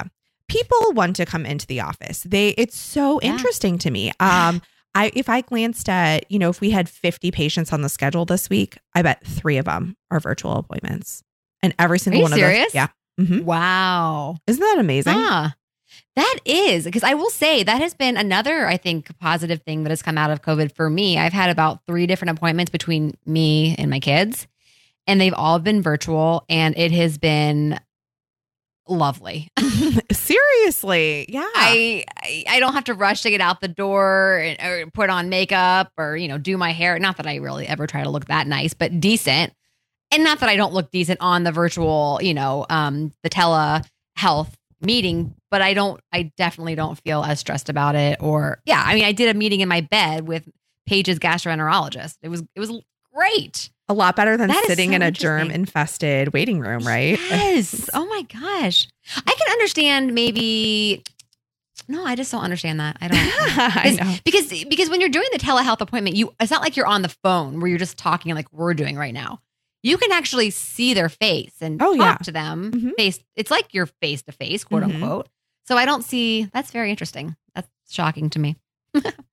people 0.48 0.78
want 0.94 1.16
to 1.18 1.26
come 1.26 1.46
into 1.46 1.68
the 1.68 1.82
office. 1.82 2.24
They 2.24 2.50
it's 2.50 2.78
so 2.78 3.20
Yeah. 3.22 3.32
interesting 3.32 3.78
to 3.80 3.92
me. 3.92 4.12
Um 4.20 4.62
I 4.96 5.12
if 5.14 5.30
I 5.30 5.42
glanced 5.42 5.90
at, 5.90 6.30
you 6.32 6.40
know, 6.40 6.50
if 6.50 6.60
we 6.62 6.70
had 6.72 6.90
50 6.90 7.30
patients 7.32 7.72
on 7.74 7.82
the 7.82 7.90
schedule 7.90 8.26
this 8.26 8.50
week, 8.50 8.78
I 8.96 9.02
bet 9.02 9.26
3 9.26 9.58
of 9.58 9.66
them 9.66 9.96
are 10.12 10.20
virtual 10.20 10.54
appointments. 10.54 11.24
And 11.62 11.74
every 11.80 12.00
single 12.00 12.22
one 12.22 12.34
of 12.34 12.40
those 12.40 12.74
Yeah. 12.74 12.88
Mhm. 13.20 13.44
Wow. 13.44 14.38
Isn't 14.48 14.62
that 14.62 14.78
amazing? 14.80 15.14
Ah, 15.16 15.56
that 16.16 16.38
is 16.46 16.84
because 16.86 17.04
I 17.04 17.14
will 17.16 17.30
say 17.32 17.64
that 17.64 17.82
has 17.82 17.94
been 17.94 18.16
another, 18.18 18.68
I 18.68 18.78
think, 18.78 19.18
positive 19.20 19.62
thing 19.64 19.84
that 19.84 19.90
has 19.90 20.02
come 20.04 20.18
out 20.18 20.30
of 20.32 20.42
COVID 20.42 20.76
for 20.76 20.90
me. 20.90 21.18
I've 21.18 21.34
had 21.34 21.50
about 21.50 21.80
three 21.88 22.06
different 22.08 22.38
appointments 22.38 22.70
between 22.72 23.16
me 23.26 23.76
and 23.78 23.90
my 23.90 24.00
kids, 24.00 24.48
and 25.08 25.20
they've 25.20 25.34
all 25.34 25.58
been 25.60 25.82
virtual, 25.82 26.46
and 26.50 26.78
it 26.78 26.92
has 26.92 27.18
been 27.18 27.80
lovely. 28.90 29.50
Seriously. 30.12 31.26
Yeah. 31.30 31.50
I, 31.56 32.04
I 32.18 32.44
I 32.50 32.60
don't 32.60 32.74
have 32.74 32.86
to 32.86 32.94
rush 32.94 33.22
to 33.22 33.30
get 33.30 33.42
out 33.42 33.62
the 33.62 33.68
door 33.68 34.40
and, 34.40 34.60
or 34.62 34.90
put 34.92 35.10
on 35.10 35.30
makeup 35.30 35.92
or 35.98 36.18
you 36.18 36.28
know 36.28 36.38
do 36.38 36.58
my 36.58 36.72
hair. 36.72 36.98
Not 37.00 37.18
that 37.18 37.28
I 37.28 37.36
really 37.36 37.68
ever 37.68 37.88
try 37.88 38.04
to 38.04 38.10
look 38.10 38.26
that 38.26 38.48
nice, 38.48 38.74
but 38.74 39.00
decent. 39.00 39.54
And 40.12 40.24
not 40.24 40.40
that 40.40 40.50
I 40.50 40.56
don't 40.56 40.74
look 40.74 40.92
decent 40.92 41.20
on 41.22 41.44
the 41.44 41.52
virtual, 41.52 42.20
you 42.22 42.34
know, 42.34 42.66
um, 42.70 43.12
the 43.24 43.30
telehealth 43.30 44.54
meeting, 44.82 45.36
but 45.52 45.62
I 45.62 45.74
don't. 45.74 46.00
I 46.14 46.32
definitely 46.38 46.76
don't 46.76 46.98
feel 47.00 47.24
as 47.24 47.40
stressed 47.40 47.70
about 47.70 47.96
it. 47.96 48.18
Or 48.22 48.62
yeah, 48.66 48.84
I 48.86 48.96
mean, 48.96 49.04
I 49.04 49.12
did 49.12 49.34
a 49.36 49.38
meeting 49.38 49.62
in 49.62 49.70
my 49.70 49.82
bed 49.82 50.28
with 50.28 50.48
Paige's 50.86 51.20
gastroenterologist. 51.20 52.18
It 52.22 52.30
was 52.30 52.44
it 52.56 52.60
was 52.60 52.72
great. 53.14 53.70
A 53.90 53.94
lot 53.94 54.16
better 54.16 54.36
than 54.38 54.50
That 54.50 54.66
sitting 54.68 54.90
so 54.92 54.96
in 54.98 55.02
a 55.02 55.12
germ 55.12 55.50
infested 55.52 56.34
waiting 56.34 56.60
room, 56.60 56.86
right? 56.86 57.18
Yes. 57.30 57.90
oh 57.94 58.06
my 58.08 58.22
gosh. 58.24 58.88
I 59.16 59.34
can 59.34 59.52
understand 59.54 60.14
maybe. 60.14 61.04
No, 61.88 62.06
I 62.06 62.16
just 62.16 62.32
don't 62.32 62.44
understand 62.44 62.80
that. 62.82 62.98
I 63.00 63.08
don't. 63.08 63.18
I 63.78 63.92
know. 63.92 64.16
because 64.26 64.50
because 64.66 64.90
when 64.90 65.00
you're 65.00 65.10
doing 65.10 65.28
the 65.32 65.40
telehealth 65.40 65.80
appointment, 65.80 66.16
you 66.18 66.34
it's 66.40 66.52
not 66.52 66.62
like 66.62 66.76
you're 66.76 66.88
on 66.88 67.02
the 67.02 67.10
phone 67.24 67.60
where 67.62 67.70
you're 67.70 67.80
just 67.80 67.98
talking 67.98 68.34
like 68.36 68.52
we're 68.52 68.74
doing 68.74 68.98
right 68.98 69.14
now. 69.14 69.40
You 69.84 69.98
can 69.98 70.12
actually 70.12 70.50
see 70.50 70.94
their 70.94 71.08
face 71.08 71.54
and 71.62 71.82
Oh, 71.82 71.96
talk 71.96 72.20
yeah. 72.20 72.24
to 72.26 72.32
them 72.32 72.72
Mhm. 72.72 72.92
face. 72.98 73.20
It's 73.38 73.52
like 73.52 73.74
you're 73.74 73.86
face 73.86 74.22
to 74.24 74.32
face, 74.34 74.64
quote 74.66 74.84
Mhm. 74.84 74.96
unquote. 74.96 75.30
So 75.66 75.78
I 75.78 75.86
don't 75.86 76.04
see. 76.04 76.50
That's 76.52 76.72
very 76.72 76.90
interesting. 76.90 77.36
That's 77.56 77.70
shocking 77.90 78.30
to 78.32 78.40
me. 78.40 78.58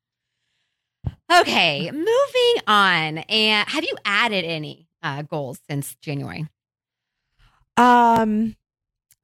okay, 1.33 1.91
moving 1.91 2.63
on. 2.67 3.19
And 3.19 3.69
have 3.69 3.85
you 3.85 3.97
added 4.05 4.45
any 4.45 4.89
uh, 5.03 5.23
goals 5.23 5.61
since 5.69 5.95
January? 5.97 6.47
Um, 7.77 8.57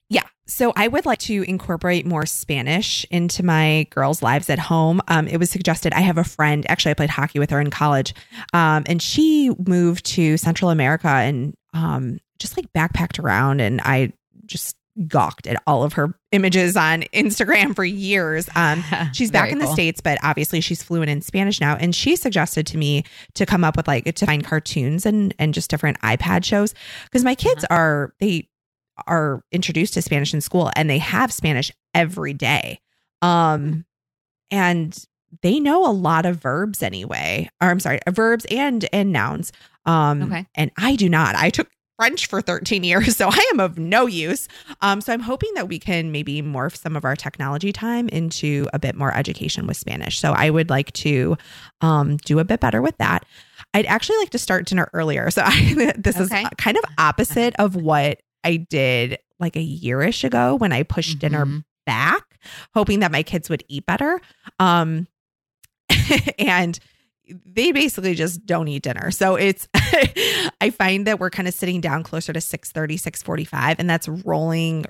yeah. 0.08 0.24
So 0.46 0.72
I 0.74 0.88
would 0.88 1.06
like 1.06 1.20
to 1.20 1.42
incorporate 1.42 2.04
more 2.04 2.26
Spanish 2.26 3.06
into 3.10 3.44
my 3.44 3.86
girls' 3.90 4.22
lives 4.22 4.50
at 4.50 4.58
home. 4.58 5.00
Um, 5.06 5.28
it 5.28 5.38
was 5.38 5.50
suggested. 5.50 5.92
I 5.92 6.00
have 6.00 6.18
a 6.18 6.24
friend. 6.24 6.66
Actually, 6.68 6.90
I 6.90 6.94
played 6.94 7.10
hockey 7.10 7.38
with 7.38 7.50
her 7.50 7.60
in 7.60 7.70
college, 7.70 8.14
um, 8.52 8.82
and 8.86 9.00
she 9.00 9.50
moved 9.66 10.04
to 10.06 10.36
Central 10.36 10.70
America 10.70 11.08
and 11.08 11.54
um, 11.72 12.18
just 12.40 12.56
like 12.56 12.72
backpacked 12.72 13.22
around. 13.22 13.60
And 13.60 13.80
I 13.84 14.12
just 14.46 14.76
gawked 15.06 15.46
at 15.46 15.60
all 15.66 15.82
of 15.82 15.94
her 15.94 16.14
images 16.32 16.76
on 16.76 17.02
Instagram 17.14 17.74
for 17.74 17.84
years. 17.84 18.48
Um, 18.54 18.84
She's 19.12 19.30
back 19.30 19.50
in 19.50 19.58
the 19.58 19.64
cool. 19.64 19.74
States, 19.74 20.00
but 20.00 20.18
obviously 20.22 20.60
she's 20.60 20.82
fluent 20.82 21.08
in 21.10 21.20
Spanish 21.22 21.60
now. 21.60 21.76
And 21.76 21.94
she 21.94 22.16
suggested 22.16 22.66
to 22.68 22.78
me 22.78 23.04
to 23.34 23.46
come 23.46 23.64
up 23.64 23.76
with 23.76 23.88
like 23.88 24.14
to 24.14 24.26
find 24.26 24.44
cartoons 24.44 25.06
and 25.06 25.34
and 25.38 25.54
just 25.54 25.70
different 25.70 25.98
iPad 26.00 26.44
shows. 26.44 26.74
Because 27.04 27.24
my 27.24 27.34
kids 27.34 27.64
Uh-huh. 27.64 27.74
are 27.74 28.14
they 28.20 28.48
are 29.06 29.42
introduced 29.50 29.94
to 29.94 30.02
Spanish 30.02 30.34
in 30.34 30.40
school 30.40 30.70
and 30.76 30.88
they 30.90 30.98
have 30.98 31.32
Spanish 31.32 31.72
every 31.94 32.32
day. 32.34 32.80
Um 33.22 33.84
and 34.50 34.96
they 35.42 35.60
know 35.60 35.86
a 35.86 35.92
lot 35.92 36.26
of 36.26 36.36
verbs 36.36 36.82
anyway. 36.82 37.48
Or 37.62 37.68
I'm 37.70 37.80
sorry, 37.80 38.00
verbs 38.08 38.44
and 38.50 38.86
and 38.92 39.12
nouns. 39.12 39.52
Um 39.86 40.22
Okay. 40.24 40.46
and 40.54 40.70
I 40.76 40.96
do 40.96 41.08
not. 41.08 41.34
I 41.36 41.50
took 41.50 41.68
French 42.00 42.26
for 42.28 42.40
13 42.40 42.82
years, 42.82 43.14
so 43.18 43.28
I 43.30 43.50
am 43.52 43.60
of 43.60 43.78
no 43.78 44.06
use. 44.06 44.48
Um, 44.80 45.02
so 45.02 45.12
I'm 45.12 45.20
hoping 45.20 45.50
that 45.54 45.68
we 45.68 45.78
can 45.78 46.10
maybe 46.10 46.40
morph 46.40 46.74
some 46.74 46.96
of 46.96 47.04
our 47.04 47.14
technology 47.14 47.72
time 47.74 48.08
into 48.08 48.66
a 48.72 48.78
bit 48.78 48.94
more 48.94 49.14
education 49.14 49.66
with 49.66 49.76
Spanish. 49.76 50.18
So 50.18 50.32
I 50.32 50.48
would 50.48 50.70
like 50.70 50.92
to 50.94 51.36
um, 51.82 52.16
do 52.18 52.38
a 52.38 52.44
bit 52.44 52.58
better 52.60 52.80
with 52.80 52.96
that. 52.96 53.26
I'd 53.74 53.84
actually 53.84 54.16
like 54.16 54.30
to 54.30 54.38
start 54.38 54.64
dinner 54.66 54.88
earlier. 54.94 55.30
So 55.30 55.42
I, 55.44 55.92
this 55.98 56.18
Okay. 56.18 56.42
is 56.42 56.48
kind 56.56 56.78
of 56.78 56.84
opposite 56.96 57.54
of 57.58 57.76
what 57.76 58.22
I 58.44 58.56
did 58.56 59.18
like 59.38 59.56
a 59.56 59.60
yearish 59.78 60.24
ago 60.24 60.54
when 60.54 60.72
I 60.72 60.82
pushed 60.84 61.18
dinner 61.18 61.44
Mhm. 61.44 61.64
back, 61.84 62.38
hoping 62.74 63.00
that 63.00 63.12
my 63.12 63.22
kids 63.22 63.50
would 63.50 63.62
eat 63.68 63.84
better. 63.84 64.20
Um, 64.58 65.06
and 66.38 66.78
they 67.44 67.72
basically 67.72 68.14
just 68.14 68.44
don't 68.46 68.68
eat 68.68 68.82
dinner. 68.82 69.10
So 69.10 69.36
it's 69.36 69.68
I 70.60 70.70
find 70.70 71.06
that 71.06 71.20
we're 71.20 71.30
kind 71.30 71.48
of 71.48 71.54
sitting 71.54 71.80
down 71.80 72.02
closer 72.02 72.32
to 72.32 72.40
6 72.40 72.68
645 72.68 73.76
and 73.78 73.88
that's 73.88 74.08
rolling 74.08 74.86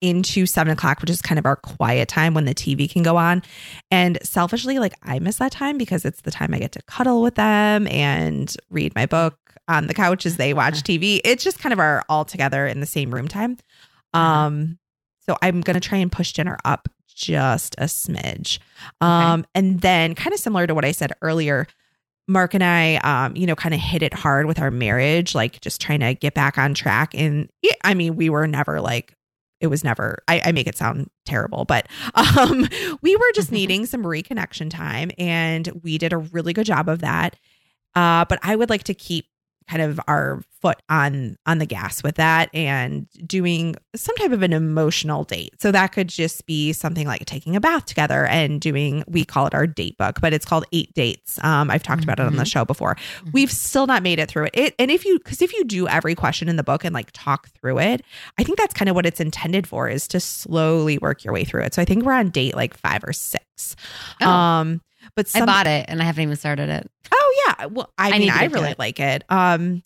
into 0.00 0.46
seven 0.46 0.72
o'clock, 0.72 1.00
which 1.00 1.10
is 1.10 1.22
kind 1.22 1.38
of 1.38 1.46
our 1.46 1.56
quiet 1.56 2.08
time 2.08 2.34
when 2.34 2.44
the 2.44 2.54
TV 2.54 2.90
can 2.90 3.02
go 3.02 3.16
on. 3.16 3.42
And 3.90 4.18
selfishly, 4.22 4.78
like 4.78 4.94
I 5.02 5.18
miss 5.18 5.36
that 5.36 5.52
time 5.52 5.78
because 5.78 6.04
it's 6.04 6.22
the 6.22 6.30
time 6.30 6.54
I 6.54 6.58
get 6.58 6.72
to 6.72 6.82
cuddle 6.82 7.22
with 7.22 7.34
them 7.34 7.86
and 7.88 8.54
read 8.70 8.94
my 8.94 9.06
book 9.06 9.38
on 9.68 9.86
the 9.86 9.94
couch 9.94 10.26
as 10.26 10.36
they 10.36 10.54
watch 10.54 10.82
TV. 10.82 11.20
It's 11.24 11.44
just 11.44 11.58
kind 11.58 11.72
of 11.72 11.80
our 11.80 12.04
all 12.08 12.24
together 12.24 12.66
in 12.66 12.80
the 12.80 12.86
same 12.86 13.12
room 13.12 13.28
time. 13.28 13.58
Um, 14.14 14.78
so 15.26 15.36
I'm 15.42 15.60
gonna 15.60 15.80
try 15.80 15.98
and 15.98 16.10
push 16.10 16.32
dinner 16.32 16.56
up 16.64 16.88
just 17.16 17.74
a 17.78 17.84
smidge. 17.84 18.60
Um, 19.00 19.44
and 19.54 19.80
then 19.80 20.14
kind 20.14 20.32
of 20.32 20.38
similar 20.38 20.66
to 20.66 20.74
what 20.74 20.84
I 20.84 20.92
said 20.92 21.12
earlier, 21.22 21.66
Mark 22.28 22.54
and 22.54 22.62
I, 22.62 22.96
um, 22.96 23.34
you 23.34 23.46
know, 23.46 23.56
kind 23.56 23.74
of 23.74 23.80
hit 23.80 24.02
it 24.02 24.12
hard 24.12 24.46
with 24.46 24.60
our 24.60 24.70
marriage, 24.70 25.34
like 25.34 25.60
just 25.60 25.80
trying 25.80 26.00
to 26.00 26.14
get 26.14 26.34
back 26.34 26.58
on 26.58 26.74
track. 26.74 27.14
And 27.14 27.48
I 27.82 27.94
mean, 27.94 28.16
we 28.16 28.28
were 28.28 28.46
never 28.46 28.80
like, 28.80 29.14
it 29.60 29.68
was 29.68 29.82
never, 29.82 30.22
I, 30.28 30.42
I 30.44 30.52
make 30.52 30.66
it 30.66 30.76
sound 30.76 31.08
terrible, 31.24 31.64
but 31.64 31.88
um, 32.14 32.68
we 33.00 33.16
were 33.16 33.32
just 33.34 33.50
needing 33.52 33.86
some 33.86 34.02
reconnection 34.02 34.70
time 34.70 35.10
and 35.18 35.68
we 35.82 35.98
did 35.98 36.12
a 36.12 36.18
really 36.18 36.52
good 36.52 36.66
job 36.66 36.88
of 36.88 37.00
that. 37.00 37.36
Uh, 37.94 38.26
but 38.26 38.38
I 38.42 38.56
would 38.56 38.68
like 38.68 38.84
to 38.84 38.94
keep 38.94 39.26
kind 39.68 39.82
of 39.82 39.98
our 40.08 40.42
foot 40.62 40.78
on 40.88 41.36
on 41.46 41.58
the 41.58 41.66
gas 41.66 42.02
with 42.02 42.14
that 42.16 42.48
and 42.54 43.06
doing 43.26 43.74
some 43.94 44.14
type 44.16 44.30
of 44.32 44.42
an 44.42 44.52
emotional 44.52 45.24
date. 45.24 45.50
So 45.60 45.70
that 45.72 45.88
could 45.88 46.08
just 46.08 46.46
be 46.46 46.72
something 46.72 47.06
like 47.06 47.24
taking 47.26 47.56
a 47.56 47.60
bath 47.60 47.84
together 47.86 48.26
and 48.26 48.60
doing 48.60 49.02
we 49.08 49.24
call 49.24 49.46
it 49.46 49.54
our 49.54 49.66
date 49.66 49.96
book, 49.98 50.20
but 50.20 50.32
it's 50.32 50.44
called 50.46 50.64
8 50.72 50.92
dates. 50.94 51.42
Um 51.44 51.70
I've 51.70 51.82
talked 51.82 52.04
about 52.04 52.18
it 52.20 52.26
on 52.26 52.36
the 52.36 52.44
Mhm. 52.44 52.50
show 52.52 52.64
before. 52.64 52.96
Mhm. 53.24 53.32
We've 53.32 53.50
still 53.52 53.86
not 53.86 54.02
made 54.02 54.18
it 54.18 54.28
through 54.28 54.44
it. 54.46 54.50
it 54.56 54.74
and 54.78 54.90
if 54.90 55.04
you 55.04 55.18
cuz 55.20 55.42
if 55.42 55.52
you 55.52 55.64
do 55.64 55.88
every 55.88 56.14
question 56.14 56.48
in 56.48 56.56
the 56.56 56.64
book 56.64 56.84
and 56.84 56.94
like 56.94 57.10
talk 57.12 57.48
through 57.60 57.78
it, 57.80 58.02
I 58.38 58.44
think 58.44 58.58
that's 58.58 58.74
kind 58.74 58.88
of 58.88 58.94
what 58.94 59.04
it's 59.06 59.20
intended 59.20 59.66
for 59.66 59.88
is 59.88 60.06
to 60.08 60.20
slowly 60.20 60.98
work 60.98 61.24
your 61.24 61.34
way 61.34 61.44
through 61.44 61.62
it. 61.62 61.74
So 61.74 61.82
I 61.82 61.84
think 61.84 62.04
we're 62.04 62.12
on 62.12 62.30
date 62.30 62.54
like 62.56 62.76
5 62.76 63.02
or 63.04 63.12
6. 63.12 63.76
Oh. 64.22 64.30
Um 64.30 64.80
but 65.14 65.30
I 65.36 65.44
bought 65.44 65.66
it 65.68 65.86
and 65.88 66.02
I 66.02 66.04
haven't 66.04 66.22
even 66.22 66.36
started 66.36 66.68
it. 66.68 66.90
Well, 67.64 67.90
I, 67.96 68.10
I 68.10 68.18
mean, 68.18 68.30
I 68.30 68.44
really 68.44 68.74
like 68.78 69.00
it. 69.00 69.24
Um, 69.30 69.82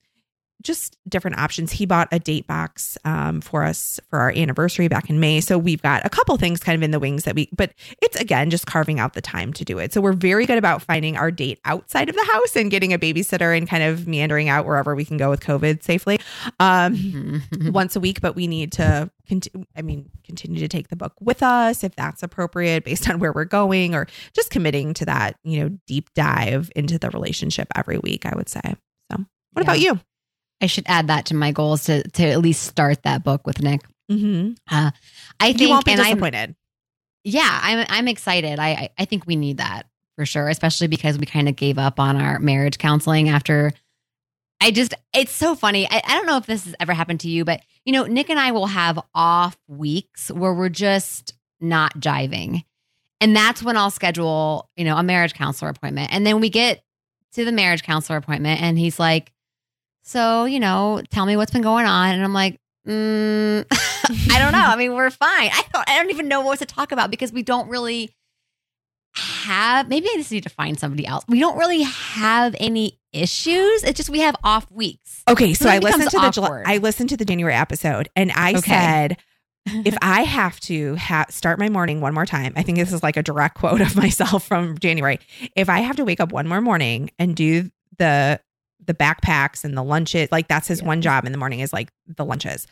just 0.62 0.96
different 1.08 1.38
options. 1.38 1.72
He 1.72 1.86
bought 1.86 2.08
a 2.12 2.18
date 2.18 2.46
box 2.46 2.98
um, 3.04 3.40
for 3.40 3.62
us 3.64 3.98
for 4.10 4.18
our 4.18 4.30
anniversary 4.30 4.88
back 4.88 5.08
in 5.08 5.18
May. 5.20 5.40
So 5.40 5.56
we've 5.58 5.80
got 5.82 6.04
a 6.04 6.08
couple 6.10 6.36
things 6.36 6.60
kind 6.60 6.76
of 6.76 6.82
in 6.82 6.90
the 6.90 6.98
wings 6.98 7.24
that 7.24 7.34
we, 7.34 7.48
but 7.52 7.72
it's 8.02 8.16
again 8.20 8.50
just 8.50 8.66
carving 8.66 9.00
out 9.00 9.14
the 9.14 9.20
time 9.20 9.52
to 9.54 9.64
do 9.64 9.78
it. 9.78 9.92
So 9.92 10.00
we're 10.00 10.12
very 10.12 10.46
good 10.46 10.58
about 10.58 10.82
finding 10.82 11.16
our 11.16 11.30
date 11.30 11.60
outside 11.64 12.08
of 12.08 12.14
the 12.16 12.24
house 12.24 12.56
and 12.56 12.70
getting 12.70 12.92
a 12.92 12.98
babysitter 12.98 13.56
and 13.56 13.68
kind 13.68 13.82
of 13.82 14.06
meandering 14.06 14.48
out 14.48 14.66
wherever 14.66 14.94
we 14.94 15.04
can 15.04 15.16
go 15.16 15.30
with 15.30 15.40
COVID 15.40 15.82
safely 15.82 16.20
um, 16.58 17.42
once 17.66 17.96
a 17.96 18.00
week. 18.00 18.20
But 18.20 18.34
we 18.36 18.46
need 18.46 18.72
to, 18.72 19.10
conti- 19.28 19.52
I 19.76 19.82
mean, 19.82 20.10
continue 20.24 20.60
to 20.60 20.68
take 20.68 20.88
the 20.88 20.96
book 20.96 21.14
with 21.20 21.42
us 21.42 21.82
if 21.84 21.94
that's 21.96 22.22
appropriate 22.22 22.84
based 22.84 23.08
on 23.08 23.18
where 23.18 23.32
we're 23.32 23.44
going 23.44 23.94
or 23.94 24.06
just 24.34 24.50
committing 24.50 24.94
to 24.94 25.04
that, 25.06 25.36
you 25.42 25.60
know, 25.60 25.78
deep 25.86 26.12
dive 26.14 26.70
into 26.76 26.98
the 26.98 27.10
relationship 27.10 27.68
every 27.74 27.98
week, 27.98 28.26
I 28.26 28.34
would 28.36 28.48
say. 28.48 28.60
So 29.10 29.16
what 29.52 29.58
Yeah. 29.58 29.62
about 29.62 29.80
you? 29.80 30.00
I 30.60 30.66
should 30.66 30.84
add 30.86 31.06
that 31.08 31.26
to 31.26 31.34
my 31.34 31.52
goals 31.52 31.84
to 31.84 32.02
to 32.02 32.24
at 32.24 32.40
least 32.40 32.64
start 32.64 33.02
that 33.04 33.24
book 33.24 33.46
with 33.46 33.62
Nick. 33.62 33.80
Mm-hmm. 34.10 34.52
I 34.68 34.92
think, 35.40 35.60
You 35.60 35.68
won't 35.70 35.84
be 35.84 35.92
and 35.92 36.00
I'm 36.00 36.06
disappointed. 36.08 36.56
yeah, 37.24 37.60
I'm 37.62 37.86
I'm 37.88 38.08
excited. 38.08 38.58
I 38.58 38.68
I- 38.70 38.90
I 38.98 39.04
think 39.04 39.26
we 39.26 39.36
need 39.36 39.58
that 39.58 39.86
for 40.16 40.26
sure, 40.26 40.48
especially 40.48 40.88
because 40.88 41.18
we 41.18 41.26
kind 41.26 41.48
of 41.48 41.56
gave 41.56 41.78
up 41.78 41.98
on 42.00 42.16
our 42.16 42.38
marriage 42.38 42.78
counseling 42.78 43.28
after. 43.28 43.72
I 44.62 44.70
just 44.72 44.92
it's 45.14 45.32
so 45.32 45.54
funny. 45.54 45.86
I, 45.90 46.02
I 46.06 46.14
don't 46.16 46.26
know 46.26 46.36
if 46.36 46.44
this 46.46 46.64
has 46.66 46.74
ever 46.80 46.92
happened 46.92 47.20
to 47.20 47.30
you, 47.30 47.44
but 47.46 47.62
you 47.86 47.92
know, 47.92 48.04
Nick 48.04 48.28
and 48.28 48.38
I 48.38 48.52
will 48.52 48.66
have 48.66 48.98
off 49.14 49.56
weeks 49.68 50.30
where 50.30 50.52
we're 50.52 50.68
just 50.68 51.32
not 51.60 51.98
jiving. 51.98 52.64
And 53.22 53.34
that's 53.34 53.62
when 53.62 53.76
I'll 53.78 53.90
schedule, 53.90 54.68
you 54.76 54.84
know, 54.84 54.96
a 54.96 55.02
marriage 55.02 55.32
counselor 55.34 55.70
appointment. 55.70 56.12
And 56.12 56.26
then 56.26 56.40
we 56.40 56.50
get 56.50 56.82
to 57.34 57.44
the 57.44 57.52
marriage 57.52 57.82
counselor 57.82 58.18
appointment 58.18 58.60
and 58.60 58.78
he's 58.78 58.98
like, 58.98 59.32
So, 60.10 60.44
you 60.44 60.58
know, 60.58 61.02
tell 61.10 61.24
me 61.24 61.36
what's 61.36 61.52
been 61.52 61.62
going 61.62 61.86
on. 61.86 62.10
And 62.12 62.24
I'm 62.24 62.32
like, 62.34 62.58
mm, 62.84 63.64
I 64.32 64.38
don't 64.40 64.50
know. 64.50 64.58
I 64.66 64.74
mean, 64.74 64.94
we're 64.96 65.08
fine. 65.10 65.50
I 65.52 65.62
don't 65.72 65.88
I 65.88 65.96
don't 65.98 66.10
even 66.10 66.26
know 66.26 66.40
what 66.40 66.58
to 66.58 66.66
talk 66.66 66.90
about 66.90 67.12
because 67.12 67.32
we 67.32 67.44
don't 67.44 67.68
really 67.68 68.10
have 69.14 69.88
maybe 69.88 70.08
I 70.12 70.16
just 70.16 70.32
need 70.32 70.42
to 70.42 70.48
find 70.48 70.78
somebody 70.80 71.06
else. 71.06 71.24
We 71.28 71.38
don't 71.38 71.56
really 71.56 71.82
have 71.82 72.56
any 72.58 72.98
issues. 73.12 73.84
It's 73.84 73.96
just 73.96 74.10
we 74.10 74.18
have 74.20 74.34
off 74.42 74.68
weeks. 74.70 75.22
Okay, 75.28 75.54
so 75.54 75.66
So 75.66 75.70
I 75.70 75.78
listened 75.78 76.10
to 76.10 76.18
the 76.18 76.30
July. 76.30 76.64
I 76.66 76.78
listened 76.78 77.10
to 77.10 77.16
the 77.16 77.24
January 77.24 77.54
episode, 77.54 78.08
and 78.16 78.32
I 78.32 78.54
Okay. 78.54 78.60
said 78.60 79.16
if 79.84 79.96
I 80.02 80.22
have 80.22 80.58
to 80.60 80.96
ha- 80.96 81.26
start 81.28 81.60
my 81.60 81.68
morning 81.68 82.00
one 82.00 82.14
more 82.14 82.26
time, 82.26 82.52
I 82.56 82.62
think 82.62 82.78
this 82.78 82.92
is 82.92 83.02
like 83.04 83.16
a 83.16 83.22
direct 83.22 83.56
quote 83.56 83.80
of 83.80 83.94
myself 84.04 84.44
from 84.46 84.76
January. 84.78 85.20
If 85.54 85.68
I 85.68 85.80
have 85.80 85.96
to 85.96 86.04
wake 86.04 86.18
up 86.18 86.32
one 86.32 86.48
more 86.48 86.60
morning 86.60 87.10
and 87.18 87.36
do 87.36 87.70
the 87.98 88.40
the 88.86 88.94
backpacks 88.94 89.64
and 89.64 89.76
the 89.76 89.82
lunches, 89.82 90.28
like 90.32 90.48
that's 90.48 90.68
his 90.68 90.80
Yeah. 90.80 90.86
one 90.88 91.02
job 91.02 91.24
in 91.26 91.32
the 91.32 91.38
morning 91.38 91.60
is 91.60 91.72
like 91.72 91.90
the 92.06 92.24
lunches. 92.24 92.66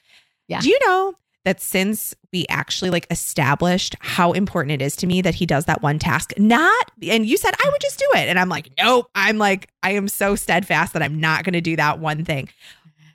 Yeah. 0.49 0.61
Do 0.61 0.69
you 0.69 0.79
know 0.87 1.15
that 1.45 1.61
since 1.61 2.15
we 2.33 2.45
actually 2.49 2.91
like 2.91 3.07
established 3.11 3.95
how 4.01 4.33
important 4.33 4.73
it 4.73 4.83
is 4.85 4.97
to 4.97 5.07
me 5.07 5.23
that 5.23 5.35
he 5.35 5.47
does 5.47 5.67
that 5.67 5.83
one 5.83 5.99
task, 5.99 6.33
not 6.37 6.91
and 7.09 7.25
you 7.27 7.37
said 7.37 7.55
I 7.65 7.69
would 7.71 7.81
just 7.81 7.99
do 7.99 8.07
it, 8.15 8.29
and 8.29 8.39
I'm 8.39 8.49
like, 8.49 8.71
nope. 8.79 9.09
I'm 9.15 9.39
like, 9.39 9.69
I 9.83 9.93
am 9.93 10.09
so 10.09 10.35
steadfast 10.35 10.93
that 10.95 11.03
I'm 11.03 11.21
not 11.21 11.45
going 11.45 11.53
to 11.55 11.61
do 11.61 11.77
that 11.77 11.99
one 12.01 12.25
thing. 12.25 12.49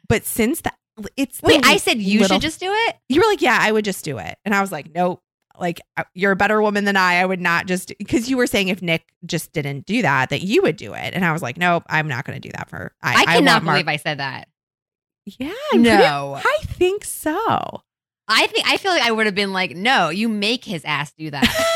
But 0.08 0.26
since 0.26 0.62
that, 0.62 0.76
it's 1.18 1.42
Wait, 1.42 1.66
I 1.66 1.78
said 1.78 1.98
you 2.00 2.20
little- 2.22 2.36
should 2.36 2.42
just 2.42 2.60
do 2.60 2.72
it? 2.72 2.96
you 3.10 3.20
were 3.22 3.28
like, 3.28 3.42
yeah, 3.42 3.58
I 3.60 3.72
would 3.72 3.86
just 3.86 4.06
do 4.06 4.18
it. 4.20 4.38
And 4.46 4.54
I 4.54 4.62
was 4.62 4.72
like, 4.72 4.94
nope. 4.94 5.22
Like 5.64 5.80
uh, 5.96 6.04
you're 6.14 6.34
a 6.34 6.36
better 6.36 6.62
woman 6.62 6.84
than 6.84 6.98
I. 6.98 7.22
I 7.22 7.26
would 7.26 7.40
not 7.40 7.68
just 7.68 7.94
because 7.98 8.30
you 8.30 8.36
were 8.36 8.48
saying 8.48 8.68
if 8.68 8.82
Nick 8.82 9.06
just 9.26 9.54
didn't 9.54 9.86
do 9.86 10.02
that, 10.02 10.30
that 10.30 10.42
you 10.42 10.62
would 10.62 10.76
do 10.76 10.94
it. 10.94 11.14
And 11.14 11.24
I 11.24 11.32
was 11.32 11.42
like, 11.42 11.56
nope, 11.58 11.84
I'm 11.88 12.10
not 12.10 12.26
going 12.26 12.40
to 12.40 12.46
do 12.46 12.52
that 12.58 12.70
for. 12.70 12.94
I, 13.02 13.22
I, 13.22 13.26
cannot 13.38 13.64
Mark- 13.64 13.76
believe 13.76 13.88
I 13.88 13.96
said 13.96 14.20
that. 14.20 14.50
Yeah, 15.26 15.54
I'm 15.72 15.84
pretty- 15.84 16.00
No. 16.00 16.38
I 16.44 16.58
think 16.64 17.06
so. 17.06 17.82
I 18.28 18.48
think 18.48 18.68
I 18.68 18.76
feel 18.76 18.92
like 18.92 19.04
I 19.04 19.12
would 19.12 19.26
have 19.26 19.36
been 19.36 19.54
like, 19.54 19.72
no, 19.74 20.10
you 20.10 20.28
make 20.28 20.66
his 20.66 20.84
ass 20.84 21.14
do 21.18 21.32
that. 21.32 21.44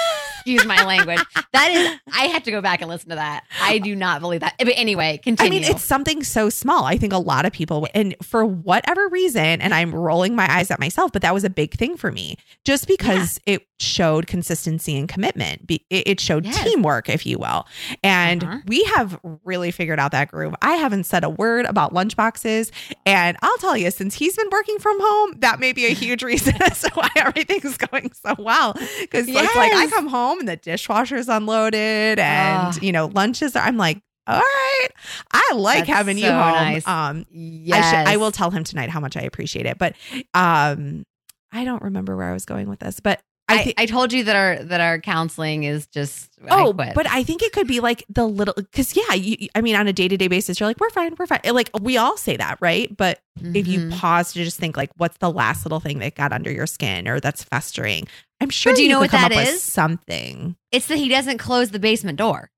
Excuse 0.47 0.65
my 0.65 0.81
language. 0.85 1.19
That 1.51 1.71
is, 1.71 1.99
I 2.15 2.27
have 2.27 2.43
to 2.43 2.51
go 2.51 2.61
back 2.61 2.79
and 2.81 2.89
listen 2.89 3.09
to 3.09 3.15
that. 3.15 3.43
I 3.61 3.79
do 3.79 3.95
not 3.95 4.21
believe 4.21 4.39
that. 4.39 4.55
But 4.57 4.69
anyway, 4.77 5.19
continue. 5.21 5.59
I 5.59 5.61
mean, 5.61 5.69
it's 5.69 5.83
something 5.83 6.23
so 6.23 6.49
small. 6.49 6.85
I 6.85 6.97
think 6.97 7.11
a 7.11 7.17
lot 7.17 7.45
of 7.45 7.51
people, 7.51 7.85
and 7.93 8.15
for 8.23 8.45
whatever 8.45 9.09
reason, 9.09 9.43
and 9.61 9.73
I'm 9.73 9.93
rolling 9.93 10.35
my 10.37 10.47
eyes 10.49 10.71
at 10.71 10.79
myself, 10.79 11.11
but 11.11 11.21
that 11.23 11.33
was 11.33 11.43
a 11.43 11.49
big 11.49 11.73
thing 11.73 11.97
for 11.97 12.13
me 12.13 12.37
just 12.63 12.87
because 12.87 13.41
it 13.45 13.67
showed 13.79 14.25
consistency 14.25 14.97
and 14.97 15.09
commitment. 15.09 15.69
It 15.89 16.19
showed 16.19 16.45
Yes. 16.45 16.63
teamwork, 16.63 17.09
if 17.09 17.25
you 17.25 17.37
will. 17.37 17.67
And 18.03 18.43
Uh-huh. 18.43 18.57
we 18.67 18.83
have 18.95 19.19
really 19.43 19.69
figured 19.71 19.99
out 19.99 20.11
that 20.13 20.29
groove. 20.31 20.55
I 20.61 20.75
haven't 20.75 21.03
said 21.03 21.23
a 21.23 21.29
word 21.29 21.65
about 21.65 21.93
lunchboxes. 21.93 22.71
And 23.05 23.37
I'll 23.41 23.57
tell 23.57 23.75
you, 23.77 23.91
since 23.91 24.15
he's 24.15 24.35
been 24.35 24.49
working 24.51 24.79
from 24.79 24.97
home, 24.99 25.35
that 25.39 25.59
may 25.59 25.73
be 25.73 25.85
a 25.85 25.93
huge 25.93 26.23
reason 26.31 26.55
as 26.61 26.81
to 26.81 26.91
why 26.93 27.09
everything's 27.17 27.77
going 27.77 28.11
so 28.13 28.33
well. 28.39 28.73
Because 29.01 29.27
it's 29.27 29.55
like 29.55 29.73
I 29.73 29.87
come 29.89 30.07
home 30.07 30.36
and 30.39 30.47
the 30.47 30.55
dishwasher's 30.57 31.29
unloaded 31.29 32.19
and, 32.19 32.67
Ugh. 32.75 32.83
you 32.83 32.91
know, 32.91 33.07
lunches 33.07 33.55
are, 33.55 33.63
I'm 33.63 33.77
like, 33.77 34.01
all 34.27 34.39
right. 34.39 34.87
I 35.31 35.53
like 35.55 35.85
That's 35.85 35.89
having 35.89 36.17
you 36.17 36.29
home. 36.29 36.35
nice. 36.35 36.87
Um, 36.87 37.25
yes. 37.31 37.85
I 37.85 37.89
should, 37.89 38.07
I 38.13 38.17
will 38.17 38.31
tell 38.31 38.51
him 38.51 38.63
tonight 38.63 38.89
how 38.89 38.99
much 38.99 39.15
I 39.15 39.21
appreciate 39.21 39.65
it. 39.65 39.77
But 39.77 39.95
um, 40.33 41.05
I 41.51 41.63
don't 41.63 41.81
remember 41.81 42.15
where 42.17 42.29
I 42.29 42.33
was 42.33 42.45
going 42.45 42.67
with 42.69 42.79
this. 42.79 42.99
But 42.99 43.21
I 43.49 43.73
I. 43.77 43.83
I 43.83 43.85
told 43.85 44.11
you 44.13 44.23
that 44.25 44.35
our 44.35 44.57
that 44.63 44.81
our 44.81 44.99
counseling 44.99 45.63
is 45.63 45.87
just 45.87 46.29
I 46.49 46.61
Oh, 46.63 46.73
quit. 46.73 46.93
but 46.95 47.07
I 47.07 47.23
think 47.23 47.41
it 47.41 47.53
could 47.53 47.67
be 47.67 47.79
like 47.79 48.03
the 48.09 48.27
little, 48.27 48.53
because 48.55 48.95
yeah, 48.95 49.13
you, 49.13 49.47
I 49.55 49.61
mean, 49.61 49.75
on 49.75 49.87
a 49.87 49.93
day 49.93 50.07
to 50.07 50.17
day 50.17 50.27
basis, 50.27 50.59
you're 50.59 50.67
like, 50.67 50.79
we're 50.79 50.89
fine, 50.89 51.15
we're 51.17 51.27
fine. 51.27 51.39
Like 51.45 51.69
we 51.81 51.97
all 51.97 52.17
say 52.17 52.35
that, 52.37 52.57
right? 52.61 52.95
But 52.95 53.19
if 53.53 53.67
you 53.67 53.79
Mhm. 53.79 53.97
pause 53.97 54.33
to 54.33 54.43
just 54.43 54.59
think, 54.59 54.75
like, 54.75 54.91
what's 54.97 55.17
the 55.19 55.31
last 55.31 55.65
little 55.65 55.79
thing 55.79 55.99
that 55.99 56.15
got 56.15 56.33
under 56.33 56.51
your 56.51 56.67
skin 56.67 57.07
or 57.07 57.19
that's 57.19 57.43
festering? 57.43 58.07
I'm 58.41 58.49
sure 58.49 58.73
do 58.73 58.83
you 58.83 58.89
know 58.89 58.99
could 58.99 59.11
what 59.13 59.29
that 59.29 59.31
is? 59.31 59.63
something. 59.63 60.55
It's 60.71 60.87
that 60.87 60.97
he 60.97 61.07
doesn't 61.09 61.37
close 61.37 61.71
the 61.71 61.79
basement 61.79 62.17
door. 62.17 62.51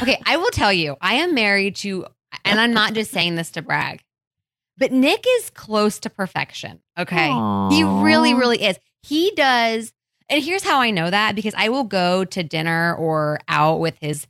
Okay, 0.00 0.20
I 0.26 0.36
will 0.36 0.50
tell 0.50 0.72
you, 0.72 0.96
I 1.00 1.14
am 1.14 1.34
married 1.34 1.74
to, 1.76 2.06
and 2.44 2.60
I'm 2.60 2.74
not 2.74 2.92
just 2.92 3.10
saying 3.10 3.36
this 3.36 3.50
to 3.52 3.62
brag, 3.62 4.02
but 4.76 4.92
Nick 4.92 5.24
is 5.38 5.48
close 5.50 5.98
to 6.00 6.10
perfection. 6.10 6.80
Okay. 6.98 7.28
He 7.70 7.82
really, 7.82 8.34
really 8.34 8.62
is. 8.62 8.78
He 9.06 9.30
does. 9.36 9.92
And 10.28 10.42
here's 10.42 10.64
how 10.64 10.80
I 10.80 10.90
know 10.90 11.08
that 11.10 11.34
because 11.36 11.54
I 11.56 11.68
will 11.68 11.84
go 11.84 12.24
to 12.24 12.42
dinner 12.42 12.94
or 12.96 13.38
out 13.48 13.78
with 13.78 13.96
his 14.00 14.26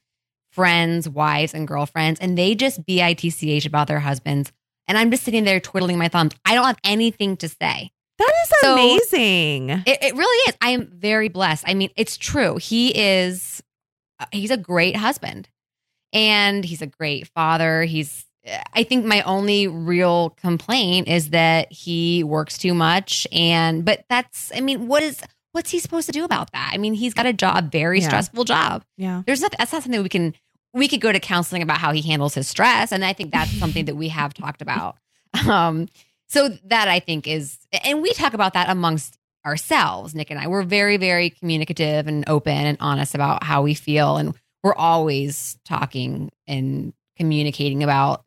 friends, 0.52 1.08
wives, 1.08 1.54
and 1.54 1.66
girlfriends, 1.66 2.20
and 2.20 2.36
they 2.36 2.54
just 2.54 2.84
bitch 2.86 3.66
about 3.66 3.88
their 3.88 4.00
husbands. 4.00 4.52
And 4.88 4.96
I'm 4.98 5.10
just 5.10 5.22
sitting 5.24 5.44
there 5.44 5.60
twiddling 5.60 5.98
my 5.98 6.08
thumbs. 6.08 6.32
I 6.44 6.54
don't 6.54 6.64
have 6.66 6.78
anything 6.84 7.36
to 7.38 7.48
say. 7.48 7.90
That 8.18 8.32
is 8.42 8.52
So- 8.60 8.74
amazing. 8.74 9.70
It, 9.70 9.98
it 10.02 10.14
really 10.14 10.50
is. 10.50 10.56
I 10.60 10.70
am 10.70 10.86
very 10.94 11.28
blessed. 11.28 11.64
I 11.66 11.74
mean, 11.74 11.90
it's 11.96 12.16
true. 12.16 12.56
He 12.56 12.88
is, 12.96 13.62
uh, 14.20 14.26
he's 14.32 14.50
a 14.50 14.56
great 14.56 14.96
husband 14.96 15.48
and 16.12 16.64
he's 16.64 16.82
a 16.82 16.86
great 16.86 17.28
father. 17.28 17.84
He's, 17.84 18.25
I 18.72 18.82
think 18.84 19.04
my 19.04 19.22
only 19.22 19.66
real 19.66 20.30
complaint 20.30 21.08
is 21.08 21.30
that 21.30 21.72
he 21.72 22.22
works 22.24 22.58
too 22.58 22.74
much. 22.74 23.26
And, 23.32 23.84
but 23.84 24.04
that's, 24.08 24.52
I 24.54 24.60
mean, 24.60 24.86
what 24.88 25.02
is, 25.02 25.20
what's 25.52 25.70
he 25.70 25.78
supposed 25.78 26.06
to 26.06 26.12
do 26.12 26.24
about 26.24 26.52
that? 26.52 26.70
I 26.72 26.78
mean, 26.78 26.94
he's 26.94 27.14
got 27.14 27.26
a 27.26 27.32
job, 27.32 27.72
very 27.72 28.00
Yeah. 28.00 28.06
stressful 28.08 28.44
job. 28.44 28.84
yeah. 28.96 29.22
There's 29.26 29.40
not, 29.40 29.54
that's 29.58 29.72
not 29.72 29.82
something 29.82 30.02
we 30.02 30.08
can, 30.08 30.34
we 30.74 30.86
could 30.88 31.00
go 31.00 31.10
to 31.10 31.18
counseling 31.20 31.62
about 31.62 31.78
how 31.78 31.92
he 31.92 32.02
handles 32.02 32.34
his 32.34 32.46
stress. 32.46 32.92
And 32.92 33.04
I 33.04 33.12
think 33.14 33.32
that's 33.32 33.50
something 33.58 33.86
that 33.86 33.96
we 33.96 34.08
have 34.08 34.34
talked 34.34 34.62
about. 34.62 34.96
Um, 35.46 35.88
so 36.28 36.48
that 36.64 36.88
I 36.88 36.98
think 36.98 37.26
is, 37.28 37.58
and 37.84 38.00
we 38.02 38.12
talk 38.14 38.32
about 38.34 38.54
that 38.54 38.68
amongst 38.68 39.16
ourselves, 39.44 40.14
Nick 40.14 40.30
and 40.30 40.40
I. 40.40 40.48
We're 40.48 40.62
very, 40.64 40.96
very 40.96 41.30
communicative 41.30 42.06
and 42.08 42.24
open 42.28 42.52
and 42.56 42.76
honest 42.80 43.14
about 43.14 43.44
how 43.44 43.62
we 43.62 43.74
feel. 43.74 44.16
And 44.16 44.34
we're 44.64 44.74
always 44.74 45.56
talking 45.64 46.30
and 46.48 46.92
communicating 47.16 47.82
about 47.84 48.24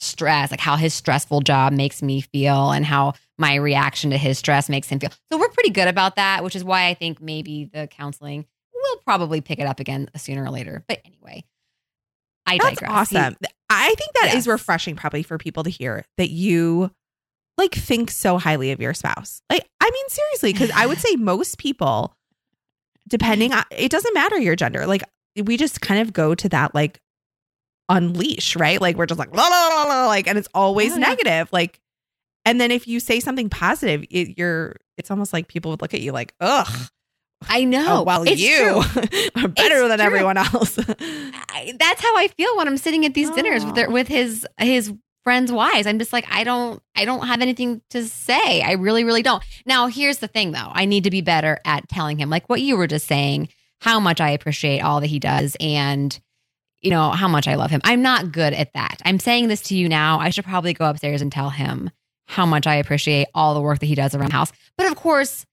stress, 0.00 0.50
like 0.50 0.60
how 0.60 0.76
his 0.76 0.94
stressful 0.94 1.42
job 1.42 1.72
makes 1.72 2.02
me 2.02 2.20
feel 2.20 2.70
and 2.70 2.84
how 2.84 3.12
my 3.38 3.54
reaction 3.54 4.10
to 4.10 4.18
his 4.18 4.38
stress 4.38 4.68
makes 4.68 4.88
him 4.88 4.98
feel. 4.98 5.10
So 5.30 5.38
we're 5.38 5.48
pretty 5.48 5.70
good 5.70 5.88
about 5.88 6.16
that, 6.16 6.42
which 6.42 6.56
is 6.56 6.64
why 6.64 6.86
I 6.88 6.94
think 6.94 7.20
maybe 7.20 7.66
the 7.72 7.86
counseling 7.86 8.46
will 8.74 8.96
probably 9.04 9.40
pick 9.40 9.58
it 9.58 9.66
up 9.66 9.80
again 9.80 10.08
sooner 10.16 10.44
or 10.44 10.50
later. 10.50 10.84
But 10.88 11.00
anyway, 11.04 11.44
I 12.46 12.58
That's 12.58 12.80
digress. 12.80 13.10
He- 13.10 13.16
awesome. 13.18 13.36
I 13.68 13.94
think 13.96 14.12
that 14.14 14.34
is 14.34 14.48
refreshing 14.48 14.96
probably 14.96 15.22
for 15.22 15.38
people 15.38 15.62
to 15.62 15.70
hear 15.70 16.04
that 16.16 16.30
you 16.30 16.90
like 17.56 17.74
think 17.74 18.10
so 18.10 18.38
highly 18.38 18.72
of 18.72 18.80
your 18.80 18.94
spouse. 18.94 19.42
Like, 19.50 19.66
I 19.80 19.90
mean, 19.90 20.08
seriously, 20.08 20.52
because 20.52 20.70
I 20.70 20.86
would 20.86 20.98
say 21.00 21.16
most 21.16 21.58
people, 21.58 22.16
depending 23.08 23.52
on 23.52 23.64
it 23.70 23.90
doesn't 23.90 24.14
matter 24.14 24.38
your 24.38 24.56
gender, 24.56 24.86
like 24.86 25.02
we 25.36 25.56
just 25.56 25.80
kind 25.80 26.00
of 26.00 26.12
go 26.12 26.34
to 26.34 26.48
that 26.48 26.74
like 26.74 27.00
unleash, 27.90 28.56
right? 28.56 28.80
Like 28.80 28.96
we're 28.96 29.04
just 29.06 29.18
like 29.18 29.34
la 29.36 29.46
la 29.46 29.68
la 29.68 29.82
la, 29.84 30.06
like, 30.06 30.26
and 30.26 30.38
it's 30.38 30.48
always 30.54 30.92
Oh, 30.92 30.98
yeah. 30.98 31.08
negative. 31.08 31.48
Like, 31.52 31.78
and 32.46 32.58
then 32.58 32.70
if 32.70 32.88
you 32.88 33.00
say 33.00 33.20
something 33.20 33.50
positive, 33.50 34.04
it, 34.10 34.38
you're 34.38 34.76
it's 34.96 35.10
almost 35.10 35.32
like 35.34 35.48
people 35.48 35.70
would 35.72 35.82
look 35.82 35.92
at 35.92 36.00
you 36.00 36.12
like, 36.12 36.32
ugh, 36.40 36.88
I 37.48 37.64
know. 37.64 38.00
oh, 38.00 38.02
well, 38.02 38.22
It's 38.26 38.40
you 38.40 38.76
are 39.36 39.48
better 39.48 39.76
It's 39.80 39.88
than 39.88 39.98
true. 39.98 40.06
everyone 40.06 40.36
else. 40.38 40.78
I, 40.88 41.74
that's 41.78 42.00
how 42.02 42.16
I 42.16 42.28
feel 42.36 42.56
when 42.56 42.68
I'm 42.68 42.76
sitting 42.76 43.04
at 43.06 43.14
these 43.14 43.30
dinners 43.30 43.64
with 43.64 43.74
their, 43.74 43.88
ah. 43.88 43.92
with 43.92 44.08
his 44.08 44.46
his 44.58 44.92
friends' 45.24 45.52
wives. 45.52 45.86
I'm 45.86 45.98
just 45.98 46.12
like, 46.14 46.26
I 46.30 46.44
don't, 46.44 46.82
I 46.96 47.04
don't 47.04 47.26
have 47.26 47.42
anything 47.42 47.82
to 47.90 48.06
say. 48.06 48.62
I 48.62 48.72
really, 48.72 49.04
really 49.04 49.22
don't. 49.22 49.42
Now, 49.66 49.86
here's 49.86 50.18
the 50.18 50.28
thing 50.28 50.52
though. 50.52 50.70
I 50.72 50.84
need 50.86 51.04
to 51.04 51.10
be 51.10 51.20
better 51.22 51.58
at 51.64 51.88
telling 51.88 52.18
him, 52.18 52.30
like 52.30 52.48
what 52.48 52.60
you 52.62 52.76
were 52.76 52.86
just 52.86 53.06
saying, 53.06 53.48
how 53.80 54.00
much 54.00 54.20
I 54.20 54.30
appreciate 54.30 54.80
all 54.80 55.00
that 55.00 55.06
he 55.08 55.18
does 55.18 55.56
and 55.60 56.18
you 56.82 56.90
know, 56.90 57.10
how 57.10 57.28
much 57.28 57.46
I 57.48 57.54
love 57.56 57.70
him. 57.70 57.80
I'm 57.84 58.02
not 58.02 58.32
good 58.32 58.52
at 58.54 58.72
that. 58.74 59.00
I'm 59.04 59.18
saying 59.18 59.48
this 59.48 59.60
to 59.62 59.74
you 59.76 59.88
now. 59.88 60.18
I 60.18 60.30
should 60.30 60.44
probably 60.44 60.72
go 60.72 60.88
upstairs 60.88 61.20
and 61.22 61.30
tell 61.30 61.50
him 61.50 61.90
how 62.26 62.46
much 62.46 62.66
I 62.66 62.76
appreciate 62.76 63.26
all 63.34 63.54
the 63.54 63.60
work 63.60 63.80
that 63.80 63.86
he 63.86 63.94
does 63.94 64.14
around 64.14 64.30
the 64.30 64.36
house. 64.36 64.52
But 64.78 64.86
of 64.90 64.96
course, 64.96 65.44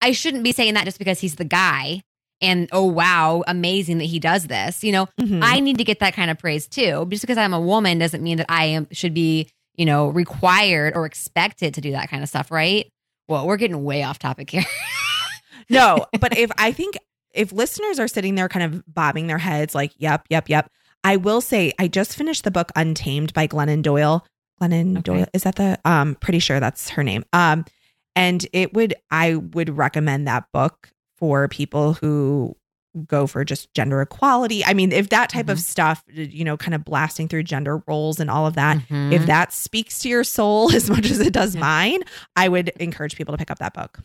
I 0.00 0.12
shouldn't 0.12 0.44
be 0.44 0.52
saying 0.52 0.74
that 0.74 0.84
just 0.84 0.98
because 0.98 1.20
he's 1.20 1.36
the 1.36 1.44
guy 1.44 2.02
and 2.40 2.68
oh 2.72 2.86
wow, 2.86 3.44
amazing 3.46 3.98
that 3.98 4.04
he 4.06 4.18
does 4.18 4.46
this. 4.46 4.82
You 4.82 4.92
know, 4.92 5.08
Mhm. 5.20 5.40
I 5.42 5.60
need 5.60 5.78
to 5.78 5.84
get 5.84 6.00
that 6.00 6.14
kind 6.14 6.30
of 6.30 6.38
praise 6.38 6.66
too. 6.66 7.06
Just 7.10 7.22
because 7.22 7.38
I'm 7.38 7.52
a 7.54 7.60
woman 7.60 7.98
doesn't 7.98 8.22
mean 8.22 8.38
that 8.38 8.46
I 8.48 8.64
am 8.66 8.88
should 8.92 9.14
be, 9.14 9.48
you 9.76 9.84
know, 9.84 10.08
required 10.08 10.94
or 10.96 11.06
expected 11.06 11.74
to 11.74 11.80
do 11.80 11.92
that 11.92 12.08
kind 12.08 12.22
of 12.22 12.28
stuff, 12.28 12.50
right? 12.50 12.86
Well, 13.28 13.46
we're 13.46 13.56
getting 13.58 13.84
way 13.84 14.02
off 14.02 14.18
topic 14.18 14.50
here. 14.50 14.64
no, 15.70 16.06
but 16.20 16.36
if 16.36 16.50
I 16.58 16.72
think 16.72 16.96
if 17.34 17.52
listeners 17.52 17.98
are 17.98 18.08
sitting 18.08 18.34
there 18.34 18.48
kind 18.48 18.64
of 18.74 18.82
bobbing 18.92 19.26
their 19.26 19.38
heads 19.38 19.74
like, 19.74 19.92
yep, 19.96 20.24
yep, 20.30 20.48
yep. 20.48 20.70
I 21.04 21.16
will 21.16 21.40
say 21.40 21.72
I 21.78 21.88
just 21.88 22.16
finished 22.16 22.44
the 22.44 22.50
book 22.50 22.70
Untamed 22.76 23.32
by 23.34 23.46
Glennon 23.48 23.82
Doyle. 23.82 24.24
Glennon 24.60 24.92
Okay. 24.98 25.02
Doyle 25.02 25.26
is 25.32 25.42
that 25.42 25.56
the 25.56 25.78
um 25.84 26.14
pretty 26.16 26.38
sure 26.38 26.60
that's 26.60 26.90
her 26.90 27.02
name. 27.02 27.24
Um 27.32 27.64
and 28.14 28.46
it 28.52 28.72
would 28.74 28.94
I 29.10 29.36
would 29.36 29.76
recommend 29.76 30.28
that 30.28 30.44
book 30.52 30.90
for 31.18 31.48
people 31.48 31.94
who 31.94 32.56
go 33.06 33.26
for 33.26 33.42
just 33.42 33.72
gender 33.74 34.02
equality. 34.02 34.62
I 34.64 34.74
mean, 34.74 34.92
if 34.92 35.08
that 35.08 35.30
type 35.30 35.48
of 35.48 35.58
stuff, 35.58 36.04
you 36.12 36.44
know, 36.44 36.58
kind 36.58 36.74
of 36.74 36.84
blasting 36.84 37.26
through 37.26 37.44
gender 37.44 37.82
roles 37.88 38.20
and 38.20 38.28
all 38.30 38.46
of 38.46 38.52
that, 38.54 38.76
Mhm. 38.88 39.12
if 39.14 39.24
that 39.26 39.50
speaks 39.54 39.98
to 40.00 40.10
your 40.10 40.24
soul 40.24 40.70
as 40.74 40.90
much 40.90 41.10
as 41.10 41.18
it 41.18 41.32
does 41.32 41.54
Yeah. 41.54 41.62
mine, 41.62 42.02
I 42.36 42.48
would 42.48 42.68
encourage 42.80 43.16
people 43.16 43.32
to 43.32 43.38
pick 43.38 43.50
up 43.50 43.58
that 43.60 43.72
book. 43.72 44.00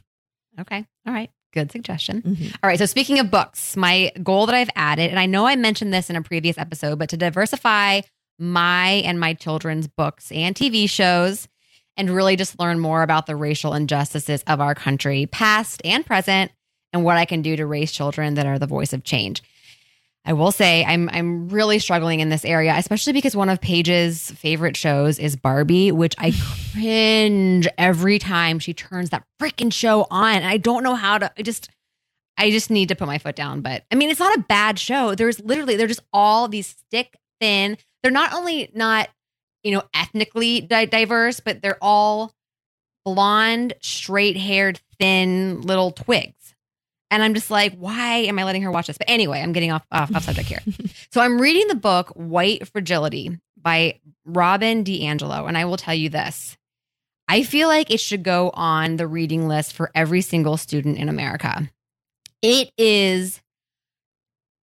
okay. 0.60 0.86
All 1.06 1.14
right. 1.14 1.30
Good 1.54 1.72
suggestion. 1.72 2.22
Mhm. 2.22 2.54
All 2.62 2.68
right. 2.68 2.78
So 2.78 2.86
speaking 2.86 3.20
of 3.20 3.32
books, 3.32 3.76
my 3.78 4.12
goal 4.22 4.46
that 4.48 4.56
I've 4.56 4.70
added, 4.76 5.10
and 5.10 5.20
I 5.20 5.26
know 5.26 5.48
I 5.48 5.56
mentioned 5.56 5.94
this 5.94 6.10
in 6.10 6.16
a 6.16 6.22
previous 6.22 6.58
episode, 6.58 7.00
but 7.00 7.10
to 7.10 7.18
diversify 7.18 8.02
my 8.40 8.90
and 9.06 9.20
my 9.20 9.34
children's 9.34 9.88
books 9.88 10.32
and 10.32 10.56
TV 10.56 10.88
shows 10.90 11.48
and 11.96 12.10
really 12.10 12.36
just 12.36 12.60
learn 12.60 12.80
more 12.80 13.02
about 13.02 13.26
the 13.26 13.36
racial 13.36 13.74
injustices 13.74 14.44
of 14.46 14.62
our 14.62 14.76
country, 14.76 15.26
past 15.26 15.82
and 15.84 16.06
present, 16.06 16.52
and 16.94 17.04
what 17.04 17.18
I 17.18 17.26
can 17.26 17.42
do 17.42 17.56
to 17.56 17.66
raise 17.66 17.92
children 17.92 18.36
that 18.36 18.46
are 18.46 18.60
the 18.60 18.68
voice 18.68 18.94
of 18.94 19.04
change. 19.04 19.42
I 20.28 20.34
will 20.34 20.52
say 20.52 20.84
I'm 20.84 21.10
I'm 21.10 21.48
really 21.48 21.80
struggling 21.80 22.20
in 22.20 22.28
this 22.28 22.44
area, 22.44 22.76
especially 22.76 23.14
because 23.14 23.34
one 23.34 23.48
of 23.48 23.62
Paige's 23.62 24.30
favorite 24.32 24.76
shows 24.76 25.20
is 25.20 25.38
Barbie, 25.38 25.94
which 25.94 26.16
I 26.18 26.34
cringe 26.74 27.66
every 27.78 28.20
time 28.20 28.60
she 28.60 28.74
turns 28.74 29.10
that 29.12 29.24
freaking 29.42 29.72
show 29.72 30.06
on. 30.12 30.36
And 30.36 30.46
I 30.46 30.58
don't 30.58 30.84
know 30.84 30.96
how 30.96 31.18
to 31.18 31.32
I 31.38 31.42
just 31.44 31.70
I 32.38 32.52
just 32.52 32.70
need 32.70 32.90
to 32.90 32.96
put 32.96 33.08
my 33.08 33.18
foot 33.18 33.38
down. 33.38 33.62
But 33.62 33.86
I 33.90 33.96
mean, 33.96 34.10
it's 34.10 34.20
not 34.20 34.38
a 34.38 34.42
bad 34.42 34.78
show. 34.78 35.16
There's 35.16 35.40
literally 35.40 35.78
they're 35.78 35.88
just 35.88 36.04
all 36.12 36.50
these 36.50 36.68
stick 36.68 37.16
thin. 37.40 37.78
They're 38.04 38.12
not 38.12 38.34
only 38.34 38.70
not, 38.76 39.08
you 39.64 39.72
know, 39.72 39.84
ethnically 39.94 40.60
di- 40.60 40.86
diverse, 40.88 41.40
but 41.40 41.62
they're 41.62 41.80
all 41.82 42.34
blonde, 43.06 43.76
straight 43.82 44.36
haired, 44.36 44.82
thin 45.00 45.62
little 45.62 45.92
twigs. 45.92 46.34
And 47.10 47.24
I'm 47.24 47.34
just 47.34 47.50
like, 47.50 47.74
why 47.76 48.18
am 48.18 48.38
I 48.38 48.44
letting 48.44 48.62
her 48.64 48.72
watch 48.72 48.88
this? 48.88 48.98
But 48.98 49.10
anyway, 49.10 49.42
I'm 49.42 49.54
getting 49.54 49.72
off 49.72 49.86
off, 49.92 50.14
off 50.14 50.24
subject 50.24 50.50
here. 50.50 50.60
so 51.12 51.22
I'm 51.22 51.40
reading 51.40 51.68
the 51.68 51.76
book 51.76 52.10
White 52.10 52.68
Fragility 52.68 53.40
by 53.62 54.00
Robin 54.26 54.84
DiAngelo, 54.84 55.48
and 55.48 55.58
I 55.58 55.66
will 55.66 55.78
tell 55.78 55.94
you 55.94 56.10
this. 56.10 56.58
I 57.30 57.44
feel 57.44 57.68
like 57.68 57.92
it 57.92 58.00
should 58.00 58.24
go 58.24 58.52
on 58.54 58.96
the 58.96 59.08
reading 59.08 59.48
list 59.48 59.74
for 59.74 59.92
every 59.94 60.22
single 60.22 60.58
student 60.58 60.98
in 60.98 61.10
America. 61.10 61.70
It 62.42 62.72
is 62.78 63.42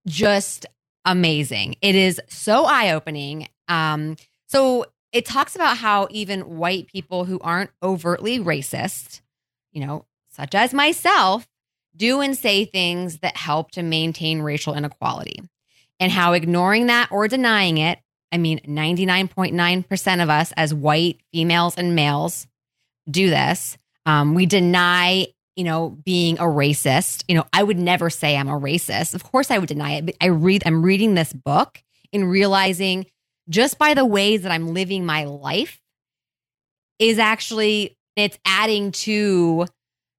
just 0.07 0.65
amazing. 1.05 1.75
It 1.81 1.95
is 1.95 2.21
so 2.29 2.65
eye 2.65 2.91
opening. 2.91 3.47
Um, 3.67 4.15
so 4.47 4.85
it 5.11 5.25
talks 5.25 5.55
about 5.55 5.77
how 5.77 6.07
even 6.11 6.57
white 6.57 6.87
people 6.87 7.25
who 7.25 7.39
aren't 7.39 7.71
overtly 7.81 8.39
racist, 8.39 9.21
you 9.71 9.85
know, 9.85 10.05
such 10.29 10.55
as 10.55 10.73
myself, 10.73 11.47
do 11.95 12.21
and 12.21 12.37
say 12.37 12.65
things 12.65 13.19
that 13.19 13.37
help 13.37 13.71
to 13.71 13.83
maintain 13.83 14.41
racial 14.41 14.73
inequality, 14.73 15.41
and 15.99 16.11
how 16.11 16.33
ignoring 16.33 16.87
that 16.87 17.11
or 17.11 17.27
denying 17.27 17.77
it. 17.77 17.99
I 18.31 18.37
mean, 18.37 18.59
99.9% 18.61 20.23
of 20.23 20.29
us 20.29 20.51
as 20.57 20.73
white 20.73 21.19
females 21.31 21.75
and 21.77 21.95
males 21.95 22.47
do 23.09 23.29
this. 23.29 23.77
Um, 24.05 24.33
we 24.33 24.45
deny, 24.47 25.27
you 25.55 25.63
know, 25.63 25.89
being 26.03 26.39
a 26.39 26.43
racist. 26.43 27.23
You 27.27 27.35
know, 27.35 27.45
I 27.53 27.61
would 27.61 27.77
never 27.77 28.09
say 28.09 28.35
I'm 28.35 28.49
a 28.49 28.59
racist. 28.59 29.13
Of 29.13 29.23
course, 29.23 29.51
I 29.51 29.59
would 29.59 29.69
deny 29.69 29.93
it. 29.93 30.05
But 30.07 30.15
I 30.19 30.27
read, 30.27 30.63
I'm 30.65 30.83
reading 30.83 31.13
this 31.13 31.31
book 31.31 31.81
and 32.11 32.29
realizing 32.29 33.05
just 33.49 33.77
by 33.77 33.93
the 33.93 34.05
ways 34.05 34.43
that 34.43 34.51
I'm 34.51 34.73
living 34.73 35.05
my 35.05 35.25
life 35.25 35.79
is 36.99 37.19
actually 37.19 37.97
it's 38.15 38.37
adding 38.45 38.91
to 38.91 39.65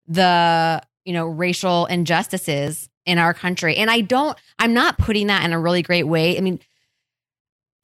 the 0.06 0.82
you 1.04 1.12
know 1.12 1.26
racial 1.26 1.86
injustices 1.86 2.88
in 3.06 3.18
our 3.18 3.34
country. 3.34 3.76
And 3.76 3.90
i 3.90 4.00
don't 4.00 4.36
i'm 4.58 4.74
not 4.74 4.98
putting 4.98 5.26
that 5.28 5.44
in 5.44 5.52
a 5.52 5.58
really 5.58 5.82
great 5.82 6.04
way. 6.04 6.36
I 6.36 6.40
mean 6.40 6.60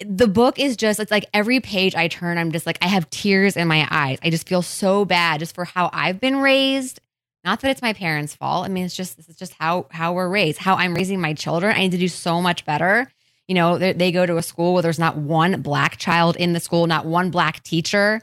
the 0.00 0.28
book 0.28 0.58
is 0.58 0.76
just 0.76 0.98
it's 0.98 1.10
like 1.10 1.26
every 1.34 1.60
page 1.60 1.94
i 1.94 2.08
turn 2.08 2.38
i'm 2.38 2.52
just 2.52 2.64
like 2.64 2.78
i 2.80 2.86
have 2.86 3.08
tears 3.10 3.56
in 3.56 3.68
my 3.68 3.86
eyes. 3.90 4.18
I 4.22 4.30
just 4.30 4.48
feel 4.48 4.62
so 4.62 5.04
bad 5.04 5.40
just 5.40 5.54
for 5.54 5.64
how 5.64 5.90
i've 5.92 6.20
been 6.20 6.36
raised. 6.36 7.00
Not 7.44 7.60
that 7.60 7.70
it's 7.70 7.82
my 7.82 7.92
parents 7.92 8.34
fault. 8.34 8.66
I 8.66 8.68
mean 8.68 8.84
it's 8.84 8.96
just 8.96 9.16
this 9.16 9.28
is 9.28 9.36
just 9.36 9.54
how 9.54 9.86
how 9.90 10.12
we're 10.12 10.28
raised 10.28 10.58
how 10.58 10.76
i'm 10.76 10.94
raising 10.94 11.20
my 11.20 11.34
children. 11.34 11.74
I 11.76 11.80
need 11.80 11.92
to 11.92 11.98
do 11.98 12.08
so 12.08 12.40
much 12.40 12.64
better. 12.64 13.10
You 13.46 13.54
know 13.54 13.78
they, 13.78 14.12
go 14.12 14.26
to 14.26 14.36
a 14.36 14.42
school 14.42 14.74
where 14.74 14.82
there's 14.82 14.98
not 14.98 15.16
one 15.16 15.60
black 15.60 15.96
child 15.96 16.36
in 16.36 16.52
the 16.52 16.60
school 16.60 16.86
not 16.86 17.04
one 17.04 17.30
black 17.30 17.62
teacher 17.64 18.22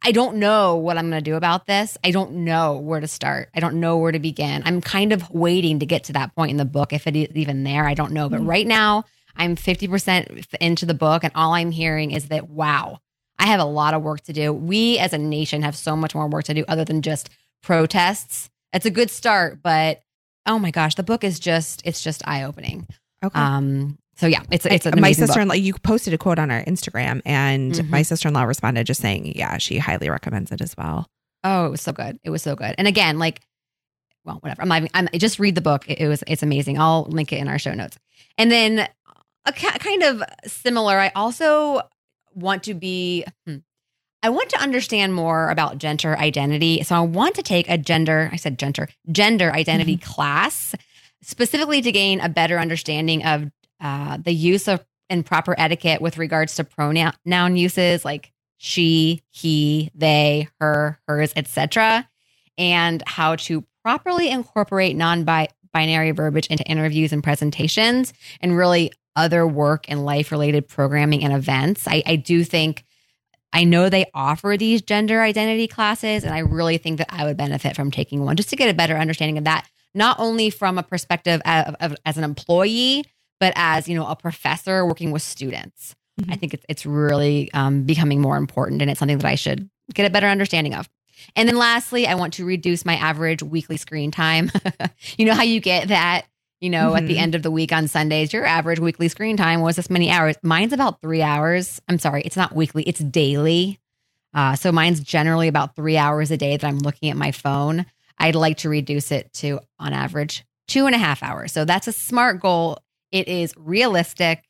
I- 0.00 0.12
don't 0.12 0.36
know 0.36 0.76
what 0.76 0.96
I'm 0.98 1.10
going 1.10 1.22
to 1.22 1.30
do 1.30 1.36
about 1.36 1.66
this. 1.66 1.96
I 2.04 2.10
don't 2.10 2.32
know 2.44 2.76
where 2.76 3.00
to 3.00 3.08
start. 3.08 3.48
I 3.54 3.60
don't 3.60 3.80
know 3.80 3.96
where 3.98 4.12
to 4.12 4.18
begin. 4.18 4.62
I'm 4.64 4.80
kind 4.80 5.12
of 5.12 5.30
waiting 5.30 5.78
to 5.80 5.86
get 5.86 6.04
to 6.04 6.12
that 6.14 6.34
point 6.34 6.50
in 6.50 6.56
the 6.56 6.64
book, 6.64 6.92
if 6.92 7.06
it 7.06 7.16
is 7.16 7.28
even 7.34 7.64
there. 7.64 7.86
I 7.86 7.94
don't 7.94 8.12
know. 8.12 8.28
But 8.28 8.40
Mhm. 8.40 8.48
right 8.48 8.66
now, 8.66 9.04
I'm 9.36 9.56
50% 9.56 10.46
into 10.60 10.84
the 10.86 10.94
book, 10.94 11.24
and 11.24 11.32
all 11.34 11.54
I'm 11.54 11.70
hearing 11.70 12.10
is 12.10 12.28
that, 12.28 12.50
wow, 12.50 12.98
I 13.38 13.46
have 13.46 13.60
a 13.60 13.64
lot 13.64 13.94
of 13.94 14.02
work 14.02 14.20
to 14.22 14.32
do. 14.32 14.52
We 14.52 14.98
as 14.98 15.12
a 15.12 15.18
nation 15.18 15.62
have 15.62 15.74
so 15.76 15.96
much 15.96 16.14
more 16.14 16.28
work 16.28 16.44
to 16.44 16.54
do 16.54 16.64
other 16.68 16.84
than 16.84 17.00
just 17.02 17.30
protests. 17.62 18.50
It's 18.72 18.86
a 18.86 18.90
good 18.90 19.10
start, 19.10 19.60
but 19.62 20.02
oh 20.46 20.58
my 20.58 20.70
gosh, 20.70 20.94
the 20.96 21.02
book 21.02 21.24
is 21.24 21.38
just, 21.40 21.80
it's 21.84 22.02
just 22.02 22.26
eye 22.26 22.42
opening. 22.42 22.86
Okay. 23.24 23.38
Um, 23.38 23.98
so 24.22 24.28
yeah, 24.28 24.42
it's, 24.52 24.64
it's 24.64 24.86
my 24.96 25.10
sister-in-law 25.12 25.54
you 25.54 25.74
posted 25.74 26.14
a 26.14 26.18
quote 26.18 26.38
on 26.38 26.50
our 26.50 26.62
instagram 26.64 27.20
and 27.26 27.72
Mhm. 27.72 27.90
my 27.90 28.02
sister-in-law 28.02 28.44
responded 28.44 28.86
just 28.86 29.00
saying 29.02 29.32
yeah 29.36 29.58
she 29.58 29.78
highly 29.78 30.08
recommends 30.08 30.52
it 30.52 30.60
as 30.62 30.74
well 30.78 31.08
Oh, 31.44 31.66
it 31.66 31.70
was 31.70 31.80
so 31.80 31.90
good. 31.92 32.20
It 32.22 32.30
was 32.30 32.40
so 32.40 32.54
good. 32.54 32.76
And 32.78 32.86
again, 32.86 33.18
like, 33.18 33.40
well, 34.24 34.36
whatever. 34.36 34.62
I'm 34.62 34.68
not 34.68 34.76
even, 34.76 34.90
I'm 34.94 35.08
just 35.14 35.40
read 35.40 35.56
the 35.56 35.60
book. 35.60 35.90
It, 35.90 35.98
it 35.98 36.06
was, 36.06 36.22
it's 36.28 36.44
amazing. 36.44 36.78
I'll 36.78 37.02
link 37.10 37.32
it 37.32 37.38
in 37.38 37.48
our 37.48 37.58
show 37.58 37.74
notes. 37.74 37.98
And 38.38 38.48
then 38.48 38.88
a 39.44 39.52
ki- 39.52 39.76
kind 39.80 40.04
of 40.04 40.22
similar, 40.46 40.96
I 41.00 41.10
also 41.16 41.82
want 42.32 42.62
to 42.62 42.74
be, 42.74 43.24
hmm, 43.44 43.56
I 44.22 44.28
want 44.30 44.50
to 44.50 44.60
understand 44.60 45.14
more 45.14 45.50
about 45.50 45.78
gender 45.78 46.16
identity. 46.16 46.84
So 46.84 46.94
I 46.94 47.00
want 47.00 47.34
to 47.34 47.42
take 47.42 47.68
a 47.68 47.76
gender, 47.76 48.30
I 48.32 48.36
said 48.36 48.56
gender, 48.56 48.88
gender 49.10 49.52
identity 49.52 49.96
class 49.96 50.76
specifically 51.22 51.82
to 51.82 51.90
gain 51.90 52.20
a 52.20 52.28
better 52.28 52.60
understanding 52.60 53.24
of 53.24 53.50
uh, 53.82 54.16
the 54.16 54.32
use 54.32 54.68
of 54.68 54.82
and 55.10 55.26
proper 55.26 55.54
etiquette 55.58 56.00
with 56.00 56.16
regards 56.16 56.56
to 56.56 56.64
pronoun 56.64 57.12
noun 57.26 57.56
uses 57.56 58.04
like 58.04 58.32
she, 58.56 59.22
he, 59.30 59.90
they, 59.94 60.48
her, 60.60 60.98
hers, 61.06 61.32
etc., 61.36 62.08
and 62.56 63.02
how 63.06 63.34
to 63.34 63.64
properly 63.82 64.30
incorporate 64.30 64.96
non-binary 64.96 66.12
verbiage 66.12 66.46
into 66.46 66.64
interviews 66.64 67.12
and 67.12 67.24
presentations, 67.24 68.14
and 68.40 68.56
really 68.56 68.92
other 69.16 69.46
work 69.46 69.84
and 69.88 70.04
life-related 70.04 70.68
programming 70.68 71.24
and 71.24 71.32
events. 71.32 71.86
I, 71.86 72.02
I 72.06 72.16
do 72.16 72.44
think. 72.44 72.84
I 73.54 73.64
know 73.64 73.90
they 73.90 74.06
offer 74.14 74.56
these 74.58 74.80
gender 74.80 75.20
identity 75.20 75.68
classes, 75.68 76.24
and 76.24 76.32
I 76.32 76.38
really 76.38 76.78
think 76.78 76.96
that 76.96 77.12
I 77.12 77.26
would 77.26 77.36
benefit 77.36 77.76
from 77.76 77.90
taking 77.90 78.24
one 78.24 78.36
just 78.36 78.48
to 78.48 78.56
get 78.56 78.70
a 78.70 78.74
better 78.74 78.96
understanding 78.96 79.36
of 79.36 79.44
that, 79.44 79.68
not 79.94 80.18
only 80.18 80.48
from 80.48 80.78
a 80.78 80.82
perspective 80.82 81.42
of, 81.44 81.76
of, 81.78 81.94
as 82.06 82.16
an 82.16 82.24
employee, 82.24 83.04
but 83.42 83.52
as 83.56 83.88
you 83.88 83.96
know, 83.96 84.06
a 84.06 84.14
professor 84.14 84.86
working 84.86 85.10
with 85.10 85.22
students. 85.22 85.96
I 86.20 86.22
Mhm. 86.36 86.38
think 86.40 86.54
it's 86.54 86.64
it's 86.68 86.86
really 86.86 87.50
um, 87.54 87.82
becoming 87.82 88.20
more 88.20 88.36
important, 88.36 88.80
and 88.82 88.88
it's 88.90 89.00
something 89.00 89.18
that 89.18 89.26
I 89.26 89.34
should 89.34 89.68
get 89.92 90.06
a 90.06 90.10
better 90.10 90.28
understanding 90.28 90.74
of. 90.74 90.88
And 91.34 91.48
then 91.48 91.56
lastly, 91.56 92.06
I 92.06 92.14
want 92.14 92.34
to 92.34 92.44
reduce 92.44 92.84
my 92.84 92.94
average 92.96 93.42
weekly 93.42 93.76
screen 93.78 94.10
time. 94.12 94.52
you 95.18 95.24
know 95.24 95.34
how 95.34 95.42
you 95.42 95.60
get 95.60 95.88
that 95.88 96.26
you 96.60 96.70
know, 96.70 96.94
at 96.94 97.08
the 97.08 97.16
Mhm. 97.16 97.22
end 97.24 97.34
of 97.34 97.42
the 97.42 97.50
week 97.50 97.72
on 97.72 97.88
Sundays, 97.88 98.32
your 98.32 98.44
average 98.46 98.78
weekly 98.78 99.08
screen 99.08 99.36
time 99.36 99.62
was 99.62 99.74
this 99.74 99.90
many 99.90 100.08
hours. 100.08 100.36
Mine's 100.44 100.72
about 100.72 101.00
three 101.00 101.20
hours. 101.20 101.80
I'm 101.88 101.98
sorry, 101.98 102.22
it's 102.22 102.36
not 102.36 102.54
weekly, 102.54 102.84
it's 102.84 103.00
daily. 103.00 103.80
Uh, 104.32 104.54
so 104.54 104.70
mine's 104.70 105.00
generally 105.00 105.48
about 105.48 105.74
three 105.74 105.96
hours 105.96 106.30
a 106.30 106.36
day 106.36 106.56
that 106.56 106.64
I'm 106.64 106.78
looking 106.78 107.10
at 107.10 107.16
my 107.16 107.32
phone. 107.32 107.84
I'd 108.16 108.36
like 108.36 108.58
to 108.58 108.68
reduce 108.68 109.10
it 109.10 109.32
to, 109.40 109.58
on 109.80 109.92
average, 109.92 110.44
two 110.68 110.86
and 110.86 110.94
a 110.94 110.98
half 110.98 111.20
hours. 111.24 111.50
So 111.50 111.64
that's 111.64 111.88
a 111.88 111.92
smart 111.92 112.38
goal. 112.38 112.78
It 113.12 113.28
is 113.28 113.54
realistic, 113.56 114.42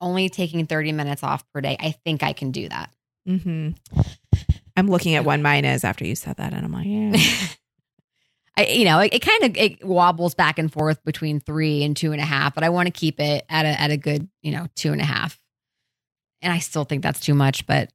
only 0.00 0.28
taking 0.28 0.66
30 0.66 0.92
minutes 0.92 1.22
off 1.22 1.48
per 1.52 1.60
day. 1.60 1.76
I 1.80 1.92
think 1.92 2.22
I 2.22 2.32
can 2.32 2.50
do 2.50 2.68
that. 2.68 2.92
Mm-hmm. 3.28 3.70
I'm 4.76 4.88
looking 4.88 5.14
at 5.14 5.24
when 5.24 5.40
mine 5.40 5.64
is 5.64 5.84
after 5.84 6.04
you 6.04 6.16
said 6.16 6.36
that, 6.36 6.52
and 6.52 6.64
I'm 6.64 6.72
like, 6.72 6.86
yeah. 6.86 7.46
I, 8.56 8.66
you 8.66 8.84
know, 8.84 9.00
it, 9.00 9.14
it 9.14 9.18
kind 9.20 9.44
of 9.44 9.56
it 9.56 9.84
wobbles 9.84 10.34
back 10.34 10.58
and 10.58 10.72
forth 10.72 11.02
between 11.04 11.40
three 11.40 11.82
and 11.82 11.96
two 11.96 12.12
and 12.12 12.20
a 12.20 12.24
half, 12.24 12.54
but 12.54 12.62
I 12.62 12.68
want 12.68 12.86
to 12.86 12.92
keep 12.92 13.18
it 13.18 13.44
at 13.48 13.64
a 13.64 13.80
at 13.80 13.90
a 13.90 13.96
good, 13.96 14.28
you 14.42 14.52
know, 14.52 14.66
two 14.76 14.92
and 14.92 15.00
a 15.00 15.04
half. 15.04 15.40
And 16.42 16.52
I 16.52 16.58
still 16.58 16.84
think 16.84 17.02
that's 17.02 17.20
too 17.20 17.34
much, 17.34 17.66
but 17.66 17.90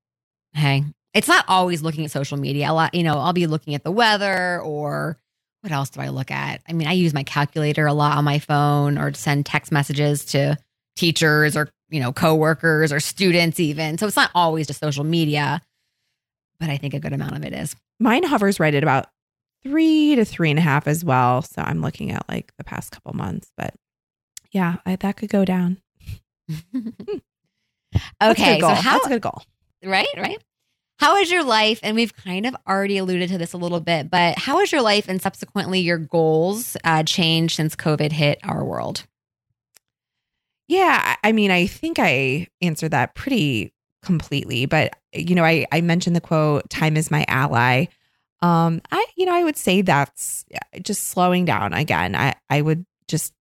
hey, 0.53 0.83
it's 1.13 1.27
not 1.27 1.45
always 1.47 1.81
looking 1.81 2.03
at 2.03 2.11
social 2.11 2.37
media. 2.37 2.71
A 2.71 2.73
lot, 2.73 2.93
you 2.93 3.03
know, 3.03 3.13
I'll 3.19 3.33
be 3.33 3.47
looking 3.47 3.75
at 3.75 3.83
the 3.83 3.91
weather 3.91 4.61
or 4.61 5.17
what 5.61 5.71
else 5.71 5.89
do 5.89 5.99
I 6.01 6.09
look 6.09 6.31
at? 6.31 6.61
I 6.67 6.73
mean, 6.73 6.87
I 6.87 6.93
use 6.93 7.13
my 7.13 7.23
calculator 7.23 7.85
a 7.85 7.93
lot 7.93 8.17
on 8.17 8.23
my 8.23 8.39
phone 8.39 8.97
or 8.97 9.13
send 9.13 9.45
text 9.45 9.71
messages 9.71 10.25
to 10.25 10.57
teachers 10.95 11.57
or, 11.57 11.69
you 11.89 11.99
know, 11.99 12.13
coworkers 12.13 12.91
or 12.93 12.99
students 12.99 13.59
even. 13.59 13.97
So 13.97 14.07
it's 14.07 14.15
not 14.15 14.31
always 14.35 14.67
just 14.67 14.79
social 14.79 15.03
media, 15.03 15.61
but 16.59 16.69
I 16.69 16.77
think 16.77 16.93
a 16.93 16.99
good 16.99 17.13
amount 17.13 17.35
of 17.35 17.43
it 17.43 17.53
is. 17.53 17.75
mine 17.99 18.23
hovers 18.23 18.59
right 18.59 18.73
at 18.73 18.83
about 18.83 19.07
three 19.63 20.15
to 20.15 20.23
three 20.23 20.49
and 20.49 20.59
a 20.59 20.61
half 20.61 20.87
as 20.87 21.03
well. 21.03 21.41
So 21.41 21.61
I'm 21.61 21.81
looking 21.81 22.11
at 22.11 22.27
like 22.29 22.53
the 22.57 22.63
past 22.63 22.91
couple 22.91 23.13
months, 23.13 23.51
but 23.57 23.73
yeah, 24.51 24.77
I, 24.85 24.95
that 24.95 25.17
could 25.17 25.29
go 25.29 25.45
down. 25.45 25.77
Okay, 28.21 28.59
so 28.59 28.67
how 28.67 28.93
That's 28.93 29.07
a 29.07 29.09
good 29.09 29.21
goal. 29.21 29.41
right, 29.83 30.07
right. 30.15 30.39
How 30.99 31.15
is 31.15 31.31
your 31.31 31.45
life? 31.45 31.79
And 31.81 31.95
we've 31.95 32.13
kind 32.13 32.45
of 32.45 32.55
already 32.67 32.97
alluded 32.97 33.29
to 33.29 33.37
this 33.37 33.53
a 33.53 33.57
little 33.57 33.79
bit, 33.79 34.09
but 34.09 34.37
how 34.37 34.59
has 34.59 34.71
your 34.71 34.81
life 34.81 35.07
and 35.07 35.21
subsequently 35.21 35.79
your 35.79 35.97
goals 35.97 36.75
uh, 36.83 37.03
changed 37.03 37.55
since 37.55 37.75
COVID 37.75 38.11
hit 38.11 38.39
our 38.43 38.65
world? 38.65 39.05
Yeah, 40.67 41.15
I 41.23 41.31
mean, 41.31 41.51
I 41.51 41.67
think 41.67 41.97
I 41.99 42.47
answered 42.61 42.91
that 42.91 43.15
pretty 43.15 43.73
completely, 44.03 44.65
but 44.65 44.93
you 45.13 45.35
know, 45.35 45.43
I 45.43 45.65
I 45.71 45.81
mentioned 45.81 46.15
the 46.15 46.21
quote, 46.21 46.69
"Time 46.69 46.95
is 46.97 47.09
my 47.09 47.25
ally." 47.27 47.85
Um, 48.41 48.81
I 48.91 49.05
you 49.15 49.25
know, 49.25 49.33
I 49.33 49.43
would 49.43 49.57
say 49.57 49.81
that's 49.81 50.45
just 50.81 51.05
slowing 51.05 51.45
down 51.45 51.73
again. 51.73 52.13
I 52.13 52.35
I 52.49 52.61
would 52.61 52.85
just 53.07 53.33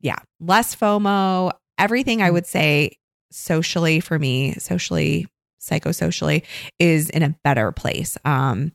yeah, 0.00 0.16
less 0.40 0.76
FOMO, 0.76 1.52
everything 1.76 2.22
I 2.22 2.30
would 2.30 2.46
say 2.46 2.96
socially 3.30 4.00
for 4.00 4.18
me, 4.18 4.54
socially, 4.54 5.26
psychosocially 5.68 6.42
is 6.78 7.10
in 7.10 7.22
a 7.22 7.34
better 7.44 7.72
place. 7.72 8.16
Um 8.24 8.72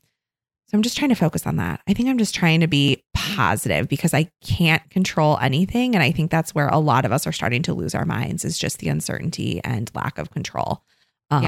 so 0.68 0.78
I'm 0.78 0.84
just 0.84 0.96
trying 0.98 1.10
to 1.10 1.16
focus 1.16 1.46
on 1.46 1.58
that. 1.58 1.82
I 1.86 1.94
think 1.94 2.08
I'm 2.08 2.18
just 2.18 2.34
trying 2.34 2.62
to 2.62 2.68
be 2.68 3.04
positive 3.14 3.90
because 3.90 4.14
I 4.14 4.32
can't 4.42 4.90
control 4.90 5.38
anything. 5.40 5.96
And 5.96 6.02
I 6.04 6.12
think 6.12 6.32
that's 6.32 6.56
where 6.56 6.70
a 6.70 6.78
lot 6.80 7.04
of 7.04 7.12
us 7.12 7.28
are 7.28 7.34
starting 7.34 7.62
to 7.64 7.74
lose 7.74 7.94
our 7.94 8.06
minds 8.06 8.46
is 8.46 8.58
just 8.58 8.78
the 8.80 8.88
uncertainty 8.88 9.60
and 9.66 9.92
lack 9.94 10.18
of 10.18 10.32
control. 10.32 10.82
Um, 11.30 11.44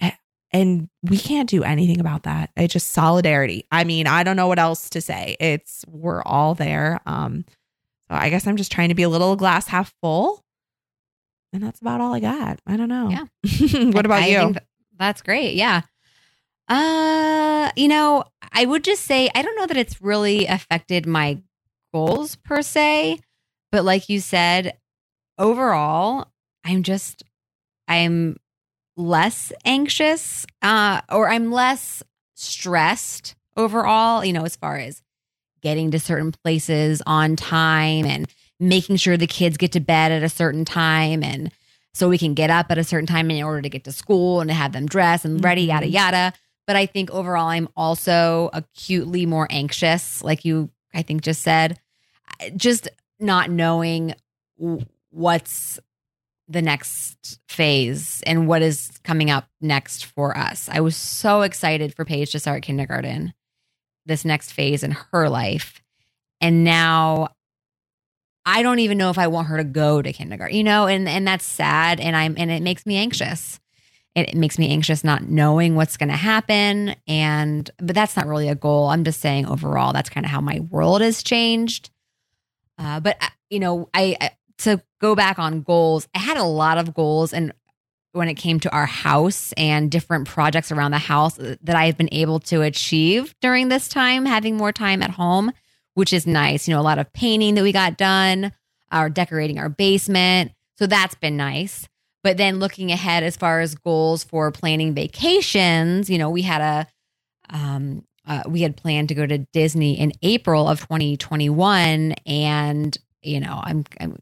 a- 0.00 0.18
and 0.50 0.88
we 1.04 1.18
can't 1.18 1.48
do 1.48 1.62
anything 1.62 2.00
about 2.00 2.24
that. 2.24 2.50
It's 2.56 2.72
just 2.72 2.88
solidarity. 2.88 3.64
I 3.70 3.84
mean, 3.84 4.08
I 4.08 4.24
don't 4.24 4.36
know 4.36 4.48
what 4.48 4.58
else 4.58 4.90
to 4.90 5.00
say. 5.00 5.36
It's 5.38 5.84
we're 5.86 6.22
all 6.24 6.56
there. 6.56 7.00
Um, 7.06 7.44
so 8.10 8.16
I 8.16 8.28
guess 8.28 8.48
I'm 8.48 8.56
just 8.56 8.72
trying 8.72 8.88
to 8.88 8.96
be 8.96 9.04
a 9.04 9.08
little 9.08 9.36
glass 9.36 9.68
half 9.68 9.94
full. 10.02 10.44
And 11.52 11.62
that's 11.62 11.80
about 11.80 12.00
all 12.00 12.14
I 12.14 12.20
got. 12.20 12.60
I 12.66 12.76
don't 12.76 12.88
know. 12.88 13.10
Yeah. 13.10 13.90
what 13.90 14.06
about 14.06 14.22
I 14.22 14.26
you? 14.28 14.38
think 14.38 14.58
that's 14.98 15.22
great. 15.22 15.54
Yeah. 15.54 15.82
Uh, 16.68 17.70
you 17.76 17.88
know, 17.88 18.24
I 18.52 18.64
would 18.64 18.84
just 18.84 19.04
say 19.04 19.28
I 19.34 19.42
don't 19.42 19.56
know 19.56 19.66
that 19.66 19.76
it's 19.76 20.00
really 20.00 20.46
affected 20.46 21.06
my 21.06 21.38
goals 21.92 22.36
per 22.36 22.62
se, 22.62 23.18
but 23.70 23.84
like 23.84 24.08
you 24.08 24.20
said, 24.20 24.78
overall, 25.38 26.28
I'm 26.64 26.82
just 26.82 27.22
I'm 27.88 28.36
less 28.96 29.52
anxious 29.64 30.46
uh 30.60 31.00
or 31.10 31.28
I'm 31.28 31.50
less 31.50 32.02
stressed 32.34 33.34
overall, 33.56 34.24
you 34.24 34.32
know, 34.32 34.44
as 34.44 34.56
far 34.56 34.76
as 34.78 35.02
getting 35.62 35.90
to 35.90 35.98
certain 35.98 36.32
places 36.32 37.02
on 37.06 37.36
time 37.36 38.04
and 38.04 38.28
making 38.62 38.96
sure 38.96 39.16
the 39.16 39.26
kids 39.26 39.56
get 39.56 39.72
to 39.72 39.80
bed 39.80 40.12
at 40.12 40.22
a 40.22 40.28
certain 40.28 40.64
time 40.64 41.22
and 41.22 41.50
so 41.94 42.08
we 42.08 42.16
can 42.16 42.32
get 42.32 42.48
up 42.48 42.66
at 42.70 42.78
a 42.78 42.84
certain 42.84 43.06
time 43.06 43.30
in 43.30 43.42
order 43.42 43.60
to 43.60 43.68
get 43.68 43.84
to 43.84 43.92
school 43.92 44.40
and 44.40 44.48
to 44.48 44.54
have 44.54 44.72
them 44.72 44.86
dressed 44.86 45.24
and 45.26 45.44
ready, 45.44 45.62
yada, 45.62 45.86
Mhm. 45.86 45.92
yada. 45.92 46.32
But 46.66 46.76
I 46.76 46.86
think 46.86 47.10
overall, 47.10 47.48
I'm 47.48 47.68
also 47.76 48.48
acutely 48.54 49.26
more 49.26 49.46
anxious, 49.50 50.22
like 50.22 50.44
you, 50.44 50.70
I 50.94 51.02
think, 51.02 51.22
just 51.22 51.42
said, 51.42 51.78
just 52.56 52.88
not 53.20 53.50
knowing 53.50 54.14
what's 55.10 55.78
the 56.48 56.62
next 56.62 57.40
phase 57.48 58.22
and 58.26 58.46
what 58.46 58.62
is 58.62 58.90
coming 59.04 59.30
up 59.30 59.48
next 59.60 60.04
for 60.04 60.36
us. 60.36 60.68
I 60.72 60.80
was 60.80 60.96
so 60.96 61.42
excited 61.42 61.94
for 61.94 62.04
Paige 62.04 62.32
to 62.32 62.38
start 62.38 62.62
kindergarten, 62.62 63.34
this 64.06 64.24
next 64.24 64.52
phase 64.52 64.82
in 64.82 64.92
her 65.12 65.28
life. 65.28 65.82
And 66.40 66.64
now 66.64 67.28
I 68.44 68.62
don't 68.62 68.80
even 68.80 68.98
know 68.98 69.10
if 69.10 69.18
I 69.18 69.28
want 69.28 69.48
her 69.48 69.56
to 69.56 69.64
go 69.64 70.02
to 70.02 70.12
kindergarten, 70.12 70.56
you 70.56 70.64
know, 70.64 70.86
and 70.86 71.08
and 71.08 71.26
that's 71.26 71.44
sad 71.44 72.00
and 72.00 72.16
I'm 72.16 72.34
and 72.36 72.50
it 72.50 72.62
makes 72.62 72.86
me 72.86 72.96
anxious. 72.96 73.58
It, 74.14 74.34
makes 74.34 74.58
me 74.58 74.68
anxious 74.68 75.02
not 75.02 75.22
knowing 75.22 75.74
what's 75.74 75.96
going 75.96 76.10
to 76.10 76.16
happen 76.16 76.94
and 77.08 77.70
but 77.78 77.94
that's 77.94 78.14
not 78.14 78.26
really 78.26 78.48
a 78.48 78.54
goal. 78.54 78.88
I'm 78.88 79.04
just 79.04 79.20
saying 79.20 79.46
overall 79.46 79.94
that's 79.94 80.10
kind 80.10 80.26
of 80.26 80.30
how 80.30 80.42
my 80.42 80.60
world 80.60 81.00
has 81.00 81.22
changed. 81.22 81.90
Uh, 82.76 83.00
but 83.00 83.16
uh, 83.22 83.28
you 83.48 83.58
know, 83.58 83.88
I, 83.94 84.16
I 84.20 84.30
to 84.58 84.82
go 85.00 85.14
back 85.14 85.38
on 85.38 85.62
goals, 85.62 86.08
I 86.14 86.18
had 86.18 86.36
a 86.36 86.44
lot 86.44 86.76
of 86.76 86.92
goals 86.92 87.32
and 87.32 87.54
when 88.12 88.28
it 88.28 88.34
came 88.34 88.60
to 88.60 88.70
our 88.70 88.84
house 88.84 89.54
and 89.56 89.90
different 89.90 90.28
projects 90.28 90.70
around 90.70 90.90
the 90.90 90.98
house 90.98 91.38
that 91.38 91.74
I've 91.74 91.96
been 91.96 92.12
able 92.12 92.40
to 92.40 92.60
achieve 92.60 93.34
during 93.40 93.68
this 93.68 93.88
time, 93.88 94.26
having 94.26 94.58
more 94.58 94.72
time 94.72 95.02
at 95.02 95.10
home 95.10 95.52
which 95.94 96.12
is 96.12 96.26
nice. 96.26 96.66
You 96.66 96.74
know, 96.74 96.80
a 96.80 96.82
lot 96.82 96.98
of 96.98 97.12
painting 97.12 97.54
that 97.54 97.62
we 97.62 97.72
got 97.72 97.96
done, 97.96 98.52
our 98.90 99.10
decorating 99.10 99.58
our 99.58 99.68
basement. 99.68 100.52
So 100.76 100.86
that's 100.86 101.14
been 101.14 101.36
nice. 101.36 101.88
But 102.22 102.36
then 102.36 102.58
looking 102.58 102.92
ahead 102.92 103.24
as 103.24 103.36
far 103.36 103.60
as 103.60 103.74
goals 103.74 104.24
for 104.24 104.50
planning 104.52 104.94
vacations, 104.94 106.08
you 106.08 106.18
know, 106.18 106.30
we 106.30 106.42
had 106.42 106.60
a 106.60 106.86
um 107.56 108.04
uh, 108.24 108.44
we 108.46 108.62
had 108.62 108.76
planned 108.76 109.08
to 109.08 109.16
go 109.16 109.26
to 109.26 109.38
Disney 109.38 109.98
in 109.98 110.12
April 110.22 110.68
of 110.68 110.80
2021 110.80 112.12
and 112.24 112.96
you 113.22 113.40
know, 113.40 113.60
I'm 113.62 113.84
I'm 114.00 114.18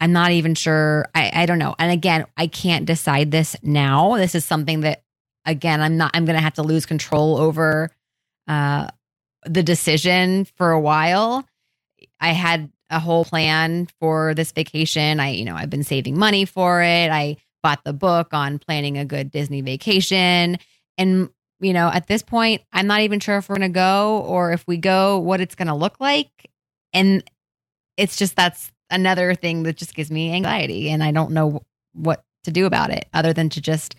I'm 0.00 0.12
not 0.12 0.30
even 0.32 0.54
sure. 0.54 1.08
I 1.14 1.30
I 1.42 1.46
don't 1.46 1.58
know. 1.58 1.74
And 1.78 1.92
again, 1.92 2.26
I 2.36 2.46
can't 2.46 2.86
decide 2.86 3.30
this 3.30 3.56
now. 3.62 4.16
This 4.16 4.34
is 4.34 4.44
something 4.44 4.80
that 4.80 5.02
again, 5.44 5.80
I'm 5.80 5.96
not 5.96 6.10
I'm 6.14 6.24
going 6.24 6.36
to 6.36 6.42
have 6.42 6.54
to 6.54 6.62
lose 6.62 6.86
control 6.86 7.36
over 7.36 7.90
uh 8.48 8.88
the 9.48 9.62
decision 9.62 10.44
for 10.56 10.70
a 10.70 10.80
while. 10.80 11.44
I 12.20 12.32
had 12.32 12.70
a 12.90 12.98
whole 12.98 13.24
plan 13.24 13.88
for 14.00 14.34
this 14.34 14.52
vacation. 14.52 15.20
I, 15.20 15.30
you 15.30 15.44
know, 15.44 15.54
I've 15.54 15.70
been 15.70 15.84
saving 15.84 16.18
money 16.18 16.44
for 16.44 16.82
it. 16.82 17.10
I 17.10 17.36
bought 17.62 17.84
the 17.84 17.92
book 17.92 18.32
on 18.32 18.58
planning 18.58 18.98
a 18.98 19.04
good 19.04 19.30
Disney 19.30 19.60
vacation. 19.60 20.58
And, 20.96 21.28
you 21.60 21.72
know, 21.72 21.88
at 21.88 22.06
this 22.06 22.22
point, 22.22 22.62
I'm 22.72 22.86
not 22.86 23.00
even 23.00 23.20
sure 23.20 23.36
if 23.36 23.48
we're 23.48 23.56
going 23.56 23.72
to 23.72 23.74
go 23.74 24.20
or 24.26 24.52
if 24.52 24.66
we 24.66 24.76
go, 24.76 25.18
what 25.18 25.40
it's 25.40 25.54
going 25.54 25.68
to 25.68 25.74
look 25.74 26.00
like. 26.00 26.30
And 26.92 27.22
it's 27.96 28.16
just 28.16 28.36
that's 28.36 28.72
another 28.90 29.34
thing 29.34 29.64
that 29.64 29.76
just 29.76 29.94
gives 29.94 30.10
me 30.10 30.32
anxiety. 30.34 30.88
And 30.90 31.02
I 31.02 31.10
don't 31.10 31.32
know 31.32 31.62
what 31.92 32.24
to 32.44 32.50
do 32.50 32.64
about 32.66 32.90
it 32.90 33.06
other 33.12 33.32
than 33.32 33.50
to 33.50 33.60
just 33.60 33.96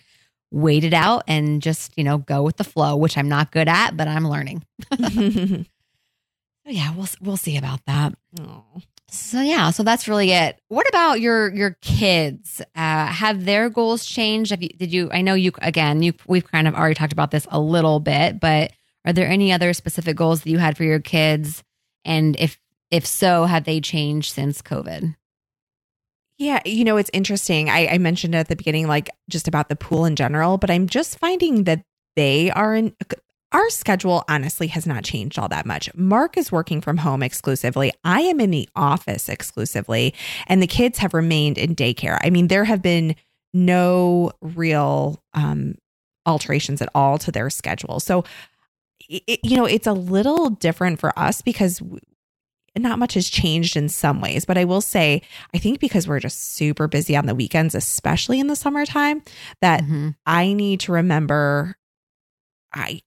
wait 0.50 0.84
it 0.84 0.94
out 0.94 1.24
and 1.28 1.62
just, 1.62 1.92
you 1.96 2.04
know, 2.04 2.18
go 2.18 2.42
with 2.42 2.56
the 2.56 2.64
flow, 2.64 2.96
which 2.96 3.16
I'm 3.16 3.28
not 3.28 3.52
good 3.52 3.68
at, 3.68 3.96
but 3.96 4.08
I'm 4.08 4.28
learning. 4.28 4.64
Yeah, 6.66 6.94
we'll 6.94 7.08
we'll 7.20 7.36
see 7.36 7.56
about 7.56 7.84
that. 7.86 8.14
Oh. 8.40 8.64
So 9.08 9.40
yeah, 9.40 9.70
so 9.70 9.82
that's 9.82 10.06
really 10.06 10.30
it. 10.30 10.60
What 10.68 10.88
about 10.88 11.20
your 11.20 11.52
your 11.52 11.76
kids? 11.80 12.62
Uh, 12.76 13.06
have 13.06 13.44
their 13.44 13.68
goals 13.68 14.06
changed? 14.06 14.52
Have 14.52 14.62
you, 14.62 14.68
did 14.68 14.92
you? 14.92 15.10
I 15.12 15.20
know 15.20 15.34
you 15.34 15.50
again. 15.62 16.02
You 16.02 16.12
we've 16.28 16.48
kind 16.48 16.68
of 16.68 16.74
already 16.74 16.94
talked 16.94 17.12
about 17.12 17.32
this 17.32 17.46
a 17.50 17.58
little 17.58 17.98
bit, 17.98 18.38
but 18.38 18.72
are 19.04 19.12
there 19.12 19.26
any 19.26 19.52
other 19.52 19.72
specific 19.72 20.16
goals 20.16 20.42
that 20.42 20.50
you 20.50 20.58
had 20.58 20.76
for 20.76 20.84
your 20.84 21.00
kids? 21.00 21.64
And 22.04 22.36
if 22.38 22.60
if 22.90 23.04
so, 23.04 23.46
have 23.46 23.64
they 23.64 23.80
changed 23.80 24.32
since 24.32 24.62
COVID? 24.62 25.16
Yeah, 26.40 26.60
you 26.64 26.84
know, 26.84 26.96
it's 26.96 27.10
interesting. 27.12 27.68
I, 27.68 27.86
I 27.86 27.98
mentioned 27.98 28.34
at 28.34 28.48
the 28.48 28.56
beginning, 28.56 28.88
like 28.88 29.10
just 29.28 29.46
about 29.46 29.68
the 29.68 29.76
pool 29.76 30.06
in 30.06 30.16
general, 30.16 30.56
but 30.56 30.70
I'm 30.70 30.86
just 30.86 31.18
finding 31.18 31.64
that 31.64 31.82
they 32.16 32.50
are 32.52 32.74
in 32.74 32.96
our 33.52 33.68
schedule 33.68 34.24
honestly 34.26 34.68
has 34.68 34.86
not 34.86 35.04
changed 35.04 35.38
all 35.38 35.50
that 35.50 35.66
much. 35.66 35.94
Mark 35.94 36.38
is 36.38 36.50
working 36.50 36.80
from 36.80 36.96
home 36.96 37.22
exclusively. 37.22 37.92
I 38.04 38.22
am 38.22 38.40
in 38.40 38.50
the 38.50 38.66
office 38.74 39.28
exclusively, 39.28 40.14
and 40.46 40.62
the 40.62 40.66
kids 40.66 40.96
have 41.00 41.12
remained 41.12 41.58
in 41.58 41.76
daycare. 41.76 42.18
I 42.24 42.30
mean, 42.30 42.48
there 42.48 42.64
have 42.64 42.80
been 42.80 43.16
no 43.52 44.32
real 44.40 45.22
um, 45.34 45.74
alterations 46.24 46.80
at 46.80 46.88
all 46.94 47.18
to 47.18 47.30
their 47.30 47.50
schedule. 47.50 48.00
So, 48.00 48.24
it, 49.10 49.40
you 49.44 49.58
know, 49.58 49.66
it's 49.66 49.86
a 49.86 49.92
little 49.92 50.48
different 50.48 51.00
for 51.00 51.18
us 51.18 51.42
because 51.42 51.82
not 52.76 52.98
much 52.98 53.14
has 53.14 53.28
changed 53.28 53.76
in 53.76 53.88
some 53.88 54.20
ways. 54.20 54.44
But 54.44 54.56
I 54.58 54.64
will 54.64 54.80
say, 54.80 55.22
I 55.54 55.58
think 55.58 55.80
because 55.80 56.06
we're 56.06 56.20
just 56.20 56.54
super 56.54 56.86
busy 56.88 57.16
on 57.16 57.26
the 57.26 57.34
weekends, 57.34 57.74
especially 57.74 58.38
in 58.40 58.46
the 58.46 58.56
summertime, 58.56 59.22
that 59.60 59.82
Mhm. 59.82 60.14
I 60.26 60.52
need 60.52 60.80
to 60.80 60.92
remember 60.92 61.76
I 62.72 63.00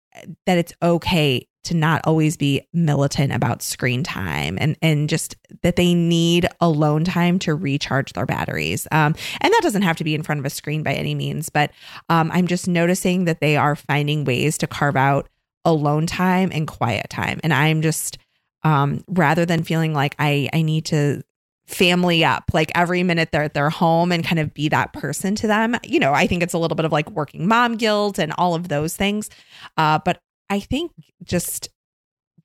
that 0.46 0.58
it's 0.58 0.74
okay 0.84 1.48
to 1.64 1.74
not 1.74 2.02
always 2.06 2.36
be 2.36 2.62
militant 2.74 3.32
about 3.32 3.62
screen 3.64 4.04
time 4.04 4.58
and 4.60 4.76
and 4.82 5.08
just 5.10 5.36
that 5.62 5.78
they 5.78 5.94
need 5.94 6.46
alone 6.60 7.06
time 7.06 7.40
to 7.40 7.56
recharge 7.56 8.12
their 8.14 8.26
batteries. 8.26 8.86
Um, 8.92 9.16
and 9.40 9.54
that 9.54 9.60
doesn't 9.64 9.82
have 9.84 9.96
to 9.98 10.04
be 10.04 10.14
in 10.14 10.22
front 10.24 10.40
of 10.40 10.46
a 10.46 10.50
screen 10.50 10.84
by 10.84 10.94
any 10.94 11.16
means, 11.16 11.48
but 11.50 11.72
um, 12.10 12.30
I'm 12.34 12.48
just 12.48 12.68
noticing 12.68 13.24
that 13.26 13.40
they 13.40 13.56
are 13.56 13.78
finding 13.78 14.26
ways 14.26 14.58
to 14.58 14.68
carve 14.68 14.98
out 14.98 15.30
alone 15.64 16.06
time 16.06 16.52
and 16.54 16.68
quiet 16.68 17.10
time. 17.10 17.40
And 17.44 17.54
I'm 17.54 17.82
just 17.82 18.18
um, 18.64 19.04
rather 19.08 19.46
than 19.46 19.64
feeling 19.64 19.94
like 19.94 20.16
I 20.20 20.50
I 20.54 20.62
need 20.62 20.86
to 20.86 21.24
family 21.66 22.26
up 22.26 22.44
like 22.54 22.72
every 22.76 23.04
minute 23.04 23.30
they're 23.32 23.44
at 23.44 23.54
their 23.54 23.70
home 23.70 24.12
and 24.12 24.24
kind 24.24 24.40
of 24.40 24.54
be 24.54 24.70
that 24.70 24.94
person 24.94 25.34
to 25.36 25.48
them. 25.48 25.78
You 25.84 26.00
know, 26.00 26.14
I 26.14 26.28
think 26.28 26.44
it's 26.44 26.54
a 26.54 26.58
little 26.58 26.76
bit 26.76 26.86
of 26.86 26.92
like 26.92 27.10
working 27.12 27.48
mom 27.48 27.78
guilt 27.78 28.20
and 28.20 28.34
all 28.38 28.54
of 28.54 28.68
those 28.68 28.96
things. 28.96 29.30
Uh, 29.78 30.00
but 30.04 30.20
I 30.50 30.60
think 30.60 30.92
just 31.24 31.70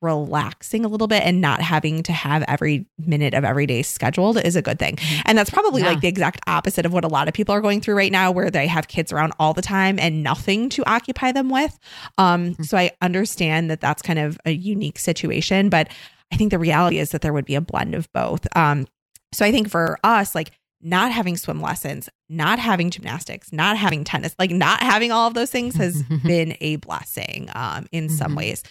relaxing 0.01 0.85
a 0.85 0.89
little 0.89 1.07
bit 1.09 1.23
and 1.25 1.41
not 1.41 1.61
having 1.61 2.03
to 2.05 2.13
have 2.13 2.45
every 2.49 2.87
minute 2.99 3.35
of 3.35 3.45
every 3.45 3.67
day 3.67 3.83
scheduled 3.83 4.39
is 4.45 4.57
a 4.57 4.63
good 4.63 4.79
thing. 4.79 4.97
And 5.25 5.37
that's 5.37 5.51
probably 5.51 5.83
Yeah. 5.83 5.89
like 5.89 6.01
the 6.01 6.09
exact 6.09 6.41
opposite 6.47 6.87
of 6.87 6.93
what 6.93 7.05
a 7.05 7.09
lot 7.09 7.29
of 7.29 7.35
people 7.35 7.55
are 7.55 7.61
going 7.61 7.81
through 7.81 7.97
right 7.97 8.13
now 8.13 8.31
where 8.31 8.51
they 8.51 8.67
have 8.67 8.89
kids 8.89 9.13
around 9.13 9.33
all 9.39 9.55
the 9.55 9.63
time 9.63 9.99
and 9.99 10.23
nothing 10.23 10.69
to 10.71 10.89
occupy 10.89 11.33
them 11.33 11.51
with. 11.51 11.79
Um 12.17 12.55
so 12.63 12.77
I 12.79 12.93
understand 13.03 13.71
that 13.71 13.81
that's 13.81 14.03
kind 14.03 14.19
of 14.19 14.39
a 14.45 14.51
unique 14.53 14.99
situation, 14.99 15.69
but 15.69 15.89
I 16.33 16.37
think 16.37 16.51
the 16.51 16.59
reality 16.59 16.99
is 16.99 17.11
that 17.11 17.23
there 17.23 17.33
would 17.33 17.47
be 17.47 17.55
a 17.55 17.61
blend 17.61 17.95
of 17.95 18.13
both. 18.13 18.47
Um 18.57 18.87
so 19.33 19.45
I 19.45 19.51
think 19.53 19.69
for 19.69 19.99
us 20.05 20.35
like 20.35 20.53
not 20.81 21.11
having 21.12 21.37
swim 21.37 21.61
lessons, 21.61 22.09
not 22.29 22.59
having 22.59 22.91
gymnastics, 22.91 23.53
not 23.53 23.76
having 23.76 24.05
tennis, 24.05 24.35
like 24.39 24.51
not 24.51 24.81
having 24.81 25.11
all 25.11 25.26
of 25.26 25.35
those 25.35 25.51
things 25.51 25.74
has 25.76 26.03
been 26.24 26.57
a 26.61 26.76
blessing 26.76 27.49
um, 27.55 27.87
in 27.93 28.09
some 28.09 28.33
Mhm. 28.33 28.37
ways. 28.37 28.62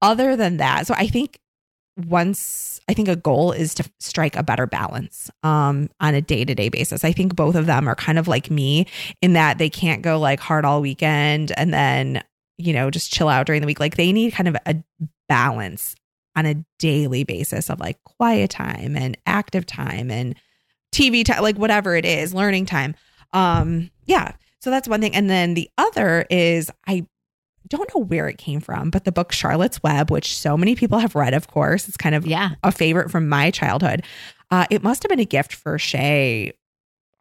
Other 0.00 0.36
than 0.36 0.56
that, 0.58 0.86
so 0.86 0.94
I 0.94 1.06
think 1.06 1.38
once 2.06 2.80
I 2.88 2.94
think 2.94 3.08
a 3.08 3.16
goal 3.16 3.52
is 3.52 3.74
to 3.74 3.90
strike 4.00 4.36
a 4.36 4.42
better 4.42 4.66
balance 4.66 5.30
um, 5.42 5.90
on 6.00 6.14
a 6.14 6.20
day 6.22 6.44
to 6.44 6.54
day 6.54 6.68
basis. 6.68 7.04
I 7.04 7.12
think 7.12 7.36
both 7.36 7.54
of 7.54 7.66
them 7.66 7.86
are 7.88 7.94
kind 7.94 8.18
of 8.18 8.26
like 8.28 8.50
me 8.50 8.86
in 9.20 9.34
that 9.34 9.58
they 9.58 9.68
can't 9.68 10.02
go 10.02 10.18
like 10.18 10.40
hard 10.40 10.64
all 10.64 10.80
weekend 10.80 11.52
and 11.56 11.72
then 11.74 12.22
you 12.58 12.72
know 12.72 12.90
just 12.90 13.12
chill 13.12 13.28
out 13.28 13.46
during 13.46 13.60
the 13.60 13.66
week. 13.66 13.80
Like 13.80 13.96
they 13.96 14.12
need 14.12 14.32
kind 14.32 14.48
of 14.48 14.56
a 14.66 14.76
balance 15.28 15.94
on 16.36 16.46
a 16.46 16.64
daily 16.78 17.24
basis 17.24 17.68
of 17.70 17.80
like 17.80 18.02
quiet 18.04 18.50
time 18.50 18.96
and 18.96 19.16
active 19.26 19.66
time 19.66 20.10
and 20.10 20.34
TV 20.92 21.24
time, 21.24 21.42
like 21.42 21.56
whatever 21.56 21.94
it 21.94 22.04
is, 22.04 22.34
learning 22.34 22.66
time. 22.66 22.94
Um, 23.32 23.90
yeah. 24.06 24.32
So 24.60 24.70
that's 24.70 24.88
one 24.88 25.00
thing. 25.00 25.14
And 25.14 25.30
then 25.30 25.54
the 25.54 25.70
other 25.78 26.26
is 26.30 26.70
I 26.86 27.06
don't 27.68 27.88
know 27.94 28.02
where 28.02 28.28
it 28.28 28.38
came 28.38 28.60
from, 28.60 28.90
but 28.90 29.04
the 29.04 29.12
book 29.12 29.32
Charlotte's 29.32 29.82
Web, 29.82 30.10
which 30.10 30.36
so 30.36 30.56
many 30.56 30.74
people 30.74 30.98
have 30.98 31.14
read, 31.14 31.34
of 31.34 31.46
course, 31.48 31.88
it's 31.88 31.96
kind 31.96 32.14
of 32.14 32.26
yeah. 32.26 32.50
a 32.62 32.72
favorite 32.72 33.10
from 33.10 33.28
my 33.28 33.50
childhood. 33.50 34.04
Uh, 34.50 34.66
it 34.70 34.82
must 34.82 35.02
have 35.02 35.10
been 35.10 35.20
a 35.20 35.24
gift 35.24 35.54
for 35.54 35.78
Shay. 35.78 36.52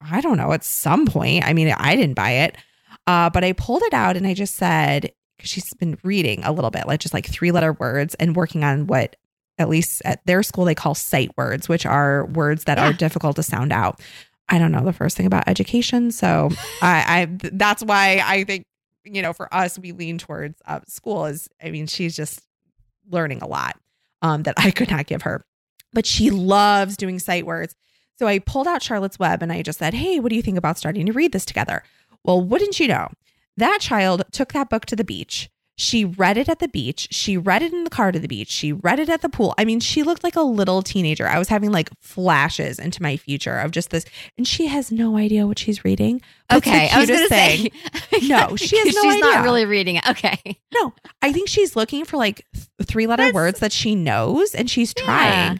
I 0.01 0.21
don't 0.21 0.37
know, 0.37 0.51
at 0.51 0.63
some 0.63 1.05
point. 1.05 1.45
I 1.45 1.53
mean, 1.53 1.69
I 1.69 1.95
didn't 1.95 2.15
buy 2.15 2.31
it, 2.31 2.57
uh, 3.05 3.29
but 3.29 3.43
I 3.43 3.53
pulled 3.53 3.83
it 3.83 3.93
out 3.93 4.17
and 4.17 4.25
I 4.25 4.33
just 4.33 4.55
said, 4.55 5.11
because 5.37 5.51
she's 5.51 5.73
been 5.75 5.97
reading 6.03 6.43
a 6.43 6.51
little 6.51 6.71
bit, 6.71 6.87
like 6.87 6.99
just 6.99 7.13
like 7.13 7.27
three 7.27 7.51
letter 7.51 7.73
words 7.73 8.15
and 8.15 8.35
working 8.35 8.63
on 8.63 8.87
what, 8.87 9.15
at 9.59 9.69
least 9.69 10.01
at 10.05 10.25
their 10.25 10.41
school, 10.41 10.65
they 10.65 10.73
call 10.73 10.95
sight 10.95 11.31
words, 11.37 11.69
which 11.69 11.85
are 11.85 12.25
words 12.25 12.63
that 12.63 12.79
are 12.79 12.93
difficult 12.93 13.35
to 13.35 13.43
sound 13.43 13.71
out. 13.71 14.01
I 14.47 14.57
don't 14.57 14.71
know 14.71 14.83
the 14.83 14.93
first 14.93 15.15
thing 15.15 15.25
about 15.25 15.47
education. 15.47 16.11
So 16.11 16.49
I, 16.81 17.21
I, 17.21 17.27
that's 17.53 17.83
why 17.83 18.23
I 18.25 18.45
think, 18.45 18.63
you 19.03 19.21
know, 19.21 19.33
for 19.33 19.53
us, 19.53 19.77
we 19.77 19.91
lean 19.91 20.17
towards 20.17 20.59
uh, 20.65 20.79
school 20.87 21.25
is, 21.25 21.49
I 21.63 21.69
mean, 21.69 21.87
she's 21.87 22.15
just 22.15 22.41
learning 23.09 23.41
a 23.41 23.47
lot 23.47 23.77
um, 24.21 24.43
that 24.43 24.55
I 24.57 24.71
could 24.71 24.89
not 24.89 25.05
give 25.05 25.23
her. 25.23 25.43
But 25.93 26.05
she 26.05 26.29
loves 26.29 26.97
doing 26.97 27.19
sight 27.19 27.45
words. 27.45 27.75
So 28.17 28.27
I 28.27 28.39
pulled 28.39 28.67
out 28.67 28.83
Charlotte's 28.83 29.19
Web 29.19 29.41
and 29.41 29.51
I 29.51 29.61
just 29.61 29.79
said, 29.79 29.93
Hey, 29.93 30.19
what 30.19 30.29
do 30.29 30.35
you 30.35 30.41
think 30.41 30.57
about 30.57 30.77
starting 30.77 31.05
to 31.05 31.13
read 31.13 31.31
this 31.31 31.45
together? 31.45 31.83
Well, 32.23 32.41
wouldn't 32.41 32.79
you 32.79 32.87
know? 32.87 33.09
That 33.57 33.79
child 33.81 34.23
took 34.31 34.53
that 34.53 34.69
book 34.69 34.85
to 34.87 34.95
the 34.95 35.03
beach. 35.03 35.49
She 35.81 36.03
read 36.03 36.37
it 36.37 36.49
at 36.49 36.59
the 36.59 36.67
beach. 36.67 37.07
She 37.09 37.37
read 37.37 37.61
it 37.61 37.71
in 37.71 37.85
the 37.85 37.89
car 37.89 38.11
to 38.11 38.19
the 38.19 38.27
beach. 38.27 38.51
She 38.51 38.73
read 38.73 38.99
it 38.99 39.07
at 39.07 39.21
the 39.21 39.29
pool. 39.29 39.55
I 39.57 39.63
mean, 39.63 39.79
she 39.79 40.03
looked 40.03 40.25
like 40.25 40.35
a 40.35 40.41
little 40.41 40.81
teenager. 40.81 41.25
I 41.25 41.39
was 41.39 41.47
having 41.47 41.71
like 41.71 41.89
flashes 42.01 42.79
into 42.79 43.01
my 43.01 43.15
future 43.15 43.57
of 43.57 43.71
just 43.71 43.89
this, 43.89 44.03
and 44.37 44.45
she 44.45 44.67
has 44.67 44.91
no 44.91 45.15
idea 45.15 45.47
what 45.47 45.57
she's 45.57 45.85
reading. 45.85 46.21
But 46.49 46.57
it's 46.57 46.65
the 46.65 46.71
Okay. 46.71 46.89
I 46.91 46.99
was 46.99 47.07
going 47.09 47.21
to 47.21 47.27
say. 47.33 47.71
No, 48.27 48.57
she 48.57 48.77
has 48.77 48.87
no 48.93 49.01
She's 49.03 49.13
idea. 49.13 49.21
not 49.21 49.43
really 49.45 49.63
reading 49.65 49.95
it. 49.95 50.05
Okay. 50.07 50.59
No, 50.73 50.93
I 51.21 51.31
think 51.31 51.47
she's 51.47 51.77
looking 51.77 52.03
for 52.03 52.17
like 52.17 52.45
three 52.83 53.07
letter 53.07 53.31
words 53.31 53.59
that 53.61 53.71
she 53.71 53.95
knows 53.95 54.53
and 54.53 54.69
she's 54.69 54.93
Yeah. 54.97 55.05
trying. 55.05 55.51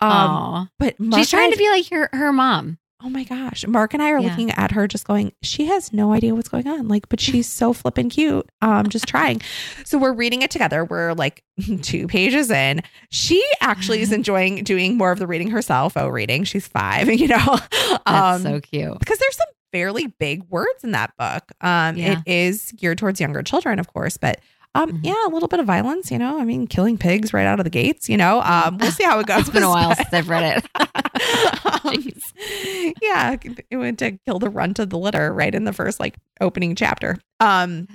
Um, 0.00 0.10
Aw. 0.10 0.68
but 0.78 0.96
She's 1.14 1.28
trying 1.30 1.50
to 1.52 1.58
be 1.58 1.68
like 1.68 1.88
her, 1.90 2.08
her 2.12 2.32
mom. 2.32 2.78
Oh 3.06 3.08
my 3.08 3.22
gosh. 3.22 3.64
Mark 3.68 3.94
and 3.94 4.02
I 4.02 4.10
are 4.10 4.18
Yeah. 4.18 4.30
looking 4.30 4.50
at 4.50 4.72
her 4.72 4.88
just 4.88 5.06
going, 5.06 5.32
she 5.40 5.66
has 5.66 5.92
no 5.92 6.12
idea 6.12 6.34
what's 6.34 6.48
going 6.48 6.66
on. 6.66 6.88
Like, 6.88 7.08
but 7.08 7.20
she's 7.20 7.46
so 7.48 7.72
flippin' 7.72 8.08
cute. 8.10 8.48
Um, 8.60 8.88
just 8.88 9.06
trying. 9.08 9.40
So 9.84 9.96
we're 9.96 10.12
reading 10.12 10.42
it 10.42 10.50
together. 10.50 10.84
We're 10.84 11.12
like 11.14 11.44
two 11.82 12.08
pages 12.08 12.50
in. 12.50 12.82
She 13.10 13.44
actually 13.60 14.00
is 14.00 14.10
enjoying 14.20 14.64
doing 14.64 14.96
more 14.98 15.12
of 15.12 15.20
the 15.20 15.26
reading 15.28 15.50
herself. 15.50 15.92
Oh, 15.96 16.08
reading. 16.08 16.42
She's 16.42 16.66
five, 16.66 17.08
you 17.08 17.28
know. 17.28 17.58
That's 17.70 18.02
Um, 18.06 18.42
so 18.42 18.60
cute. 18.60 18.98
because 18.98 19.18
there's 19.18 19.36
some 19.36 19.46
fairly 19.72 20.08
big 20.18 20.42
words 20.50 20.82
in 20.82 20.90
that 20.90 21.12
book. 21.16 21.44
Um, 21.60 21.96
Yeah. 21.96 22.22
it 22.26 22.30
is 22.30 22.72
geared 22.72 22.98
towards 22.98 23.20
younger 23.20 23.42
children, 23.44 23.78
of 23.78 23.86
course, 23.92 24.16
but 24.16 24.40
um, 24.82 24.92
Mhm. 24.92 25.00
yeah, 25.04 25.26
a 25.26 25.30
little 25.30 25.48
bit 25.48 25.60
of 25.60 25.66
violence, 25.66 26.10
you 26.10 26.18
know. 26.18 26.40
I 26.40 26.44
mean, 26.44 26.66
killing 26.66 26.98
pigs 26.98 27.32
right 27.32 27.46
out 27.46 27.58
of 27.60 27.64
the 27.64 27.70
gates, 27.70 28.08
you 28.08 28.16
know. 28.16 28.40
Um, 28.42 28.78
we'll 28.78 28.90
see 28.92 29.04
how 29.04 29.18
it 29.20 29.26
goes. 29.26 29.40
It's 29.40 29.50
been 29.50 29.62
a 29.62 29.68
while 29.70 29.94
since 29.94 30.12
I've 30.12 30.28
read 30.28 30.58
it. 30.58 30.66
um, 31.84 32.92
yeah, 33.02 33.36
it 33.70 33.76
went 33.76 33.98
to 34.00 34.12
kill 34.26 34.38
the 34.38 34.50
runt 34.50 34.78
of 34.78 34.90
the 34.90 34.98
litter 34.98 35.32
right 35.32 35.54
in 35.54 35.64
the 35.64 35.72
first 35.72 36.00
like 36.00 36.16
opening 36.40 36.74
chapter. 36.74 37.18
Um, 37.40 37.86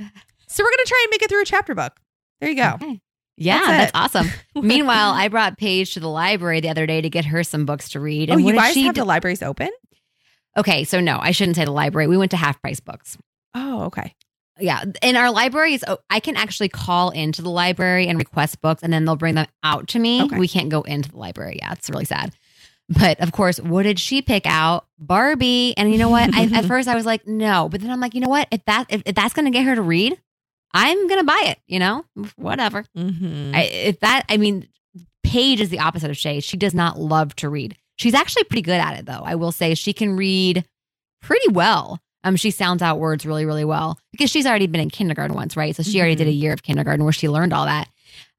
so 0.47 0.63
we're 0.63 0.71
gonna 0.71 0.86
try 0.86 1.01
and 1.05 1.11
make 1.11 1.21
it 1.23 1.29
through 1.29 1.41
a 1.41 1.45
chapter 1.45 1.75
book. 1.75 1.93
There 2.39 2.49
you 2.49 2.55
go. 2.55 2.71
Okay. 2.75 3.01
Yeah, 3.38 3.59
That's 3.65 3.91
that's, 3.91 4.15
awesome. 4.15 4.27
Meanwhile, 4.61 5.11
I 5.13 5.27
brought 5.27 5.57
Paige 5.57 5.93
to 5.95 5.99
the 5.99 6.09
library 6.09 6.59
the 6.59 6.69
other 6.69 6.86
day 6.86 7.01
to 7.01 7.09
get 7.09 7.25
her 7.25 7.43
some 7.43 7.65
books 7.65 7.89
to 7.89 7.99
read. 7.99 8.29
oh, 8.29 8.34
And 8.34 8.41
you 8.41 8.47
what 8.47 8.55
guys 8.55 8.73
she 8.73 8.84
have 8.84 8.93
do- 8.93 9.01
the 9.01 9.05
libraries 9.05 9.41
open? 9.41 9.69
Okay, 10.57 10.84
so 10.84 10.99
no, 10.99 11.17
I 11.19 11.32
shouldn't 11.32 11.55
say 11.55 11.65
the 11.65 11.71
library. 11.71 12.07
We 12.07 12.17
went 12.17 12.32
to 12.32 12.38
half 12.38 12.61
price 12.61 12.79
books. 12.82 13.17
Oh, 13.55 13.84
okay. 13.86 14.13
Yeah, 14.62 14.84
in 15.01 15.16
our 15.16 15.32
libraries, 15.32 15.84
oh, 15.88 15.97
I 16.09 16.20
can 16.20 16.36
actually 16.36 16.70
call 16.70 17.09
into 17.09 17.41
the 17.41 17.49
library 17.49 18.07
and 18.07 18.18
request 18.18 18.62
books, 18.62 18.84
and 18.84 18.93
then 18.93 19.05
they'll 19.05 19.16
bring 19.16 19.36
them 19.36 19.47
out 19.64 19.88
to 19.89 19.99
me. 19.99 20.24
Okay. 20.24 20.38
We 20.38 20.47
can't 20.47 20.70
go 20.70 20.82
into 20.82 21.09
the 21.09 21.18
library. 21.18 21.57
Yeah, 21.59 21.74
it's 21.74 21.89
really 21.89 22.05
sad. 22.05 22.34
But 22.89 23.22
of 23.22 23.32
course, 23.32 23.59
what 23.59 23.84
did 23.84 23.99
she 23.99 24.22
pick 24.22 24.45
out? 24.45 24.86
Barbie. 24.99 25.74
And 25.78 25.91
you 25.91 25.97
know 25.97 26.09
what? 26.09 26.34
I, 26.36 26.43
at 26.53 26.66
first, 26.68 26.88
I 26.88 26.95
was 26.95 27.05
like, 27.05 27.26
no. 27.26 27.70
But 27.70 27.82
then 27.82 27.89
I'm 27.89 27.99
like, 27.99 28.14
you 28.14 28.22
know 28.22 28.30
what? 28.30 28.47
If 28.51 28.64
that 28.66 28.86
if, 28.89 29.01
if 29.05 29.16
that's 29.16 29.34
going 29.34 29.45
to 29.45 29.51
get 29.51 29.66
her 29.66 29.76
to 29.76 29.82
read, 29.82 30.20
I'm 30.74 31.07
going 31.07 31.20
to 31.20 31.26
buy 31.26 31.41
it. 31.45 31.59
You 31.68 31.80
know, 31.80 32.05
whatever. 32.36 32.84
Mm-hmm. 32.97 33.55
I, 33.55 33.64
if 33.64 33.99
that, 34.01 34.26
I 34.30 34.38
mean, 34.38 34.68
Paige 35.24 35.62
is 35.62 35.70
the 35.70 35.80
opposite 35.80 36.09
of 36.09 36.18
Shay. 36.18 36.39
She 36.41 36.57
does 36.57 36.74
not 36.74 36.99
love 36.99 37.36
to 37.38 37.49
read. 37.49 37.78
She's 37.95 38.14
actually 38.14 38.43
pretty 38.45 38.64
good 38.64 38.80
at 38.80 38.97
it, 38.99 39.05
though. 39.05 39.22
I 39.24 39.36
will 39.36 39.51
say 39.51 39.74
she 39.76 39.93
can 39.93 40.18
read 40.18 40.66
pretty 41.22 41.49
well. 41.51 41.99
Um, 42.24 42.36
she 42.36 42.51
sounds 42.51 42.82
out 42.82 42.99
words 42.99 43.26
really, 43.26 43.45
really 43.45 43.65
well 43.65 43.97
because 44.11 44.30
she's 44.30 44.45
already 44.45 44.67
been 44.67 44.82
in 44.82 44.89
kindergarten 44.89 45.36
once, 45.36 45.57
right? 45.57 45.76
So 45.76 45.84
she 45.84 45.99
already 45.99 46.15
did 46.15 46.28
a 46.28 46.32
year 46.32 46.53
of 46.53 46.61
kindergarten 46.63 47.03
where 47.03 47.13
she 47.13 47.28
learned 47.30 47.53
all 47.53 47.65
that. 47.65 47.88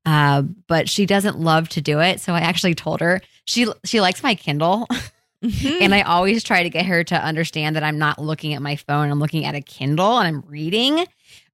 Uh, 0.05 0.43
but 0.43 0.89
she 0.89 1.07
doesn't 1.07 1.39
love 1.39 1.68
to 1.70 1.80
do 1.80 2.01
it. 2.01 2.20
So 2.20 2.33
I 2.33 2.41
actually 2.41 2.74
told 2.74 3.01
her 3.01 3.20
she 3.45 3.66
she 3.85 4.01
likes 4.01 4.22
my 4.22 4.35
Kindle, 4.35 4.87
Mm-hmm. 5.43 5.83
and 5.83 5.93
I 5.93 6.03
always 6.03 6.45
try 6.45 6.62
to 6.62 6.70
get 6.70 6.87
her 6.87 7.03
to 7.03 7.16
understand 7.16 7.74
that 7.74 7.83
I'm 7.83 7.99
not 7.99 8.20
looking 8.20 8.55
at 8.55 8.62
my 8.62 8.76
phone. 8.76 9.11
I'm 9.11 9.18
looking 9.18 9.45
at 9.45 9.57
a 9.57 9.61
Kindle 9.61 10.18
and 10.18 10.28
I'm 10.28 10.45
reading 10.49 11.05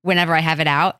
whenever 0.03 0.35
I 0.35 0.41
have 0.41 0.61
it 0.61 0.67
out. 0.67 0.99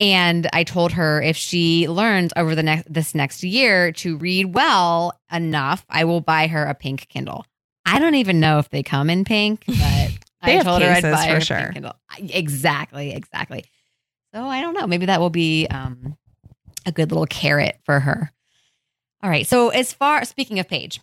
And 0.00 0.48
I 0.50 0.64
told 0.64 0.92
her 0.92 1.20
if 1.20 1.36
she 1.36 1.88
learns 1.88 2.32
over 2.34 2.54
the 2.54 2.62
next 2.62 2.90
this 2.90 3.14
next 3.14 3.42
year 3.44 3.92
to 3.92 4.16
read 4.16 4.54
well 4.54 5.12
enough, 5.30 5.84
I 5.90 6.04
will 6.04 6.22
buy 6.22 6.46
her 6.46 6.64
a 6.64 6.72
pink 6.74 7.06
Kindle. 7.10 7.44
I 7.84 7.98
don't 7.98 8.14
even 8.14 8.40
know 8.40 8.58
if 8.58 8.70
they 8.70 8.82
come 8.82 9.10
in 9.10 9.26
pink, 9.26 9.64
but 9.66 10.10
They 10.42 10.52
I 10.52 10.56
have 10.56 10.64
told 10.64 10.82
her 10.82 10.88
I'd 10.88 11.02
buy 11.02 11.34
for 11.34 11.40
sure. 11.40 11.70
Kindle. 11.72 11.94
Exactly, 12.18 13.12
exactly. 13.12 13.64
So 14.34 14.42
I 14.44 14.60
don't 14.60 14.74
know. 14.74 14.86
Maybe 14.86 15.06
that 15.06 15.20
will 15.20 15.30
be 15.30 15.66
um, 15.68 16.16
a 16.86 16.92
good 16.92 17.10
little 17.10 17.26
carrot 17.26 17.78
for 17.84 18.00
her. 18.00 18.32
All 19.22 19.30
right. 19.30 19.46
So 19.46 19.68
as 19.68 19.92
far 19.92 20.24
speaking 20.24 20.58
of 20.58 20.68
Paige, 20.68 21.00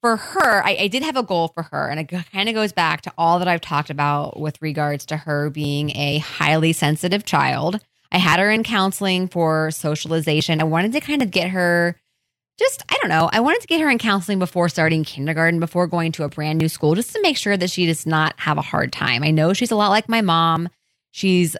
for 0.00 0.16
her, 0.16 0.64
I, 0.64 0.76
I 0.82 0.86
did 0.88 1.02
have 1.02 1.16
a 1.16 1.22
goal 1.22 1.48
for 1.48 1.64
her, 1.64 1.88
and 1.88 2.00
it 2.00 2.06
kind 2.32 2.48
of 2.48 2.54
goes 2.54 2.72
back 2.72 3.02
to 3.02 3.12
all 3.18 3.38
that 3.38 3.48
I've 3.48 3.60
talked 3.60 3.90
about 3.90 4.38
with 4.38 4.60
regards 4.62 5.04
to 5.06 5.16
her 5.16 5.50
being 5.50 5.90
a 5.96 6.18
highly 6.18 6.72
sensitive 6.72 7.24
child. 7.24 7.80
I 8.12 8.18
had 8.18 8.40
her 8.40 8.50
in 8.50 8.62
counseling 8.62 9.28
for 9.28 9.70
socialization. 9.70 10.60
I 10.60 10.64
wanted 10.64 10.92
to 10.92 11.00
kind 11.00 11.22
of 11.22 11.30
get 11.30 11.50
her 11.50 11.96
just, 12.60 12.84
I 12.90 12.96
don't 13.00 13.08
know, 13.08 13.28
I 13.32 13.40
wanted 13.40 13.62
to 13.62 13.66
get 13.66 13.80
her 13.80 13.90
in 13.90 13.98
counseling 13.98 14.38
before 14.38 14.68
starting 14.68 15.02
kindergarten, 15.02 15.58
before 15.58 15.86
going 15.88 16.12
to 16.12 16.24
a 16.24 16.28
brand 16.28 16.58
new 16.58 16.68
school, 16.68 16.94
just 16.94 17.12
to 17.14 17.22
make 17.22 17.36
sure 17.36 17.56
that 17.56 17.70
she 17.70 17.86
does 17.86 18.06
not 18.06 18.34
have 18.38 18.58
a 18.58 18.62
hard 18.62 18.92
time. 18.92 19.24
I 19.24 19.30
know 19.30 19.52
she's 19.52 19.70
a 19.70 19.76
lot 19.76 19.88
like 19.88 20.08
my 20.08 20.20
mom. 20.20 20.68
She's, 21.10 21.56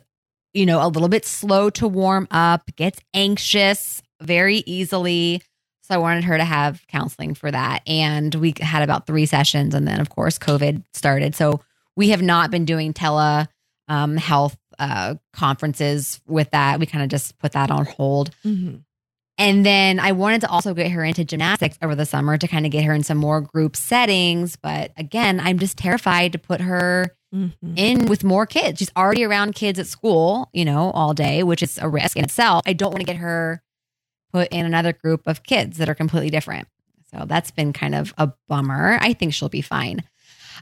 you 0.53 0.67
know, 0.67 0.87
a 0.87 0.89
little 0.89 1.09
bit 1.09 1.25
slow 1.25 1.71
to 1.71 1.89
warm 1.89 2.29
up, 2.31 2.63
gets 2.77 3.01
anxious 3.15 4.03
very 4.21 4.59
easily. 4.67 5.43
So 5.83 5.95
I 5.95 5.99
wanted 5.99 6.25
her 6.25 6.37
to 6.37 6.45
have 6.45 6.87
counseling 6.87 7.35
for 7.35 7.51
that. 7.51 7.83
And 7.87 8.35
we 8.35 8.55
had 8.61 8.83
about 8.83 9.07
three 9.07 9.27
sessions. 9.27 9.75
And 9.75 9.89
then, 9.89 10.01
of 10.01 10.11
course, 10.11 10.39
COVID 10.39 10.85
started. 10.93 11.35
So 11.35 11.63
we 11.97 12.11
have 12.11 12.23
not 12.23 12.51
been 12.51 12.65
doing 12.65 12.93
tele 12.93 13.49
um, 13.89 14.17
health 14.17 14.57
uh, 14.79 15.17
conferences 15.33 16.21
with 16.27 16.51
that. 16.51 16.79
We 16.79 16.87
kind 16.87 17.03
of 17.03 17.11
just 17.11 17.39
put 17.39 17.53
that 17.53 17.71
on 17.71 17.87
hold. 17.87 18.31
Mm-hmm. 18.45 18.77
And 19.41 19.65
then 19.65 19.99
I 19.99 20.13
wanted 20.13 20.43
to 20.43 20.49
also 20.51 20.75
get 20.75 20.91
her 20.91 21.03
into 21.03 21.25
gymnastics 21.25 21.79
over 21.81 21.95
the 21.95 22.05
summer 22.07 22.37
to 22.37 22.47
kind 22.47 22.67
of 22.67 22.73
get 22.73 22.85
her 22.85 22.93
in 22.93 23.03
some 23.03 23.17
more 23.19 23.41
group 23.41 23.75
settings. 23.75 24.57
But 24.57 24.93
again, 24.97 25.41
I'm 25.41 25.59
just 25.59 25.79
terrified 25.79 26.33
to 26.33 26.39
put 26.39 26.61
her 26.61 27.17
Mm-hmm. 27.33 27.75
in 27.77 28.07
with 28.07 28.25
more 28.25 28.45
kids. 28.45 28.81
She's 28.81 28.91
already 28.97 29.23
around 29.23 29.55
kids 29.55 29.79
at 29.79 29.87
school, 29.87 30.49
you 30.53 30.65
know, 30.65 30.91
all 30.91 31.15
day, 31.15 31.45
which 31.45 31.63
is 31.63 31.79
a 31.79 31.89
risk 31.89 32.17
in 32.17 32.25
itself. 32.25 32.65
I 32.67 32.73
don't 32.73 32.91
want 32.91 33.03
to 33.03 33.07
get 33.07 33.19
her 33.19 33.63
put 34.33 34.49
in 34.49 34.67
another 34.67 34.93
group 34.93 35.29
of 35.29 35.45
kids 35.45 35.79
that 35.79 35.89
are 35.89 35.95
completely 35.95 36.31
different. 36.31 36.67
So 37.13 37.27
that's 37.29 37.53
been 37.53 37.73
kind 37.73 37.95
of 37.95 38.13
a 38.19 38.33
bummer. 38.49 38.99
I 39.01 39.13
think 39.13 39.33
she'll 39.33 39.49
be 39.49 39.63
fine. 39.63 40.03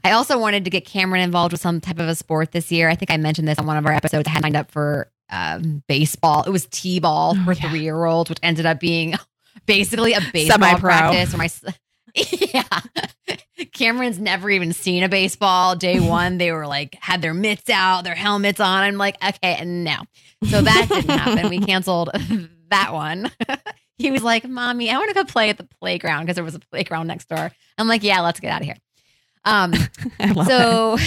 I 0.03 0.11
also 0.11 0.37
wanted 0.37 0.63
to 0.65 0.69
get 0.69 0.85
Cameron 0.85 1.23
involved 1.23 1.53
with 1.53 1.61
some 1.61 1.81
type 1.81 1.97
of 1.97 2.07
a 2.07 2.13
sport 2.13 2.51
this 2.51 2.71
year. 2.71 2.87
I 2.87 2.93
think 2.93 3.09
I 3.09 3.17
mentioned 3.17 3.47
this 3.47 3.57
on 3.57 3.65
one 3.65 3.77
of 3.77 3.87
our 3.87 3.91
episodes. 3.91 4.27
I 4.27 4.31
had 4.31 4.43
lined 4.43 4.55
up 4.55 4.69
for 4.69 5.11
um, 5.29 5.83
baseball. 5.87 6.43
It 6.43 6.49
was 6.49 6.65
t-ball 6.71 7.35
Oh, 7.37 7.45
for 7.45 7.53
yeah. 7.53 7.69
three 7.69 7.81
year 7.81 8.05
olds, 8.05 8.29
which 8.29 8.39
ended 8.43 8.65
up 8.65 8.79
being 8.79 9.15
basically 9.65 10.13
a 10.13 10.21
baseball 10.33 10.59
Semi-pro. 10.59 10.79
practice. 10.89 11.33
Or 11.33 11.37
my 11.37 11.49
yeah, 12.15 12.63
Cameron's 13.73 14.17
never 14.19 14.49
even 14.49 14.73
seen 14.73 15.03
a 15.03 15.09
baseball. 15.09 15.75
Day 15.75 15.99
one, 16.07 16.37
they 16.39 16.51
were 16.51 16.65
like 16.67 16.97
had 17.01 17.21
their 17.21 17.33
mitts 17.33 17.69
out, 17.69 18.03
their 18.03 18.15
helmets 18.15 18.59
on. 18.59 18.83
I'm 18.83 18.97
like, 18.97 19.15
okay, 19.23 19.63
no. 19.65 19.97
So 20.49 20.61
that 20.61 20.87
didn't 20.89 21.09
happen. 21.09 21.49
We 21.49 21.59
canceled 21.65 22.09
that 22.71 22.93
one. 22.93 23.29
he 23.97 24.09
was 24.09 24.23
like, 24.23 24.47
"Mommy, 24.47 24.89
I 24.89 24.97
want 24.97 25.09
to 25.09 25.13
go 25.13 25.23
play 25.25 25.49
at 25.49 25.57
the 25.57 25.67
playground 25.79 26.23
because 26.23 26.35
there 26.35 26.43
was 26.43 26.55
a 26.55 26.59
playground 26.59 27.07
next 27.07 27.27
door." 27.29 27.51
I'm 27.77 27.87
like, 27.87 28.03
"Yeah, 28.03 28.21
let's 28.21 28.39
get 28.39 28.51
out 28.51 28.61
of 28.61 28.65
here." 28.65 28.77
Um, 29.45 29.73
I 30.19 30.31
love 30.31 30.47
it. 30.47 30.49
so 30.49 30.97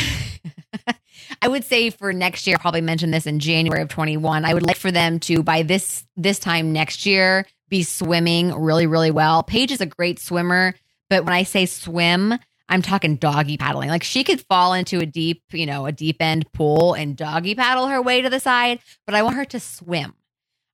I 1.41 1.49
would 1.49 1.65
say 1.65 1.91
for 1.91 2.13
next 2.13 2.47
year, 2.47 2.59
probably 2.59 2.81
mention 2.81 3.11
this 3.11 3.27
in 3.27 3.39
January 3.39 3.83
of 3.83 3.89
21. 3.89 4.45
I 4.45 4.55
would 4.55 4.67
like 4.67 4.77
for 4.77 4.91
them 4.91 5.19
to 5.21 5.43
by 5.43 5.63
this 5.63 6.05
this 6.17 6.39
time 6.39 6.73
next 6.73 7.07
year 7.07 7.47
be 7.69 7.83
swimming 7.83 8.55
really, 8.55 8.87
really 8.87 9.11
well. 9.11 9.43
Paige 9.43 9.73
is 9.73 9.81
a 9.81 9.87
great 9.87 10.19
swimmer, 10.19 10.75
but 11.09 11.25
when 11.25 11.33
I 11.33 11.45
say 11.45 11.67
swim, 11.67 12.35
I'm 12.69 12.83
talking 12.83 13.17
doggy 13.17 13.57
paddling. 13.57 13.89
Like 13.89 14.03
she 14.03 14.25
could 14.25 14.41
fall 14.43 14.75
into 14.75 14.99
a 14.99 15.07
deep, 15.07 15.43
you 15.53 15.67
know, 15.67 15.87
a 15.87 15.93
deep 15.93 16.17
end 16.21 16.51
pool 16.53 16.95
and 16.95 17.17
doggy 17.17 17.55
paddle 17.55 17.87
her 17.89 18.03
way 18.03 18.23
to 18.23 18.31
the 18.31 18.41
side, 18.41 18.81
but 19.07 19.15
I 19.15 19.23
want 19.23 19.37
her 19.37 19.45
to 19.47 19.61
swim. 19.61 20.15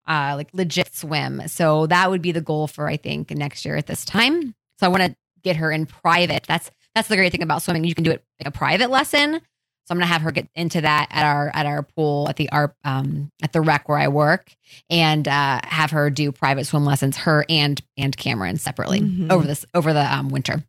Uh, 0.06 0.34
like 0.36 0.48
legit 0.54 0.94
swim. 0.94 1.42
So 1.48 1.86
that 1.86 2.08
would 2.10 2.22
be 2.22 2.32
the 2.32 2.40
goal 2.40 2.66
for 2.66 2.88
I 2.88 2.96
think 2.96 3.30
next 3.30 3.64
year 3.66 3.76
at 3.76 3.86
this 3.86 4.06
time. 4.06 4.54
So 4.78 4.86
I 4.86 4.88
want 4.88 5.02
to 5.02 5.16
get 5.42 5.56
her 5.56 5.70
in 5.70 5.86
private. 5.86 6.44
That's 6.44 6.70
that's 6.94 7.08
the 7.08 7.16
great 7.16 7.30
thing 7.30 7.42
about 7.42 7.62
swimming. 7.62 7.84
You 7.84 7.94
can 7.94 8.04
do 8.04 8.12
it 8.12 8.24
like 8.40 8.48
a 8.48 8.56
private 8.56 8.90
lesson. 8.90 9.40
So 9.88 9.92
I'm 9.94 9.98
gonna 9.98 10.06
have 10.06 10.20
her 10.20 10.30
get 10.32 10.46
into 10.54 10.82
that 10.82 11.06
at 11.10 11.24
our 11.24 11.50
at 11.54 11.64
our 11.64 11.82
pool 11.82 12.28
at 12.28 12.36
the 12.36 12.50
art 12.50 12.74
um 12.84 13.30
at 13.42 13.54
the 13.54 13.62
rec 13.62 13.88
where 13.88 13.96
I 13.96 14.08
work 14.08 14.52
and 14.90 15.26
uh 15.26 15.60
have 15.64 15.92
her 15.92 16.10
do 16.10 16.30
private 16.30 16.66
swim 16.66 16.84
lessons, 16.84 17.16
her 17.16 17.46
and 17.48 17.80
and 17.96 18.14
Cameron 18.14 18.58
separately 18.58 19.00
Mhm. 19.00 19.32
over 19.32 19.46
this 19.46 19.64
over 19.72 19.94
the 19.94 20.14
um 20.14 20.28
winter. 20.28 20.62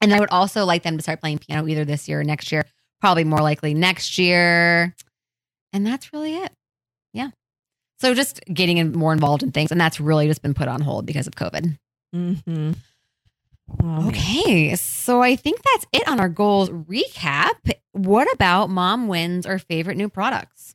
And 0.00 0.14
I 0.14 0.20
would 0.20 0.30
also 0.30 0.64
like 0.64 0.82
them 0.84 0.96
to 0.96 1.02
start 1.02 1.20
playing 1.20 1.38
piano 1.40 1.68
either 1.68 1.84
this 1.84 2.08
year 2.08 2.20
or 2.20 2.24
next 2.24 2.50
year, 2.50 2.64
probably 3.02 3.24
more 3.24 3.40
likely 3.40 3.74
next 3.74 4.16
year. 4.16 4.94
And 5.74 5.86
that's 5.86 6.12
really 6.14 6.34
it. 6.36 6.50
Yeah. 7.12 7.30
So 8.00 8.14
just 8.14 8.40
getting 8.52 8.78
in 8.78 8.92
more 8.92 9.12
involved 9.12 9.42
in 9.42 9.52
things. 9.52 9.70
And 9.70 9.78
that's 9.80 10.00
really 10.00 10.26
just 10.28 10.40
been 10.42 10.54
put 10.54 10.68
on 10.68 10.80
hold 10.80 11.04
because 11.06 11.26
of 11.26 11.34
COVID. 11.34 11.78
Mm-hmm. 12.14 12.72
Oh, 13.82 14.08
Okay, 14.08 14.74
so 14.76 15.22
I 15.22 15.36
think 15.36 15.60
that's 15.62 15.86
it 15.92 16.06
on 16.08 16.20
our 16.20 16.28
goals 16.28 16.70
recap. 16.70 17.72
What 17.92 18.32
about 18.32 18.70
mom 18.70 19.08
wins 19.08 19.46
or 19.46 19.58
favorite 19.58 19.96
new 19.96 20.08
products? 20.08 20.74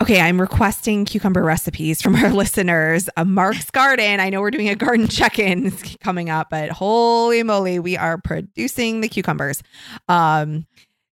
Okay, 0.00 0.20
I'm 0.20 0.40
requesting 0.40 1.04
cucumber 1.04 1.42
recipes 1.42 2.00
from 2.00 2.14
our 2.22 2.32
listeners. 2.32 3.08
Uh, 3.16 3.24
Mark's 3.24 3.70
Garden. 3.70 4.20
I 4.20 4.30
know 4.30 4.40
we're 4.40 4.52
doing 4.52 4.68
a 4.68 4.76
garden 4.76 5.08
check-in 5.08 5.70
coming 6.00 6.30
up, 6.30 6.50
but 6.50 6.70
holy 6.70 7.42
moly, 7.42 7.78
we 7.80 7.96
are 7.96 8.18
producing 8.18 9.00
the 9.00 9.08
cucumbers. 9.08 9.62
Um, 10.08 10.66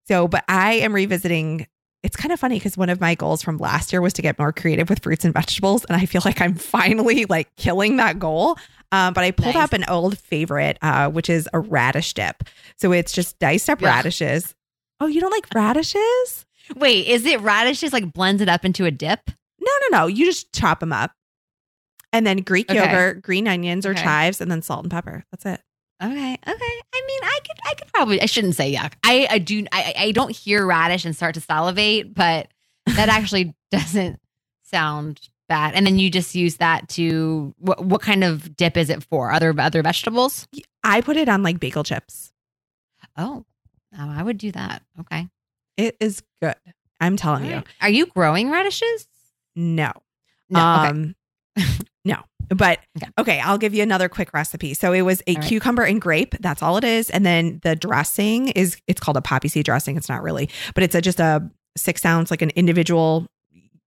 so, 0.07 0.29
but 0.29 0.45
I 0.49 0.75
am 0.75 0.95
revisiting. 0.95 1.67
It's 2.05 2.15
kind 2.15 2.31
of 2.31 2.39
funny 2.39 2.57
because 2.61 2.77
one 2.77 2.89
of 2.89 3.01
my 3.01 3.17
goals 3.17 3.43
from 3.43 3.59
last 3.59 3.93
year 3.93 4.01
was 4.01 4.13
to 4.13 4.23
get 4.23 4.39
more 4.39 4.53
creative 4.53 4.89
with 4.89 5.03
fruits 5.03 5.25
and 5.25 5.35
vegetables, 5.35 5.85
and 5.87 6.01
I 6.01 6.07
feel 6.07 6.23
like 6.25 6.41
I'm 6.41 6.55
finally 6.55 7.25
like 7.25 7.55
killing 7.57 7.97
that 7.97 8.21
goal. 8.21 8.57
Um, 8.93 9.13
but 9.15 9.25
I 9.25 9.31
pulled 9.33 9.55
Nice. 9.57 9.65
up 9.65 9.73
an 9.73 9.85
old 9.89 10.17
favorite, 10.19 10.79
uh, 10.83 11.11
which 11.11 11.29
is 11.29 11.49
a 11.53 11.59
radish 11.61 12.15
dip. 12.15 12.45
So 12.77 12.93
it's 12.93 13.13
just 13.13 13.39
diced 13.39 13.69
up 13.69 13.79
Ugh. 13.79 13.85
radishes. 13.85 14.55
Oh, 15.01 15.07
you 15.07 15.21
don't 15.21 15.31
like 15.33 15.47
radishes? 15.55 16.47
Wait, 16.77 17.07
is 17.07 17.27
it 17.27 17.41
radishes 17.41 17.93
like 17.93 18.13
blends 18.13 18.41
it 18.43 18.49
up 18.49 18.65
into 18.65 18.85
a 18.85 18.91
dip? 18.91 19.21
No, 19.61 19.71
no, 19.91 19.99
no. 19.99 20.07
You 20.07 20.25
just 20.25 20.53
chop 20.53 20.81
them 20.81 20.93
up. 20.93 21.13
And 22.13 22.27
then 22.27 22.39
Greek 22.39 22.71
Okay. 22.71 22.79
yogurt, 22.79 23.23
green 23.23 23.47
onions 23.49 23.85
or 23.85 23.91
Okay. 23.91 24.03
chives, 24.03 24.41
and 24.41 24.51
then 24.51 24.63
salt 24.63 24.85
and 24.85 24.91
pepper. 24.91 25.25
That's 25.31 25.45
it. 25.45 25.61
Okay, 26.03 26.13
okay. 26.13 26.39
I 26.47 27.03
mean, 27.09 27.21
I 27.23 27.39
could, 27.47 27.57
I 27.65 27.75
could 27.75 27.93
probably. 27.93 28.21
I 28.23 28.27
shouldn't 28.27 28.55
say 28.55 28.73
yuck. 28.75 28.93
I, 29.03 29.27
I 29.31 29.39
do. 29.39 29.67
I, 29.73 29.95
I 29.99 30.13
don't 30.13 30.35
hear 30.35 30.65
radish 30.67 31.05
and 31.05 31.15
start 31.17 31.35
to 31.35 31.41
salivate, 31.41 32.15
but 32.15 32.49
that 32.87 33.09
actually 33.11 33.55
doesn't 33.71 34.21
sound 34.63 35.21
bad. 35.49 35.75
And 35.75 35.87
then 35.87 35.99
you 35.99 36.11
just 36.11 36.35
use 36.35 36.57
that 36.57 36.89
to 36.91 37.55
what? 37.59 37.85
What 37.85 38.03
kind 38.03 38.25
of 38.25 38.57
dip 38.57 38.77
is 38.77 38.91
it 38.91 39.03
for? 39.05 39.33
Other 39.33 39.55
other 39.59 39.83
vegetables? 39.83 40.47
I 40.85 41.01
put 41.01 41.17
it 41.17 41.29
on 41.29 41.43
like 41.43 41.61
bagel 41.61 41.85
chips. 41.85 42.33
Oh, 43.17 43.45
oh 43.99 44.11
I 44.11 44.23
would 44.23 44.39
do 44.39 44.53
that. 44.53 44.83
Okay. 45.01 45.29
It 45.77 45.97
is 46.01 46.23
good. 46.41 46.55
I'm 47.01 47.17
telling 47.17 47.45
All 47.45 47.51
you. 47.51 47.63
Are 47.81 47.91
you 47.91 48.07
growing 48.07 48.51
radishes? 48.51 49.07
No. 49.55 49.93
No. 50.49 50.61
okay. 50.61 50.89
Um, 50.89 51.15
no. 52.05 52.23
But 52.49 52.81
Okay. 52.97 53.11
okay. 53.19 53.41
I'll 53.41 53.59
give 53.59 53.75
you 53.75 53.83
another 53.83 54.09
quick 54.09 54.33
recipe. 54.33 54.75
So 54.75 54.93
it 54.93 55.03
was 55.03 55.23
a 55.27 55.35
right. 55.35 55.45
cucumber 55.45 55.83
and 55.83 56.01
grape. 56.01 56.35
That's 56.41 56.63
all 56.63 56.77
it 56.77 56.85
is. 56.85 57.11
And 57.11 57.27
then 57.27 57.61
the 57.63 57.75
dressing 57.75 58.49
is 58.49 58.77
it's 58.87 59.01
called 59.01 59.17
a 59.17 59.23
poppy 59.23 59.49
seed 59.49 59.65
dressing. 59.65 59.97
It's 59.97 60.09
not 60.09 60.23
really, 60.23 60.49
but 60.75 60.85
it's 60.85 60.95
a, 60.95 61.01
just 61.01 61.21
a 61.21 61.51
six 61.77 62.05
ounce, 62.05 62.31
like 62.31 62.43
an 62.43 62.51
individual 62.51 63.27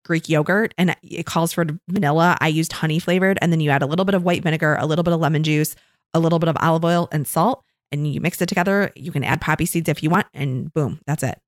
Greek 0.10 0.28
yogurt, 0.28 0.74
and 0.76 0.96
it 1.04 1.28
calls 1.28 1.54
for 1.54 1.64
vanilla. 1.88 2.36
I 2.42 2.48
used 2.48 2.74
honey 2.74 2.98
flavored, 2.98 3.38
and 3.44 3.54
then 3.54 3.60
you 3.60 3.70
add 3.70 3.84
a 3.84 3.86
little 3.86 4.06
bit 4.06 4.16
of 4.16 4.24
white 4.24 4.42
vinegar, 4.42 4.76
a 4.80 4.88
little 4.88 5.04
bit 5.04 5.14
of 5.14 5.20
lemon 5.20 5.44
juice, 5.44 5.76
a 6.16 6.20
little 6.20 6.40
bit 6.40 6.50
of 6.50 6.58
olive 6.60 6.84
oil, 6.84 7.08
and 7.12 7.28
salt, 7.28 7.64
and 7.92 8.12
you 8.12 8.20
mix 8.20 8.42
it 8.42 8.48
together. 8.50 8.92
You 8.96 9.12
can 9.12 9.24
add 9.24 9.40
poppy 9.40 9.68
seeds 9.68 9.88
if 9.88 10.02
you 10.02 10.10
want, 10.10 10.26
and 10.34 10.74
boom, 10.74 11.00
that's 11.06 11.22
it. 11.22 11.40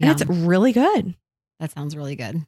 And 0.00 0.10
it's 0.10 0.28
really 0.28 0.72
good. 0.72 1.14
that 1.60 1.70
sounds 1.70 1.96
really 1.96 2.16
good. 2.16 2.44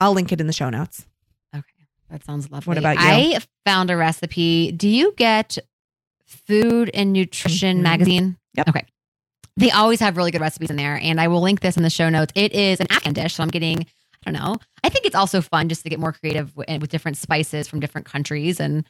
I'll 0.00 0.14
link 0.14 0.32
it 0.32 0.40
in 0.40 0.46
the 0.46 0.52
show 0.54 0.70
notes. 0.70 1.06
Okay. 1.54 1.64
That 2.08 2.24
sounds 2.24 2.50
lovely. 2.50 2.70
What 2.70 2.78
about 2.78 2.96
you? 2.96 3.36
I 3.36 3.38
found 3.66 3.90
a 3.90 3.98
recipe. 3.98 4.72
Do 4.72 4.88
you 4.88 5.12
get 5.18 5.58
Food 6.24 6.90
and 6.94 7.12
Nutrition 7.12 7.78
Mhm. 7.80 7.82
magazine? 7.82 8.38
Yep. 8.54 8.68
Okay. 8.68 8.84
They 9.58 9.70
always 9.70 10.00
have 10.00 10.16
really 10.16 10.30
good 10.30 10.40
recipes 10.40 10.70
in 10.70 10.76
there, 10.76 10.98
and 11.02 11.20
I 11.20 11.28
will 11.28 11.42
link 11.42 11.60
this 11.60 11.76
in 11.76 11.82
the 11.82 11.90
show 11.90 12.08
notes. 12.08 12.32
It 12.34 12.52
is 12.54 12.80
an 12.80 12.86
Afghan 12.90 13.12
dish, 13.12 13.34
so 13.34 13.42
I'm 13.42 13.48
getting, 13.50 13.84
don't 14.30 14.42
know. 14.42 14.56
I 14.84 14.88
think 14.88 15.06
it's 15.06 15.14
also 15.14 15.40
fun 15.40 15.68
just 15.68 15.82
to 15.84 15.88
get 15.88 15.98
more 15.98 16.12
creative 16.12 16.54
with, 16.56 16.88
different 16.88 17.16
spices 17.16 17.68
from 17.68 17.80
different 17.80 18.06
countries 18.06 18.60
and 18.60 18.86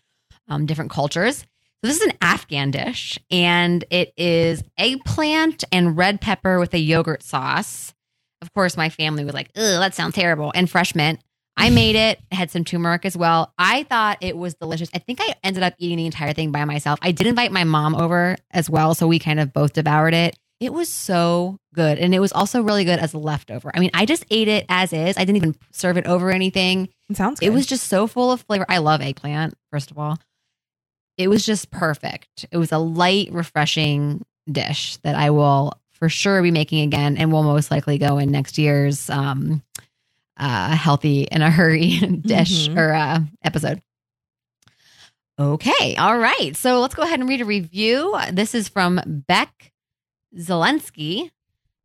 um, 0.49 0.67
different 0.67 0.91
cultures. 0.91 1.39
So 1.39 1.89
this 1.89 2.01
is 2.01 2.07
an 2.07 2.15
Afghan 2.23 2.71
dish, 2.71 3.19
and 3.31 3.85
it 3.91 4.13
is 4.17 4.65
eggplant 4.79 5.65
and 5.71 5.97
red 5.97 6.21
pepper 6.21 6.59
with 6.59 6.73
a 6.75 6.79
yogurt 6.79 7.23
sauce. 7.23 7.95
Of 8.41 8.53
course, 8.55 8.77
my 8.77 8.89
family 8.89 9.25
was 9.25 9.35
like, 9.35 9.51
"Ugh, 9.57 9.81
that 9.81 9.95
sounds 9.95 10.15
terrible," 10.15 10.53
and 10.55 10.71
fresh 10.71 10.95
mint. 10.95 11.21
I 11.57 11.71
made. 11.71 11.97
It 11.97 12.21
had 12.33 12.51
some 12.51 12.65
turmeric 12.65 13.05
as 13.07 13.17
well. 13.17 13.53
I 13.59 13.85
thought 13.85 14.19
it 14.21 14.37
was 14.37 14.55
delicious. 14.55 14.91
I 14.95 14.99
think 14.99 15.21
I 15.23 15.35
ended 15.43 15.63
up 15.63 15.75
eating 15.79 15.97
the 15.97 16.07
entire 16.07 16.35
thing 16.35 16.53
by 16.53 16.65
myself. 16.65 16.99
I 17.03 17.13
did 17.13 17.27
invite 17.27 17.51
my 17.51 17.65
mom 17.65 17.95
over 17.95 18.37
as 18.51 18.69
well, 18.69 18.95
so 18.95 19.07
we 19.07 19.19
kind 19.19 19.41
of 19.41 19.53
both 19.53 19.73
devoured 19.73 20.13
it. 20.15 20.37
It 20.59 20.73
was 20.73 20.91
so 20.91 21.59
good. 21.75 21.99
And 21.99 22.15
it 22.15 22.19
was 22.21 22.33
also 22.33 22.63
really 22.63 22.85
good 22.85 22.99
as 22.99 23.13
a 23.13 23.19
leftover. 23.19 23.71
I 23.75 23.79
mean, 23.81 23.91
I 23.93 24.07
just 24.07 24.25
ate 24.31 24.49
it 24.49 24.65
as 24.71 24.93
is. 24.93 25.17
I 25.19 25.21
didn't 25.25 25.37
even 25.37 25.55
serve 25.73 25.99
it 25.99 26.07
over 26.07 26.31
anything. 26.31 26.89
It 27.11 27.17
sounds 27.17 27.41
good. 27.41 27.47
It 27.47 27.51
was 27.51 27.67
just 27.67 27.89
so 27.89 28.07
full 28.07 28.33
of 28.33 28.41
flavor. 28.43 28.65
I 28.69 28.79
love 28.79 29.03
eggplant, 29.03 29.55
first 29.71 29.91
of 29.91 29.99
all. 29.99 30.19
It 31.19 31.29
was 31.29 31.45
just 31.45 31.71
perfect. 31.71 32.47
It 32.51 32.57
was 32.57 32.73
a 32.73 32.79
light, 32.79 33.29
refreshing 33.33 34.25
dish 34.51 34.97
that 34.99 35.15
I 35.15 35.31
will 35.31 35.73
for 35.93 36.09
sure 36.09 36.43
be 36.43 36.51
making 36.51 36.81
again 36.83 37.17
and 37.17 37.33
will 37.33 37.43
most 37.43 37.71
likely 37.71 37.99
go 37.99 38.19
in 38.19 38.31
next 38.31 38.57
year's 38.59 39.09
um, 39.11 39.63
uh, 40.39 40.75
healthy 40.77 41.23
in 41.25 41.43
a 41.43 41.51
hurry 41.51 41.99
dish 42.21 42.69
Mhm. 42.69 42.77
or 42.79 42.93
uh, 42.95 43.21
episode. 43.43 43.83
Okay. 45.39 45.97
All 45.97 46.17
right. 46.17 46.57
So 46.57 46.81
let's 46.81 46.95
go 46.95 47.03
ahead 47.03 47.21
and 47.21 47.29
read 47.29 47.41
a 47.43 47.45
review. 47.45 48.17
This 48.33 48.55
is 48.55 48.69
from 48.69 49.01
Beck 49.07 49.73
Zelensky, 50.35 51.31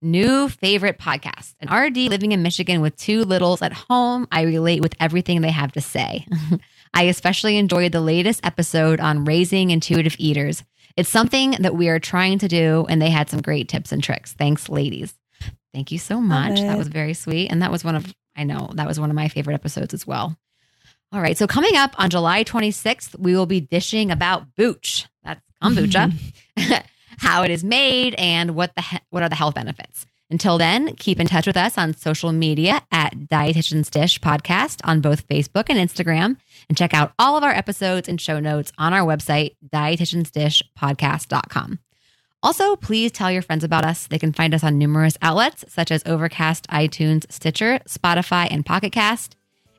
new 0.01 0.49
favorite 0.49 0.97
podcast. 0.97 1.55
An 1.59 1.73
RD 1.73 1.97
living 2.09 2.31
in 2.31 2.41
Michigan 2.41 2.81
with 2.81 2.95
two 2.95 3.23
littles 3.23 3.61
at 3.61 3.73
home. 3.73 4.27
I 4.31 4.43
relate 4.43 4.81
with 4.81 4.95
everything 4.99 5.41
they 5.41 5.51
have 5.51 5.71
to 5.73 5.81
say. 5.81 6.25
I 6.93 7.03
especially 7.03 7.57
enjoyed 7.57 7.91
the 7.91 8.01
latest 8.01 8.45
episode 8.45 8.99
on 8.99 9.25
raising 9.25 9.69
intuitive 9.69 10.15
eaters. 10.17 10.63
It's 10.97 11.09
something 11.09 11.51
that 11.59 11.75
we 11.75 11.87
are 11.87 11.99
trying 11.99 12.39
to 12.39 12.47
do, 12.47 12.85
and 12.89 13.01
they 13.01 13.09
had 13.09 13.29
some 13.29 13.41
great 13.41 13.69
tips 13.69 13.91
and 13.91 14.03
tricks. 14.03 14.33
Thanks, 14.33 14.67
ladies. 14.67 15.13
Thank 15.73 15.91
you 15.91 15.97
so 15.97 16.19
much. 16.19 16.59
That 16.59 16.77
was 16.77 16.89
very 16.89 17.13
sweet. 17.13 17.49
And 17.49 17.61
that 17.61 17.71
was 17.71 17.83
one 17.83 17.95
of, 17.95 18.13
I 18.35 18.43
know, 18.43 18.71
that 18.73 18.87
was 18.87 18.99
one 18.99 19.09
of 19.09 19.15
my 19.15 19.29
favorite 19.29 19.53
episodes 19.53 19.93
as 19.93 20.05
well. 20.05 20.35
All 21.13 21.21
right. 21.21 21.37
So 21.37 21.47
coming 21.47 21.75
up 21.75 21.93
on 21.97 22.09
July 22.09 22.43
26th, 22.43 23.17
we 23.17 23.35
will 23.35 23.45
be 23.45 23.61
dishing 23.61 24.11
about 24.11 24.55
booch. 24.55 25.07
That's 25.23 25.41
kombucha, 25.61 26.13
how 27.17 27.43
it 27.43 27.51
is 27.51 27.63
made, 27.63 28.15
and 28.15 28.55
what 28.55 28.75
the 28.75 28.81
he- 28.81 28.97
what 29.09 29.23
are 29.23 29.29
the 29.29 29.35
health 29.35 29.55
benefits. 29.55 30.05
Until 30.29 30.57
then, 30.57 30.95
keep 30.95 31.19
in 31.19 31.27
touch 31.27 31.45
with 31.45 31.57
us 31.57 31.77
on 31.77 31.93
social 31.93 32.31
media 32.31 32.81
at 32.89 33.13
Dietitian's 33.27 33.89
Dish 33.89 34.17
Podcast 34.19 34.79
on 34.85 35.01
both 35.01 35.27
Facebook 35.27 35.65
and 35.67 35.77
Instagram, 35.77 36.37
and 36.69 36.77
check 36.77 36.93
out 36.93 37.11
all 37.19 37.35
of 37.35 37.43
our 37.43 37.51
episodes 37.51 38.07
and 38.07 38.21
show 38.21 38.39
notes 38.39 38.71
on 38.77 38.93
our 38.93 39.05
website, 39.05 39.55
dietitiansdishpodcast.com. 39.73 41.79
Also, 42.43 42.75
please 42.77 43.11
tell 43.11 43.31
your 43.31 43.43
friends 43.43 43.63
about 43.63 43.85
us. 43.85 44.07
They 44.07 44.17
can 44.17 44.33
find 44.33 44.53
us 44.53 44.63
on 44.63 44.77
numerous 44.77 45.17
outlets 45.21 45.63
such 45.67 45.91
as 45.91 46.01
Overcast, 46.05 46.67
iTunes, 46.69 47.31
Stitcher, 47.31 47.79
Spotify, 47.87 48.47
and 48.49 48.65
Pocket 48.65 48.91
Cast. 48.91 49.35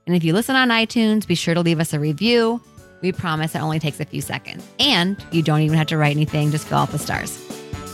And 0.06 0.14
if 0.14 0.22
you 0.22 0.32
listen 0.32 0.54
on 0.54 0.68
iTunes, 0.68 1.26
be 1.26 1.34
sure 1.34 1.54
to 1.54 1.60
leave 1.60 1.80
us 1.80 1.92
a 1.92 1.98
review. 1.98 2.60
We 3.02 3.12
promise 3.12 3.54
it 3.54 3.60
only 3.60 3.78
takes 3.78 4.00
a 4.00 4.04
few 4.04 4.20
seconds. 4.20 4.66
And 4.78 5.22
you 5.32 5.42
don't 5.42 5.60
even 5.60 5.76
have 5.76 5.88
to 5.88 5.98
write 5.98 6.16
anything, 6.16 6.50
just 6.50 6.66
fill 6.66 6.78
out 6.78 6.90
the 6.90 6.98
stars. 6.98 7.38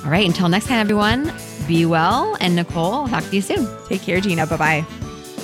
All 0.05 0.11
right, 0.11 0.27
until 0.27 0.49
next 0.49 0.67
time, 0.67 0.79
everyone, 0.79 1.33
be 1.67 1.85
well. 1.85 2.37
And 2.41 2.55
Nicole, 2.55 2.95
I'll 2.95 3.09
talk 3.09 3.25
to 3.25 3.35
you 3.35 3.43
soon. 3.43 3.67
Take 3.89 4.03
care, 4.03 4.21
Gina. 4.21 4.47
Bye 4.47 4.57
bye. 4.57 4.87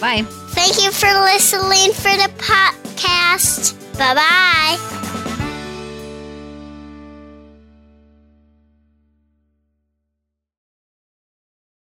Bye. 0.01 0.23
Thank 0.51 0.83
you 0.83 0.93
for 0.93 1.09
listening 1.25 1.93
for 1.93 2.13
the 2.17 2.31
podcast. 2.39 3.99
Bye 3.99 4.15
bye. 4.15 5.21